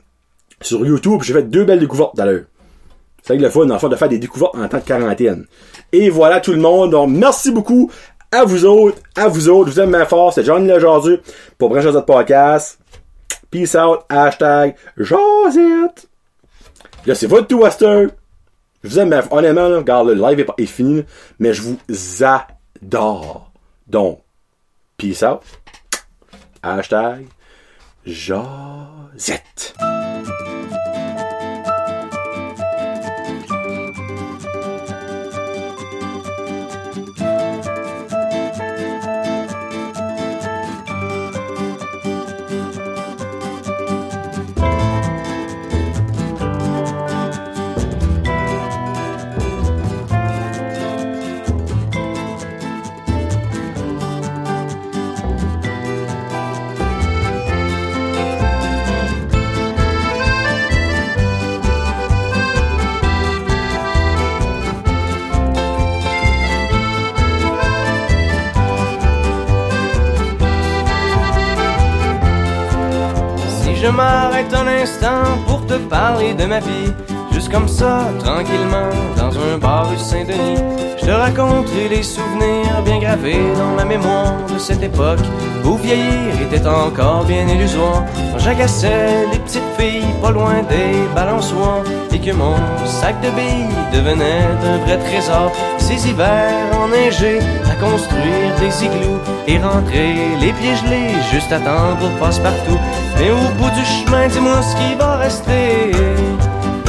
sur 0.61 0.85
YouTube, 0.85 1.21
j'ai 1.23 1.33
fait 1.33 1.43
deux 1.43 1.65
belles 1.65 1.79
découvertes 1.79 2.17
l'heure. 2.17 2.43
C'est 3.23 3.37
le 3.37 3.49
fun, 3.49 3.65
dans 3.65 3.75
le 3.75 3.79
fond, 3.79 3.87
de 3.87 3.95
faire 3.95 4.09
des 4.09 4.17
découvertes 4.17 4.55
en 4.55 4.67
temps 4.67 4.79
de 4.79 4.83
quarantaine. 4.83 5.45
Et 5.91 6.09
voilà 6.09 6.39
tout 6.39 6.53
le 6.53 6.59
monde. 6.59 6.91
Donc, 6.91 7.09
merci 7.09 7.51
beaucoup 7.51 7.91
à 8.31 8.45
vous 8.45 8.65
autres, 8.65 8.97
à 9.15 9.27
vous 9.27 9.49
autres. 9.49 9.69
Je 9.69 9.75
vous 9.75 9.79
aime 9.81 9.91
bien 9.91 10.05
fort. 10.05 10.33
C'est 10.33 10.43
Johnny 10.43 10.71
aujourd'hui 10.71 11.19
pour 11.57 11.79
Josette 11.79 12.05
Podcast. 12.05 12.79
Peace 13.49 13.75
out. 13.75 14.01
Hashtag 14.09 14.75
Josette. 14.97 16.07
Là, 17.05 17.15
c'est 17.15 17.27
votre 17.27 17.47
tout, 17.47 17.61
Wester. 17.61 18.07
Je 18.83 18.89
vous 18.89 18.99
aime 18.99 19.09
bien 19.09 19.21
fort. 19.21 19.39
Honnêtement, 19.39 19.67
là, 19.69 20.03
le 20.03 20.13
live 20.13 20.39
est, 20.39 20.63
est 20.63 20.65
fini, 20.65 21.03
mais 21.39 21.53
je 21.53 21.61
vous 21.61 21.77
adore. 22.23 23.51
Donc, 23.87 24.21
peace 24.97 25.23
out. 25.23 25.41
Hashtag 26.63 27.25
Josette. 28.05 29.75
Je 73.91 73.95
m'arrête 73.95 74.53
un 74.53 74.67
instant 74.67 75.23
pour 75.45 75.65
te 75.65 75.77
parler 75.77 76.33
de 76.33 76.45
ma 76.45 76.59
vie, 76.59 76.93
juste 77.41 77.51
comme 77.51 77.67
ça, 77.67 78.07
tranquillement, 78.19 78.89
dans 79.17 79.31
un 79.35 79.57
bar 79.57 79.89
rue 79.89 79.97
Saint-Denis, 79.97 80.61
je 80.99 81.05
te 81.05 81.11
raconterai 81.11 81.89
les 81.89 82.03
souvenirs 82.03 82.83
bien 82.85 82.99
gravés 82.99 83.41
dans 83.57 83.73
ma 83.75 83.83
mémoire 83.83 84.35
de 84.53 84.59
cette 84.59 84.83
époque 84.83 85.25
où 85.65 85.75
vieillir 85.77 86.39
était 86.39 86.67
encore 86.67 87.23
bien 87.23 87.47
illusoire. 87.47 88.03
Quand 88.31 88.37
j'agaçais 88.37 89.25
les 89.31 89.39
petites 89.39 89.71
filles 89.75 90.13
pas 90.21 90.29
loin 90.29 90.61
des 90.69 90.93
balançoires 91.15 91.83
et 92.13 92.19
que 92.19 92.31
mon 92.31 92.55
sac 92.85 93.15
de 93.21 93.29
billes 93.31 93.75
devenait 93.91 94.45
un 94.63 94.77
vrai 94.85 94.99
trésor. 94.99 95.51
Ces 95.79 96.09
hivers 96.09 96.69
enneigés 96.79 97.39
à 97.71 97.75
construire 97.83 98.51
des 98.59 98.85
igloos 98.85 99.19
et 99.47 99.57
rentrer 99.57 100.13
les 100.39 100.53
pieds 100.53 100.75
gelés 100.75 101.15
juste 101.31 101.51
à 101.51 101.59
temps 101.59 101.95
pour 101.99 102.11
passe-partout. 102.19 102.79
Mais 103.17 103.31
au 103.31 103.49
bout 103.57 103.71
du 103.71 103.85
chemin, 103.85 104.27
dis-moi 104.27 104.61
ce 104.61 104.75
qui 104.75 104.95
va 104.95 105.17
rester 105.17 105.91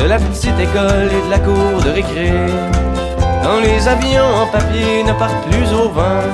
de 0.03 0.09
la 0.09 0.19
petite 0.19 0.59
école 0.59 1.11
et 1.13 1.27
de 1.27 1.31
la 1.31 1.39
cour 1.39 1.81
de 1.85 1.91
récré. 1.91 2.33
Quand 3.43 3.61
les 3.63 3.87
avions 3.87 4.35
en 4.43 4.47
papier 4.47 5.05
ne 5.05 5.13
partent 5.13 5.49
plus 5.49 5.73
au 5.73 5.89
vent, 5.91 6.25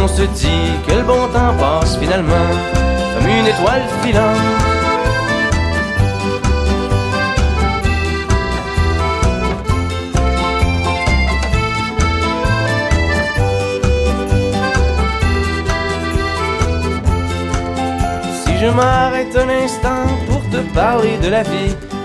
on 0.00 0.06
se 0.06 0.22
dit 0.22 0.70
que 0.86 0.92
le 0.92 1.02
bon 1.02 1.26
temps 1.28 1.54
passe 1.58 1.96
finalement 1.96 2.50
comme 3.14 3.28
une 3.28 3.46
étoile 3.46 3.82
filante. 4.02 4.36
Si 18.44 18.58
je 18.58 18.68
m'arrête 18.68 19.36
un 19.36 19.48
instant 19.64 20.06
pour 20.28 20.42
te 20.50 20.58
parler 20.74 21.16
de 21.18 21.28
la 21.28 21.42
vie, 21.42 21.74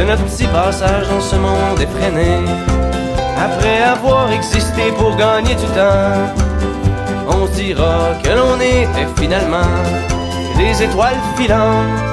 de 0.00 0.04
notre 0.06 0.24
petit 0.24 0.46
passage 0.46 1.08
dans 1.08 1.20
ce 1.20 1.36
monde 1.36 1.80
effréné. 1.80 2.38
Après 3.36 3.82
avoir 3.82 4.32
existé 4.32 4.92
pour 4.96 5.14
gagner 5.16 5.54
du 5.54 5.66
temps, 5.76 6.16
on 7.28 7.46
dira 7.54 8.14
que 8.22 8.30
l'on 8.30 8.56
était 8.60 9.08
finalement 9.20 9.76
des 10.56 10.82
étoiles 10.82 11.20
filantes. 11.36 12.09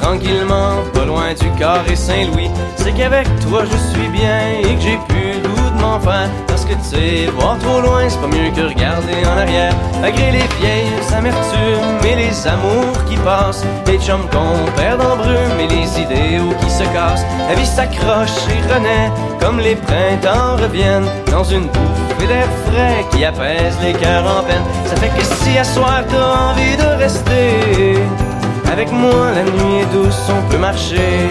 Tranquillement, 0.00 0.82
pas 0.92 1.04
loin 1.04 1.34
du 1.34 1.50
carré 1.58 1.96
Saint-Louis, 1.96 2.50
c'est 2.76 2.92
qu'avec 2.92 3.26
toi 3.40 3.64
je 3.64 3.76
suis 3.94 4.08
bien 4.08 4.60
et 4.60 4.74
que 4.74 4.80
j'ai 4.80 4.98
plus 5.08 5.42
le 5.42 5.52
faire. 6.00 6.28
Parce 6.46 6.64
que 6.64 6.74
tu 6.74 6.84
sais, 6.84 7.26
voir 7.38 7.58
trop 7.58 7.80
loin, 7.80 8.08
c'est 8.08 8.20
pas 8.20 8.26
mieux 8.26 8.50
que 8.54 8.68
regarder 8.68 9.14
en 9.26 9.38
arrière. 9.38 9.74
Malgré 10.00 10.32
les 10.32 10.46
vieilles 10.60 11.14
amertumes 11.16 11.98
et 12.06 12.16
les 12.16 12.46
amours 12.46 13.04
qui 13.08 13.16
passent, 13.16 13.64
les 13.86 13.98
chums 13.98 14.28
qu'on 14.30 14.70
perd 14.72 15.00
en 15.00 15.16
brume 15.16 15.60
et 15.60 15.68
les 15.68 16.00
idéaux 16.00 16.54
qui 16.60 16.70
se 16.70 16.84
cassent, 16.84 17.24
la 17.48 17.54
vie 17.54 17.66
s'accroche 17.66 18.36
et 18.48 18.72
renaît 18.72 19.10
comme 19.40 19.58
les 19.58 19.76
printemps 19.76 20.56
reviennent 20.60 21.08
dans 21.30 21.44
une 21.44 21.66
bouffée 21.66 22.26
d'air 22.26 22.48
frais 22.66 23.04
qui 23.10 23.24
apaise 23.24 23.76
les 23.82 23.92
cœurs 23.92 24.24
en 24.24 24.42
peine. 24.42 24.62
Ça 24.86 24.96
fait 24.96 25.08
que 25.08 25.24
si 25.24 25.58
à 25.58 25.64
soir 25.64 26.02
t'as 26.08 26.50
envie 26.50 26.76
de 26.76 27.02
rester 27.02 27.98
avec 28.72 28.90
moi, 28.90 29.30
la 29.34 29.42
nuit 29.42 29.82
est 29.82 29.92
douce, 29.92 30.30
on 30.30 30.50
peut 30.50 30.56
marcher. 30.56 31.28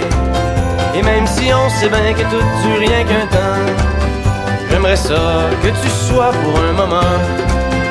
Et 0.96 1.02
même 1.02 1.26
si 1.26 1.52
on 1.52 1.70
sait 1.70 1.90
bien 1.90 2.14
que 2.14 2.22
tout 2.30 2.46
dure 2.62 2.80
rien 2.80 3.04
qu'un 3.04 3.26
temps, 3.26 3.66
j'aimerais 4.70 4.96
ça 4.96 5.50
que 5.64 5.70
tu 5.70 5.90
sois 5.90 6.32
pour 6.32 6.60
un 6.60 6.74
moment 6.74 7.18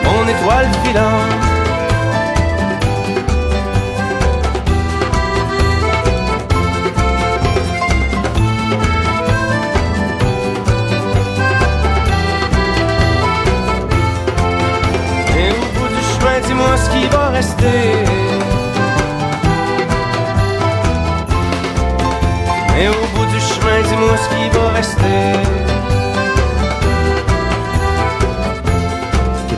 mon 0.05 0.23
étoile 0.29 0.69
filante. 0.85 1.33
Et 15.37 15.51
au 15.51 15.79
bout 15.79 15.89
du 15.89 16.03
chemin, 16.13 16.39
dis-moi 16.47 16.77
ce 16.77 16.91
qui 16.91 17.07
va 17.09 17.31
rester. 17.31 17.90
Dis-moi 24.01 24.17
ce 24.17 24.29
qui 24.29 24.49
va 24.57 24.69
rester. 24.71 25.21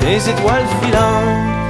Des 0.00 0.30
étoiles 0.30 0.66
filantes. 0.82 1.61